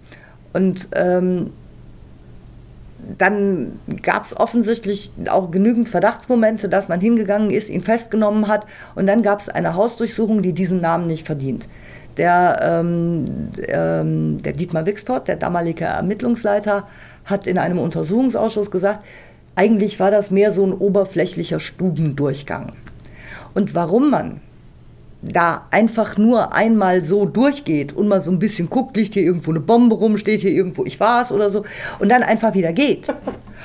Und 0.51 0.89
ähm, 0.95 1.51
dann 3.17 3.79
gab 4.01 4.23
es 4.23 4.35
offensichtlich 4.35 5.11
auch 5.29 5.51
genügend 5.51 5.89
Verdachtsmomente, 5.89 6.69
dass 6.69 6.87
man 6.87 7.01
hingegangen 7.01 7.51
ist, 7.51 7.69
ihn 7.69 7.81
festgenommen 7.81 8.47
hat. 8.47 8.65
Und 8.95 9.07
dann 9.07 9.23
gab 9.23 9.39
es 9.39 9.49
eine 9.49 9.75
Hausdurchsuchung, 9.75 10.41
die 10.41 10.53
diesen 10.53 10.79
Namen 10.79 11.07
nicht 11.07 11.25
verdient. 11.25 11.67
Der, 12.17 12.59
ähm, 12.61 13.25
ähm, 13.67 14.37
der 14.41 14.53
Dietmar 14.53 14.85
Wixtott, 14.85 15.27
der 15.27 15.35
damalige 15.35 15.85
Ermittlungsleiter, 15.85 16.87
hat 17.25 17.47
in 17.47 17.57
einem 17.57 17.79
Untersuchungsausschuss 17.79 18.71
gesagt, 18.71 19.03
eigentlich 19.55 19.99
war 19.99 20.11
das 20.11 20.31
mehr 20.31 20.51
so 20.51 20.65
ein 20.65 20.73
oberflächlicher 20.73 21.59
Stubendurchgang. 21.59 22.73
Und 23.53 23.75
warum 23.75 24.09
man 24.09 24.41
da 25.23 25.67
einfach 25.71 26.17
nur 26.17 26.53
einmal 26.53 27.03
so 27.03 27.25
durchgeht 27.25 27.93
und 27.93 28.07
mal 28.07 28.21
so 28.21 28.29
ein 28.29 28.39
bisschen 28.39 28.69
guckt, 28.69 28.97
liegt 28.97 29.13
hier 29.13 29.23
irgendwo 29.23 29.51
eine 29.51 29.61
Bombe 29.61 29.95
rum, 29.95 30.17
steht 30.17 30.41
hier 30.41 30.51
irgendwo 30.51 30.85
ich 30.85 30.99
war 30.99 31.21
es 31.21 31.31
oder 31.31 31.49
so 31.49 31.63
und 31.99 32.09
dann 32.09 32.23
einfach 32.23 32.53
wieder 32.53 32.73
geht. 32.73 33.07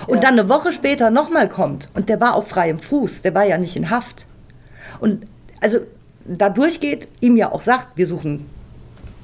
Und 0.07 0.19
ja. 0.19 0.21
dann 0.21 0.39
eine 0.39 0.49
Woche 0.49 0.73
später 0.73 1.11
nochmal 1.11 1.49
kommt 1.49 1.89
und 1.93 2.09
der 2.09 2.21
war 2.21 2.37
auf 2.37 2.47
freiem 2.47 2.79
Fuß, 2.79 3.23
der 3.23 3.35
war 3.35 3.45
ja 3.45 3.59
nicht 3.59 3.75
in 3.75 3.91
Haft. 3.91 4.27
Und 5.01 5.27
also 5.61 5.79
da 6.25 6.51
durchgeht, 6.51 7.09
ihm 7.21 7.37
ja 7.37 7.51
auch 7.51 7.63
sagt, 7.63 7.89
wir 7.97 8.07
suchen 8.07 8.47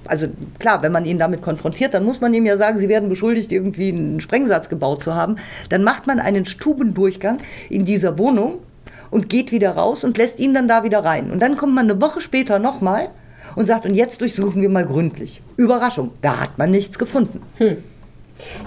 also 0.07 0.29
klar, 0.59 0.83
wenn 0.83 0.93
man 0.93 1.05
ihn 1.05 1.19
damit 1.19 1.43
konfrontiert, 1.43 1.95
dann 1.95 2.05
muss 2.05 2.21
man 2.21 2.35
ihm 2.35 2.47
ja 2.47 2.57
sagen, 2.57 2.79
sie 2.79 2.89
werden 2.89 3.09
beschuldigt, 3.09 3.53
irgendwie 3.53 3.89
einen 3.89 4.21
Sprengsatz 4.21 4.69
gebaut 4.69 5.03
zu 5.03 5.15
haben. 5.15 5.37
Dann 5.69 5.83
macht 5.83 6.07
man 6.07 6.21
einen 6.21 6.45
Stubendurchgang 6.45 7.39
in 7.71 7.85
dieser 7.85 8.19
Wohnung 8.19 8.59
und 9.11 9.29
geht 9.29 9.53
wieder 9.53 9.71
raus 9.71 10.05
und 10.05 10.19
lässt 10.19 10.39
ihn 10.39 10.55
dann 10.55 10.69
da 10.69 10.85
wieder 10.85 11.05
rein. 11.05 11.31
Und 11.31 11.41
dann 11.41 11.57
kommt 11.57 11.75
man 11.75 11.89
eine 11.89 12.01
Woche 12.01 12.21
später 12.21 12.59
nochmal 12.59 13.09
und 13.57 13.67
sagt, 13.67 13.87
und 13.87 13.95
jetzt 13.95 14.21
durchsuchen 14.21 14.61
wir 14.63 14.69
mal 14.69 14.87
gründlich. 14.87 15.41
Überraschung, 15.57 16.11
da 16.23 16.41
hat 16.41 16.59
man 16.59 16.71
nichts 16.71 16.99
gefunden. 16.99 17.43
Hm. 17.59 17.77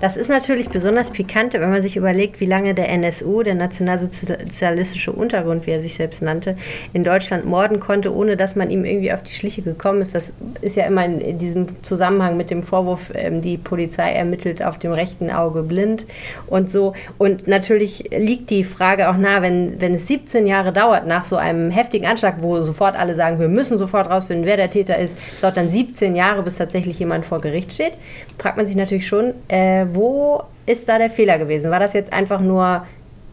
Das 0.01 0.15
ist 0.15 0.30
natürlich 0.30 0.70
besonders 0.70 1.11
pikant, 1.11 1.53
wenn 1.53 1.70
man 1.70 1.82
sich 1.82 1.97
überlegt, 1.97 2.39
wie 2.39 2.45
lange 2.45 2.74
der 2.74 2.89
NSU, 2.89 3.43
der 3.43 3.55
nationalsozialistische 3.55 5.11
Untergrund, 5.11 5.68
wie 5.68 5.72
er 5.72 5.82
sich 5.82 5.95
selbst 5.95 6.22
nannte, 6.22 6.55
in 6.93 7.03
Deutschland 7.03 7.45
morden 7.45 7.80
konnte, 7.80 8.13
ohne 8.13 8.38
dass 8.38 8.55
man 8.55 8.70
ihm 8.70 8.86
irgendwie 8.86 9.11
auf 9.11 9.24
die 9.24 9.34
Schliche 9.34 9.61
gekommen 9.61 10.01
ist. 10.01 10.15
Das 10.15 10.32
ist 10.61 10.78
ja 10.78 10.86
immer 10.86 11.05
in 11.05 11.38
diesem 11.38 11.84
Zusammenhang 11.84 12.38
mit 12.38 12.49
dem 12.49 12.63
Vorwurf, 12.63 13.11
ähm, 13.13 13.41
die 13.41 13.57
Polizei 13.57 14.13
ermittelt 14.13 14.63
auf 14.63 14.78
dem 14.78 14.91
rechten 14.91 15.30
Auge 15.32 15.63
blind 15.63 16.05
und 16.47 16.72
so. 16.72 16.93
Und 17.18 17.47
natürlich 17.47 18.09
liegt 18.15 18.49
die 18.49 18.63
Frage 18.63 19.09
auch 19.09 19.18
nahe, 19.18 19.41
wenn, 19.41 19.82
wenn 19.82 19.95
es 19.95 20.07
17 20.07 20.47
Jahre 20.47 20.72
dauert 20.72 21.07
nach 21.07 21.26
so 21.26 21.36
einem 21.36 21.72
heftigen 21.72 22.05
Anschlag, 22.05 22.36
wo 22.39 22.61
sofort 22.61 22.97
alle 22.97 23.15
sagen, 23.15 23.39
wir 23.39 23.49
müssen 23.49 23.78
sofort 23.78 24.09
rausfinden, 24.09 24.45
wer 24.45 24.57
der 24.57 24.70
Täter 24.70 24.97
ist, 24.97 25.18
dauert 25.41 25.57
dann 25.57 25.70
17 25.70 26.15
Jahre, 26.15 26.43
bis 26.43 26.55
tatsächlich 26.55 26.99
jemand 26.99 27.26
vor 27.26 27.41
Gericht 27.41 27.74
steht, 27.74 27.93
fragt 28.38 28.57
man 28.57 28.65
sich 28.65 28.76
natürlich 28.76 29.07
schon, 29.07 29.34
Äh, 29.57 29.57
wo 29.93 30.43
ist 30.66 30.88
da 30.89 30.97
der 30.97 31.10
Fehler 31.10 31.38
gewesen? 31.38 31.72
War 31.72 31.80
das 31.80 31.93
jetzt 31.93 32.14
einfach 32.14 32.41
nur 32.41 32.86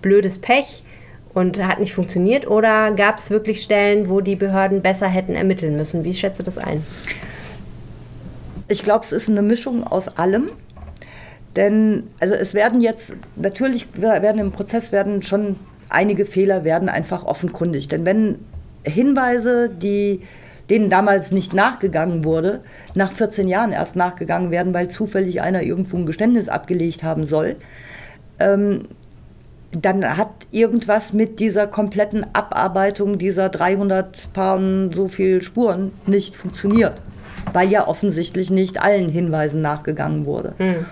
blödes 0.03 0.39
Pech 0.39 0.85
und 1.33 1.65
hat 1.67 1.81
nicht 1.81 1.95
funktioniert 1.95 2.47
oder 2.47 2.93
gab 2.93 3.19
es 3.19 3.31
wirklich 3.31 3.63
Stellen, 3.63 4.09
wo 4.09 4.21
die 4.21 4.37
Behörden 4.37 4.83
besser 4.83 5.09
hätten 5.09 5.35
ermitteln 5.35 5.77
müssen? 5.77 6.05
Wie 6.05 6.15
schätzt 6.15 6.39
du 6.39 6.45
das 6.45 6.59
ein? 6.59 6.85
Ich 8.69 8.83
glaube, 8.83 9.05
es 9.05 9.13
ist 9.13 9.29
eine 9.29 9.43
Mischung 9.43 9.85
aus 9.85 10.09
allem. 10.09 10.47
Denn 11.57 12.05
also 12.21 12.35
es 12.35 12.55
werden 12.55 12.81
jetzt, 12.81 13.15
natürlich 13.37 13.87
werden 13.95 14.41
im 14.41 14.53
Prozess 14.53 14.91
werden 14.91 15.23
schon 15.23 15.57
einige 15.89 16.25
Fehler 16.25 16.65
werden 16.65 16.89
einfach 16.89 17.25
offenkundig. 17.25 17.89
Denn 17.89 18.05
wenn 18.05 18.39
Hinweise, 18.85 19.69
die 19.69 20.23
denen 20.71 20.91
damals 20.91 21.31
nicht 21.31 21.53
nachgegangen 21.53 22.25
wurde, 22.25 22.61
nach 22.95 23.13
14 23.13 23.49
Jahren 23.49 23.73
erst 23.73 23.97
nachgegangen 23.97 24.51
werden, 24.51 24.73
weil 24.75 24.89
zufällig 24.89 25.43
einer 25.43 25.63
irgendwo 25.63 25.97
ein 25.97 26.07
Geständnis 26.07 26.49
abgelegt 26.49 27.03
haben 27.03 27.27
soll, 27.27 27.57
ähm, 28.39 28.87
dann 29.73 30.17
hat 30.17 30.31
irgendwas 30.53 31.13
mit 31.13 31.41
dieser 31.41 31.67
kompletten 31.67 32.25
Abarbeitung 32.33 33.19
dieser 33.19 33.49
300 33.49 34.33
Paaren 34.33 34.93
so 34.93 35.09
viel 35.09 35.43
Spuren 35.43 35.93
nicht 36.07 36.37
funktioniert, 36.37 37.01
weil 37.53 37.69
ja 37.69 37.89
offensichtlich 37.89 38.51
nicht 38.51 38.81
allen 38.81 39.09
Hinweisen 39.09 39.61
nachgegangen 39.63 40.27
wurde. 40.27 40.55
Mhm. 40.59 40.87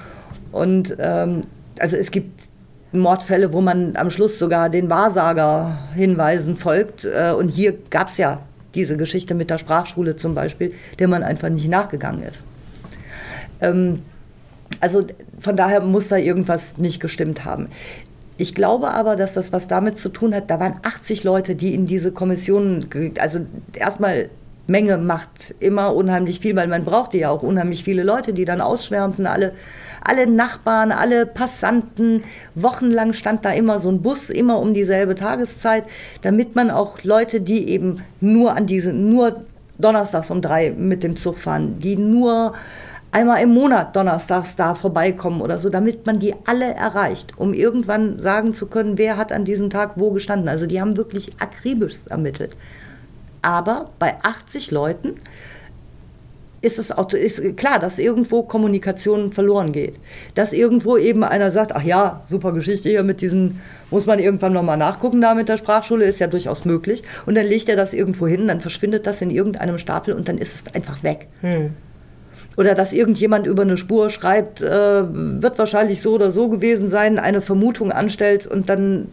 Und 0.51 0.97
ähm, 0.99 1.43
also 1.79 1.97
es 1.97 2.11
gibt 2.11 2.49
Mordfälle, 2.93 3.53
wo 3.53 3.61
man 3.61 3.97
am 3.97 4.11
Schluss 4.11 4.39
sogar 4.39 4.69
den 4.69 4.91
Wahrsager-Hinweisen 4.91 6.57
folgt. 6.57 7.05
Äh, 7.05 7.33
und 7.33 7.49
hier 7.49 7.75
gab 7.89 8.09
es 8.09 8.19
ja 8.19 8.41
diese 8.75 8.97
Geschichte 8.97 9.35
mit 9.35 9.51
der 9.51 9.59
Sprachschule 9.59 10.17
zum 10.17 10.35
Beispiel, 10.35 10.73
der 10.99 11.09
man 11.09 11.23
einfach 11.23 11.49
nicht 11.49 11.69
nachgegangen 11.69 12.23
ist. 12.23 12.45
Ähm, 13.61 14.03
also 14.81 15.07
von 15.39 15.57
daher 15.57 15.81
muss 15.81 16.09
da 16.09 16.17
irgendwas 16.17 16.79
nicht 16.79 17.01
gestimmt 17.01 17.45
haben. 17.45 17.69
Ich 18.39 18.55
glaube 18.55 18.91
aber, 18.91 19.15
dass 19.17 19.35
das 19.35 19.53
was 19.53 19.69
damit 19.69 19.99
zu 19.99 20.09
tun 20.09 20.35
hat, 20.35 20.51
da 20.51 20.59
waren 20.59 20.81
80 20.83 21.23
Leute, 21.23 21.55
die 21.55 21.75
in 21.75 21.87
diese 21.87 22.13
Kommission, 22.13 22.87
also 23.19 23.41
erstmal 23.75 24.31
Menge 24.67 24.97
macht 24.97 25.55
immer 25.59 25.95
unheimlich 25.95 26.41
viel, 26.41 26.55
weil 26.55 26.69
man 26.69 26.85
brauchte 26.85 27.19
ja 27.19 27.31
auch 27.31 27.43
unheimlich 27.43 27.83
viele 27.83 28.03
Leute, 28.05 28.33
die 28.33 28.45
dann 28.45 28.61
ausschwärmten, 28.61 29.27
alle, 29.27 29.53
alle 30.05 30.27
Nachbarn, 30.27 30.93
alle 30.93 31.27
Passanten. 31.27 32.23
Wochenlang 32.55 33.13
stand 33.13 33.45
da 33.45 33.51
immer 33.51 33.81
so 33.81 33.91
ein 33.91 34.03
Bus, 34.03 34.31
immer 34.31 34.59
um 34.59 34.73
dieselbe 34.73 35.15
Tageszeit, 35.15 35.85
damit 36.23 36.55
man 36.55 36.71
auch 36.71 37.03
Leute, 37.03 37.41
die 37.41 37.69
eben 37.69 38.03
nur 38.21 38.57
an 38.57 38.67
diese, 38.67 38.93
nur 38.93 39.43
donnerstags 39.79 40.31
um 40.31 40.41
drei 40.41 40.71
mit 40.71 41.03
dem 41.03 41.17
Zug 41.17 41.39
fahren, 41.39 41.81
die 41.81 41.97
nur 41.97 42.55
einmal 43.11 43.43
im 43.43 43.51
Monat 43.51 43.95
donnerstags 43.95 44.57
da 44.57 44.75
vorbeikommen 44.75 45.43
oder 45.43 45.59
so, 45.59 45.69
damit 45.69 46.07
man 46.07 46.19
die 46.19 46.35
alle 46.47 46.73
erreicht, 46.73 47.33
um 47.37 47.53
irgendwann 47.53 48.19
sagen 48.21 48.55
zu 48.55 48.67
können, 48.67 48.97
wer 48.97 49.17
hat 49.17 49.33
an 49.33 49.45
diesem 49.45 49.71
Tag 49.71 49.93
wo 49.97 50.13
gestanden. 50.13 50.49
Also 50.49 50.67
die 50.67 50.81
haben 50.81 50.97
wirklich 50.97 51.31
akribisch 51.41 52.07
ermittelt. 52.09 52.57
Aber 53.43 53.91
bei 53.99 54.17
80 54.23 54.71
Leuten 54.71 55.17
ist 56.63 56.79
es 56.79 56.93
auch, 56.93 57.13
ist 57.13 57.57
klar, 57.57 57.81
dass 57.81 57.99
irgendwo 57.99 58.45
Kommunikation 58.45 59.33
verloren 59.33 59.73
geht. 59.73 59.97
Dass 60.37 60.53
irgendwo 60.53 60.97
eben 60.97 61.25
einer 61.25 61.51
sagt, 61.51 61.75
ach 61.75 61.83
ja, 61.83 62.23
super 62.25 62.53
Geschichte 62.53 62.89
hier 62.89 63.03
mit 63.03 63.21
diesen, 63.21 63.61
muss 63.91 64.07
man 64.07 64.21
irgendwann 64.21 64.53
nochmal 64.53 64.77
nachgucken 64.77 65.21
da 65.21 65.35
mit 65.35 65.49
der 65.49 65.57
Sprachschule, 65.57 66.05
ist 66.05 66.21
ja 66.21 66.29
durchaus 66.29 66.65
möglich. 66.65 67.03
Und 67.27 67.35
dann 67.35 67.47
legt 67.47 67.69
er 67.69 67.75
das 67.75 67.93
irgendwo 67.93 68.29
hin, 68.29 68.47
dann 68.47 68.61
verschwindet 68.61 69.09
das 69.09 69.21
in 69.21 69.31
irgendeinem 69.31 69.77
Stapel 69.77 70.15
und 70.15 70.29
dann 70.29 70.39
ist 70.39 70.55
es 70.55 70.75
einfach 70.75 71.03
weg. 71.03 71.27
Hm. 71.41 71.71
Oder 72.57 72.75
dass 72.75 72.93
irgendjemand 72.93 73.47
über 73.47 73.63
eine 73.63 73.77
Spur 73.77 74.09
schreibt, 74.09 74.63
äh, 74.63 75.03
wird 75.05 75.59
wahrscheinlich 75.59 76.01
so 76.01 76.13
oder 76.13 76.31
so 76.31 76.49
gewesen 76.49 76.89
sein, 76.89 77.19
eine 77.19 77.41
Vermutung 77.41 77.91
anstellt 77.91 78.47
und 78.47 78.69
dann 78.69 79.09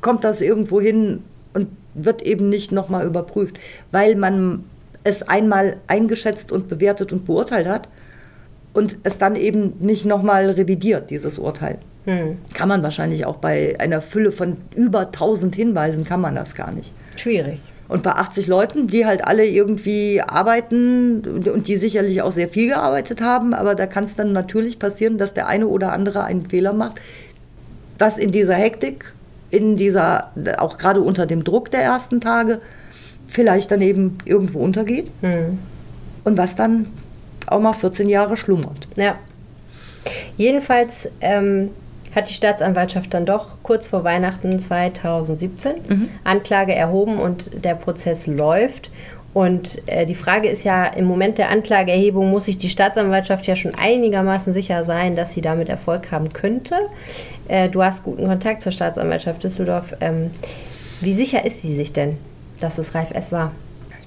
kommt 0.00 0.24
das 0.24 0.40
irgendwo 0.40 0.80
hin 0.80 1.22
und 1.54 1.68
wird 2.04 2.22
eben 2.22 2.48
nicht 2.48 2.72
nochmal 2.72 3.06
überprüft, 3.06 3.58
weil 3.92 4.16
man 4.16 4.64
es 5.04 5.22
einmal 5.22 5.78
eingeschätzt 5.86 6.52
und 6.52 6.68
bewertet 6.68 7.12
und 7.12 7.24
beurteilt 7.24 7.66
hat 7.66 7.88
und 8.72 8.96
es 9.02 9.18
dann 9.18 9.36
eben 9.36 9.74
nicht 9.80 10.04
nochmal 10.04 10.50
revidiert, 10.50 11.10
dieses 11.10 11.38
Urteil. 11.38 11.78
Hm. 12.04 12.38
Kann 12.54 12.68
man 12.68 12.82
wahrscheinlich 12.82 13.26
auch 13.26 13.36
bei 13.36 13.76
einer 13.78 14.00
Fülle 14.00 14.32
von 14.32 14.56
über 14.74 15.00
1000 15.00 15.54
Hinweisen, 15.54 16.04
kann 16.04 16.20
man 16.20 16.34
das 16.34 16.54
gar 16.54 16.72
nicht. 16.72 16.92
Schwierig. 17.16 17.60
Und 17.88 18.02
bei 18.02 18.12
80 18.12 18.46
Leuten, 18.46 18.86
die 18.86 19.06
halt 19.06 19.26
alle 19.26 19.46
irgendwie 19.46 20.20
arbeiten 20.20 21.22
und 21.26 21.68
die 21.68 21.78
sicherlich 21.78 22.20
auch 22.20 22.32
sehr 22.32 22.48
viel 22.48 22.68
gearbeitet 22.68 23.22
haben, 23.22 23.54
aber 23.54 23.74
da 23.74 23.86
kann 23.86 24.04
es 24.04 24.14
dann 24.14 24.32
natürlich 24.32 24.78
passieren, 24.78 25.16
dass 25.16 25.32
der 25.32 25.48
eine 25.48 25.66
oder 25.66 25.92
andere 25.92 26.24
einen 26.24 26.46
Fehler 26.46 26.74
macht, 26.74 27.00
was 27.98 28.18
in 28.18 28.30
dieser 28.30 28.54
Hektik 28.54 29.14
in 29.50 29.76
dieser, 29.76 30.30
auch 30.58 30.78
gerade 30.78 31.00
unter 31.00 31.26
dem 31.26 31.44
Druck 31.44 31.70
der 31.70 31.82
ersten 31.82 32.20
Tage, 32.20 32.60
vielleicht 33.26 33.70
dann 33.70 33.80
eben 33.80 34.18
irgendwo 34.24 34.60
untergeht. 34.60 35.10
Mhm. 35.22 35.58
Und 36.24 36.36
was 36.36 36.56
dann 36.56 36.88
auch 37.46 37.60
mal 37.60 37.72
14 37.72 38.08
Jahre 38.08 38.36
schlummert. 38.36 38.88
Ja. 38.96 39.16
Jedenfalls 40.36 41.08
ähm, 41.20 41.70
hat 42.14 42.28
die 42.28 42.34
Staatsanwaltschaft 42.34 43.12
dann 43.14 43.26
doch 43.26 43.56
kurz 43.62 43.88
vor 43.88 44.04
Weihnachten 44.04 44.58
2017 44.58 45.72
mhm. 45.88 46.08
Anklage 46.24 46.74
erhoben 46.74 47.18
und 47.18 47.64
der 47.64 47.74
Prozess 47.74 48.26
läuft. 48.26 48.90
Und 49.34 49.82
äh, 49.86 50.06
die 50.06 50.14
Frage 50.14 50.48
ist 50.48 50.64
ja, 50.64 50.86
im 50.86 51.04
Moment 51.04 51.38
der 51.38 51.50
Anklageerhebung 51.50 52.30
muss 52.30 52.46
sich 52.46 52.58
die 52.58 52.68
Staatsanwaltschaft 52.68 53.46
ja 53.46 53.56
schon 53.56 53.74
einigermaßen 53.74 54.52
sicher 54.52 54.84
sein, 54.84 55.16
dass 55.16 55.34
sie 55.34 55.42
damit 55.42 55.68
Erfolg 55.68 56.10
haben 56.10 56.32
könnte. 56.32 56.76
Äh, 57.46 57.68
du 57.68 57.82
hast 57.82 58.04
guten 58.04 58.26
Kontakt 58.26 58.62
zur 58.62 58.72
Staatsanwaltschaft 58.72 59.42
Düsseldorf. 59.44 59.94
Ähm, 60.00 60.30
wie 61.00 61.14
sicher 61.14 61.44
ist 61.44 61.62
sie 61.62 61.74
sich 61.74 61.92
denn, 61.92 62.16
dass 62.60 62.78
es 62.78 62.94
Ralf 62.94 63.12
S. 63.12 63.30
war? 63.30 63.52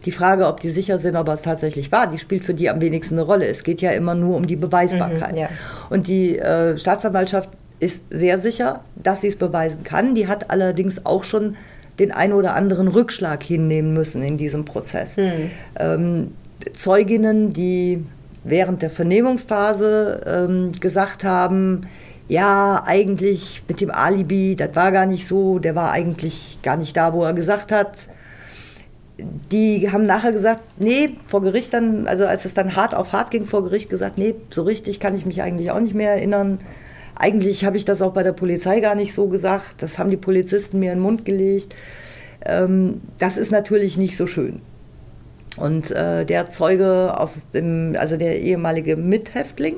Die 0.06 0.12
Frage, 0.12 0.48
ob 0.48 0.60
die 0.60 0.72
sicher 0.72 0.98
sind, 0.98 1.16
ob 1.16 1.28
es 1.28 1.44
tatsächlich 1.44 1.92
war, 1.92 2.08
die 2.08 2.18
spielt 2.18 2.44
für 2.44 2.56
die 2.56 2.70
am 2.70 2.82
wenigsten 2.82 3.16
eine 3.16 3.22
Rolle. 3.22 3.46
Es 3.46 3.64
geht 3.64 3.82
ja 3.82 3.92
immer 3.92 4.16
nur 4.16 4.36
um 4.36 4.48
die 4.48 4.56
Beweisbarkeit. 4.56 5.34
Mhm, 5.34 5.38
ja. 5.38 5.50
Und 5.92 6.08
die 6.08 6.40
äh, 6.40 6.78
Staatsanwaltschaft 6.78 7.50
ist 7.80 8.04
sehr 8.10 8.38
sicher, 8.40 8.82
dass 8.96 9.22
sie 9.22 9.28
es 9.28 9.36
beweisen 9.36 9.84
kann. 9.84 10.16
Die 10.16 10.28
hat 10.28 10.50
allerdings 10.50 11.06
auch 11.06 11.24
schon 11.24 11.56
den 12.02 12.12
einen 12.12 12.34
oder 12.34 12.56
anderen 12.56 12.88
Rückschlag 12.88 13.44
hinnehmen 13.44 13.94
müssen 13.94 14.24
in 14.24 14.38
diesem 14.38 14.66
Prozess. 14.66 15.18
Mhm. 15.18 15.52
Ähm, 15.80 16.32
Zeuginnen, 16.74 17.54
die 17.54 18.04
während 18.44 18.82
der 18.82 18.90
Vernehmungsphase 18.90 20.22
ähm, 20.26 20.72
gesagt 20.80 21.24
haben, 21.24 21.88
ja, 22.28 22.84
eigentlich 22.86 23.64
mit 23.68 23.82
dem 23.82 23.92
Alibi, 23.92 24.56
das 24.56 24.76
war 24.76 24.92
gar 24.92 25.06
nicht 25.06 25.28
so, 25.28 25.60
der 25.60 25.76
war 25.76 25.92
eigentlich 25.92 26.60
gar 26.64 26.78
nicht 26.78 26.96
da, 26.96 27.14
wo 27.14 27.24
er 27.24 27.34
gesagt 27.34 27.72
hat. 27.72 28.08
Die 29.52 29.92
haben 29.92 30.06
nachher 30.06 30.32
gesagt, 30.32 30.62
nee, 30.80 31.18
vor 31.28 31.42
Gericht 31.42 31.74
dann, 31.74 32.08
also 32.08 32.26
als 32.26 32.46
es 32.46 32.54
dann 32.54 32.76
hart 32.76 32.96
auf 32.96 33.14
hart 33.14 33.30
ging 33.30 33.46
vor 33.46 33.64
Gericht, 33.64 33.90
gesagt, 33.90 34.18
nee, 34.18 34.34
so 34.50 34.64
richtig 34.64 35.00
kann 35.00 35.16
ich 35.16 35.26
mich 35.26 35.42
eigentlich 35.42 35.72
auch 35.72 35.80
nicht 35.80 35.94
mehr 35.94 36.12
erinnern. 36.14 36.60
Eigentlich 37.16 37.66
habe 37.66 37.78
ich 37.78 37.86
das 37.86 38.02
auch 38.02 38.14
bei 38.14 38.24
der 38.24 38.34
Polizei 38.34 38.80
gar 38.80 38.96
nicht 38.96 39.14
so 39.14 39.28
gesagt. 39.28 39.76
Das 39.80 40.00
haben 40.00 40.10
die 40.10 40.18
Polizisten 40.18 40.80
mir 40.80 40.92
in 40.92 40.98
den 40.98 41.04
Mund 41.04 41.26
gelegt. 41.26 41.76
Ähm, 42.46 43.02
das 43.20 43.38
ist 43.38 43.52
natürlich 43.52 43.98
nicht 43.98 44.18
so 44.18 44.28
schön. 44.28 44.62
Und 45.58 45.92
äh, 45.92 46.26
der 46.26 46.48
Zeuge 46.48 47.20
aus 47.20 47.36
dem, 47.54 47.96
also 47.98 48.18
der 48.18 48.40
ehemalige 48.40 48.96
Mithäftling, 48.96 49.76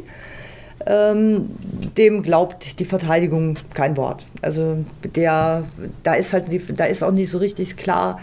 ähm, 0.85 1.49
dem 1.97 2.23
glaubt 2.23 2.79
die 2.79 2.85
Verteidigung 2.85 3.57
kein 3.73 3.97
Wort. 3.97 4.25
Also 4.41 4.83
der, 5.15 5.63
da 6.03 6.13
ist 6.13 6.33
halt, 6.33 6.51
die, 6.51 6.59
da 6.75 6.85
ist 6.85 7.03
auch 7.03 7.11
nicht 7.11 7.31
so 7.31 7.37
richtig 7.37 7.77
klar, 7.77 8.19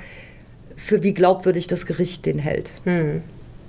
für 0.77 1.03
wie 1.03 1.13
glaubwürdig 1.13 1.67
das 1.67 1.87
Gericht 1.87 2.25
den 2.27 2.39
hält. 2.39 2.71
Hm. 2.85 3.23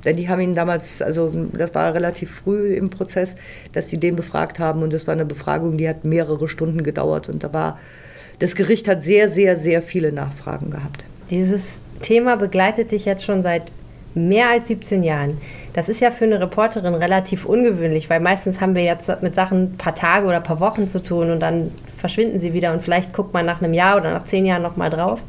Denn 0.05 0.17
die 0.17 0.29
haben 0.29 0.41
ihn 0.41 0.55
damals, 0.55 1.01
also 1.01 1.31
das 1.53 1.73
war 1.75 1.93
relativ 1.93 2.31
früh 2.31 2.73
im 2.73 2.89
Prozess, 2.89 3.35
dass 3.73 3.89
sie 3.89 3.97
den 3.97 4.15
befragt 4.15 4.59
haben 4.59 4.83
und 4.83 4.93
das 4.93 5.07
war 5.07 5.13
eine 5.13 5.25
Befragung, 5.25 5.77
die 5.77 5.87
hat 5.87 6.03
mehrere 6.03 6.47
Stunden 6.47 6.83
gedauert 6.83 7.29
und 7.29 7.43
da 7.43 7.53
war, 7.53 7.79
das 8.39 8.55
Gericht 8.55 8.87
hat 8.87 9.03
sehr, 9.03 9.29
sehr, 9.29 9.57
sehr 9.57 9.81
viele 9.81 10.11
Nachfragen 10.11 10.71
gehabt. 10.71 11.03
Dieses 11.29 11.79
Thema 12.01 12.35
begleitet 12.35 12.91
dich 12.91 13.05
jetzt 13.05 13.23
schon 13.23 13.43
seit 13.43 13.71
mehr 14.13 14.49
als 14.49 14.67
17 14.67 15.03
Jahren. 15.03 15.37
Das 15.73 15.87
ist 15.87 16.01
ja 16.01 16.11
für 16.11 16.25
eine 16.25 16.41
Reporterin 16.41 16.95
relativ 16.95 17.45
ungewöhnlich, 17.45 18.09
weil 18.09 18.19
meistens 18.19 18.59
haben 18.59 18.75
wir 18.75 18.83
jetzt 18.83 19.09
mit 19.21 19.35
Sachen 19.35 19.63
ein 19.63 19.77
paar 19.77 19.95
Tage 19.95 20.27
oder 20.27 20.37
ein 20.37 20.43
paar 20.43 20.59
Wochen 20.59 20.87
zu 20.87 21.01
tun 21.01 21.31
und 21.31 21.39
dann 21.39 21.71
verschwinden 22.01 22.39
sie 22.39 22.53
wieder 22.53 22.73
und 22.73 22.81
vielleicht 22.81 23.13
guckt 23.13 23.33
man 23.33 23.45
nach 23.45 23.61
einem 23.61 23.73
Jahr 23.73 23.97
oder 23.97 24.11
nach 24.11 24.25
zehn 24.25 24.45
Jahren 24.45 24.63
nochmal 24.63 24.89
drauf. 24.89 25.21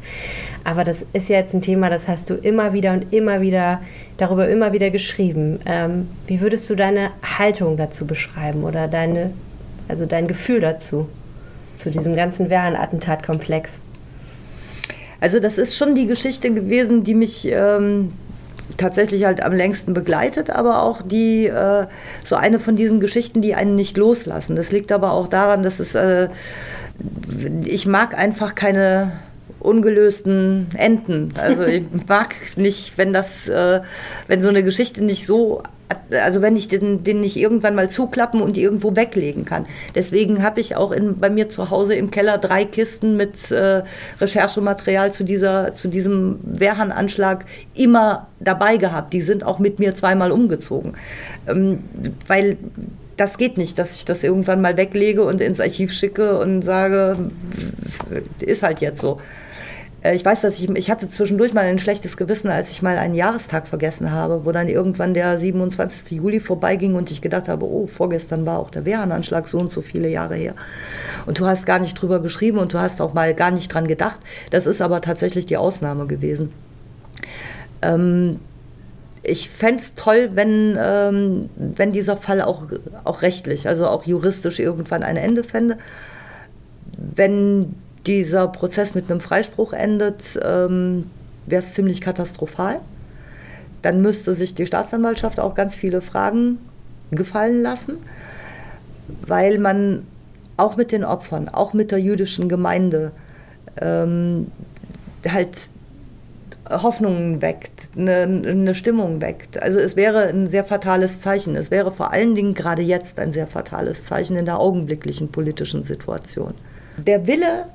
Aber 0.65 0.83
das 0.83 1.05
ist 1.13 1.29
ja 1.29 1.37
jetzt 1.37 1.53
ein 1.53 1.61
Thema, 1.61 1.89
das 1.89 2.07
hast 2.07 2.29
du 2.29 2.33
immer 2.33 2.73
wieder 2.73 2.93
und 2.93 3.13
immer 3.13 3.41
wieder, 3.41 3.81
darüber 4.17 4.49
immer 4.49 4.73
wieder 4.73 4.89
geschrieben. 4.89 5.59
Ähm, 5.65 6.09
wie 6.27 6.41
würdest 6.41 6.69
du 6.69 6.75
deine 6.75 7.11
Haltung 7.37 7.77
dazu 7.77 8.05
beschreiben 8.07 8.63
oder 8.63 8.87
deine, 8.87 9.31
also 9.87 10.05
dein 10.05 10.27
Gefühl 10.27 10.59
dazu, 10.59 11.07
zu 11.75 11.91
diesem 11.91 12.15
ganzen 12.15 12.49
Wehren-Attentatkomplex? 12.49 13.73
Also 15.21 15.39
das 15.39 15.57
ist 15.57 15.77
schon 15.77 15.95
die 15.95 16.07
Geschichte 16.07 16.51
gewesen, 16.53 17.03
die 17.03 17.13
mich 17.13 17.47
ähm, 17.49 18.13
tatsächlich 18.77 19.25
halt 19.25 19.43
am 19.43 19.53
längsten 19.53 19.93
begleitet, 19.93 20.49
aber 20.49 20.83
auch 20.83 21.01
die 21.01 21.45
äh, 21.47 21.85
so 22.23 22.35
eine 22.35 22.59
von 22.59 22.75
diesen 22.75 22.99
Geschichten, 22.99 23.41
die 23.41 23.55
einen 23.55 23.75
nicht 23.75 23.97
loslassen. 23.97 24.55
Das 24.55 24.71
liegt 24.71 24.91
aber 24.91 25.11
auch 25.11 25.27
daran, 25.27 25.63
dass 25.63 25.79
es 25.79 25.95
äh, 25.95 26.29
ich 27.65 27.85
mag 27.85 28.17
einfach 28.17 28.55
keine 28.55 29.13
ungelösten 29.59 30.67
Enden. 30.75 31.33
Also 31.37 31.63
ich 31.65 31.85
mag 32.07 32.35
nicht, 32.55 32.97
wenn 32.97 33.13
das, 33.13 33.47
äh, 33.47 33.81
wenn 34.27 34.41
so 34.41 34.49
eine 34.49 34.63
Geschichte 34.63 35.03
nicht 35.03 35.25
so, 35.25 35.63
also 36.11 36.41
wenn 36.41 36.55
ich 36.55 36.67
den, 36.67 37.03
den 37.03 37.19
nicht 37.19 37.37
irgendwann 37.37 37.75
mal 37.75 37.89
zuklappen 37.89 38.41
und 38.41 38.57
irgendwo 38.57 38.95
weglegen 38.95 39.45
kann. 39.45 39.65
Deswegen 39.95 40.43
habe 40.43 40.59
ich 40.59 40.75
auch 40.75 40.91
in, 40.91 41.17
bei 41.17 41.29
mir 41.29 41.49
zu 41.49 41.69
Hause 41.69 41.95
im 41.95 42.11
Keller 42.11 42.37
drei 42.37 42.65
Kisten 42.65 43.17
mit 43.17 43.51
äh, 43.51 43.83
Recherchematerial 44.19 45.11
zu, 45.11 45.23
dieser, 45.23 45.75
zu 45.75 45.87
diesem 45.87 46.39
Wehrhahn-Anschlag 46.43 47.45
immer 47.73 48.27
dabei 48.39 48.77
gehabt. 48.77 49.13
Die 49.13 49.21
sind 49.21 49.43
auch 49.43 49.59
mit 49.59 49.79
mir 49.79 49.95
zweimal 49.95 50.31
umgezogen. 50.31 50.93
Ähm, 51.47 51.79
weil 52.27 52.57
das 53.17 53.37
geht 53.37 53.57
nicht, 53.57 53.77
dass 53.77 53.93
ich 53.95 54.05
das 54.05 54.23
irgendwann 54.23 54.61
mal 54.61 54.77
weglege 54.77 55.23
und 55.23 55.39
ins 55.41 55.59
Archiv 55.59 55.93
schicke 55.93 56.37
und 56.39 56.63
sage, 56.63 57.15
ist 58.39 58.63
halt 58.63 58.81
jetzt 58.81 59.01
so. 59.01 59.19
Äh, 60.03 60.15
ich 60.15 60.23
weiß, 60.23 60.41
dass 60.41 60.59
ich, 60.59 60.69
ich 60.69 60.91
hatte 60.91 61.09
zwischendurch 61.09 61.53
mal 61.53 61.65
ein 61.65 61.79
schlechtes 61.79 62.17
Gewissen, 62.17 62.49
als 62.49 62.69
ich 62.69 62.81
mal 62.81 62.97
einen 62.97 63.15
Jahrestag 63.15 63.67
vergessen 63.67 64.11
habe, 64.11 64.45
wo 64.45 64.51
dann 64.51 64.67
irgendwann 64.67 65.13
der 65.13 65.39
27. 65.39 66.11
Juli 66.11 66.39
vorbeiging 66.39 66.93
und 66.95 67.09
ich 67.09 67.21
gedacht 67.21 67.47
habe, 67.47 67.65
oh, 67.65 67.87
vorgestern 67.87 68.45
war 68.45 68.59
auch 68.59 68.69
der 68.69 68.85
Wehrhahnanschlag 68.85 69.47
so 69.47 69.57
und 69.57 69.71
so 69.71 69.81
viele 69.81 70.09
Jahre 70.09 70.35
her. 70.35 70.53
Und 71.25 71.39
du 71.39 71.45
hast 71.45 71.65
gar 71.65 71.79
nicht 71.79 71.95
drüber 71.95 72.19
geschrieben 72.19 72.59
und 72.59 72.73
du 72.73 72.79
hast 72.79 73.01
auch 73.01 73.13
mal 73.13 73.33
gar 73.33 73.51
nicht 73.51 73.73
dran 73.73 73.87
gedacht. 73.87 74.19
Das 74.51 74.67
ist 74.67 74.81
aber 74.81 75.01
tatsächlich 75.01 75.45
die 75.45 75.57
Ausnahme 75.57 76.05
gewesen. 76.05 76.51
Ähm, 77.81 78.39
ich 79.25 79.49
fände 79.49 79.77
es 79.77 79.95
toll, 79.95 80.31
wenn, 80.33 80.77
ähm, 80.77 81.49
wenn 81.55 81.93
dieser 81.93 82.17
Fall 82.17 82.41
auch, 82.41 82.63
auch 83.05 83.21
rechtlich, 83.21 83.69
also 83.69 83.87
auch 83.87 84.03
juristisch 84.03 84.59
irgendwann 84.59 85.01
ein 85.01 85.15
Ende 85.15 85.45
fände. 85.45 85.77
Wenn 86.97 87.73
dieser 88.05 88.47
Prozess 88.47 88.95
mit 88.95 89.09
einem 89.09 89.21
Freispruch 89.21 89.73
endet, 89.73 90.39
ähm, 90.43 91.09
wäre 91.45 91.59
es 91.59 91.73
ziemlich 91.73 92.01
katastrophal. 92.01 92.79
Dann 93.81 94.01
müsste 94.01 94.33
sich 94.33 94.55
die 94.55 94.65
Staatsanwaltschaft 94.65 95.39
auch 95.39 95.55
ganz 95.55 95.75
viele 95.75 96.01
Fragen 96.01 96.59
gefallen 97.11 97.61
lassen, 97.61 97.97
weil 99.25 99.59
man 99.59 100.05
auch 100.57 100.77
mit 100.77 100.91
den 100.91 101.03
Opfern, 101.03 101.49
auch 101.49 101.73
mit 101.73 101.91
der 101.91 101.99
jüdischen 101.99 102.47
Gemeinde 102.47 103.11
ähm, 103.81 104.51
halt 105.27 105.57
Hoffnungen 106.69 107.41
weckt, 107.41 107.89
eine, 107.97 108.21
eine, 108.21 108.75
Stimmung 108.75 109.21
weckt. 109.21 109.61
Also 109.61 109.79
es 109.79 109.95
wäre 109.95 110.27
ein 110.27 110.47
sehr 110.47 110.63
fatales 110.63 111.19
Zeichen. 111.19 111.55
Es 111.55 111.71
wäre 111.71 111.91
vor 111.91 112.11
allen 112.11 112.35
Dingen 112.35 112.53
gerade 112.53 112.81
jetzt 112.81 113.19
ein 113.19 113.33
sehr 113.33 113.47
fatales 113.47 114.05
Zeichen 114.05 114.37
in 114.37 114.45
der 114.45 114.59
augenblicklichen 114.59 115.29
politischen 115.29 115.83
Situation. 115.83 116.53
Der 116.97 117.27
Wille 117.27 117.65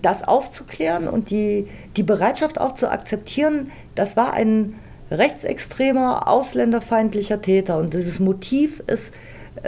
das 0.00 0.26
aufzuklären 0.26 1.08
und 1.08 1.30
die, 1.30 1.68
die 1.96 2.02
Bereitschaft 2.02 2.60
auch 2.60 2.72
zu 2.72 2.90
akzeptieren, 2.90 3.70
das 3.94 4.16
war 4.16 4.32
ein 4.32 4.74
rechtsextremer, 5.10 6.26
ausländerfeindlicher 6.28 7.42
Täter. 7.42 7.76
Und 7.78 7.92
dieses 7.92 8.18
Motiv 8.18 8.82
ist 8.86 9.12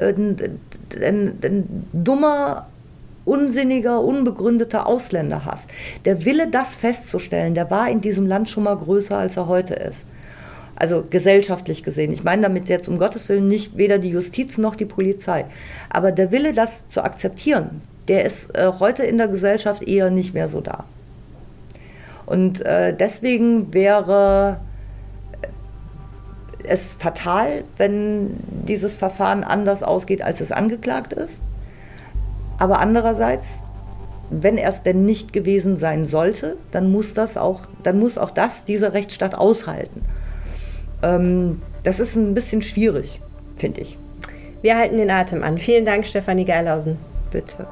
ein, 0.01 0.59
ein, 1.03 1.39
ein 1.43 1.87
dummer, 1.93 2.69
unsinniger, 3.25 4.01
unbegründeter 4.01 4.87
Ausländerhass. 4.87 5.67
Der 6.05 6.25
Wille, 6.25 6.49
das 6.49 6.75
festzustellen, 6.75 7.55
der 7.55 7.71
war 7.71 7.91
in 7.91 8.01
diesem 8.01 8.27
Land 8.27 8.51
schon 8.51 8.65
mal 8.65 8.77
größer, 8.77 9.17
als 9.17 9.37
er 9.37 9.47
heute 9.47 9.75
ist. 9.75 10.07
Also 10.77 11.05
gesellschaftlich 11.09 11.85
gesehen. 11.85 12.13
Ich 12.13 12.25
meine 12.25 12.43
damit 12.43 12.69
jetzt 12.69 12.89
um 12.89 12.99
Gottes 12.99 13.29
Willen 13.29 13.47
nicht 13.47 13.77
weder 13.77 13.99
die 13.99 14.11
Justiz 14.11 14.59
noch 14.59 14.75
die 14.75 14.87
Polizei. 14.87 15.47
Aber 15.89 16.11
der 16.11 16.33
Wille, 16.33 16.53
das 16.53 16.89
zu 16.89 17.03
akzeptieren, 17.05 17.83
der 18.09 18.25
ist 18.25 18.57
äh, 18.57 18.73
heute 18.79 19.05
in 19.05 19.19
der 19.19 19.29
Gesellschaft 19.29 19.83
eher 19.83 20.11
nicht 20.11 20.35
mehr 20.35 20.49
so 20.49 20.61
da. 20.61 20.85
Und 22.27 22.65
äh, 22.65 22.95
deswegen 22.95 23.73
wäre 23.75 24.59
es 26.65 26.95
fatal, 26.95 27.65
wenn 27.77 28.37
dieses 28.67 28.95
Verfahren 28.95 29.45
anders 29.45 29.83
ausgeht, 29.83 30.23
als 30.23 30.41
es 30.41 30.51
angeklagt 30.51 31.13
ist. 31.13 31.41
Aber 32.59 32.81
andererseits, 32.81 33.59
wenn 34.31 34.57
er 34.57 34.71
es 34.71 34.83
denn 34.83 35.05
nicht 35.05 35.33
gewesen 35.33 35.77
sein 35.77 36.05
sollte, 36.05 36.57
dann 36.71 36.91
muss 36.91 37.15
das 37.15 37.37
auch, 37.37 37.67
dann 37.83 37.99
muss 37.99 38.17
auch 38.17 38.31
das 38.31 38.65
dieser 38.65 38.95
Rechtsstaat 38.95 39.35
aushalten. 39.35 40.03
Ähm, 41.03 41.61
das 41.83 42.01
ist 42.01 42.17
ein 42.17 42.35
bisschen 42.35 42.63
schwierig, 42.63 43.21
finde 43.57 43.83
ich. 43.83 43.99
Wir 44.63 44.79
halten 44.79 44.97
den 44.97 45.11
Atem 45.11 45.43
an. 45.43 45.59
Vielen 45.59 45.85
Dank, 45.85 46.07
Stefanie 46.07 46.47
Geilhausen. 46.47 46.97
Bitte. 47.31 47.67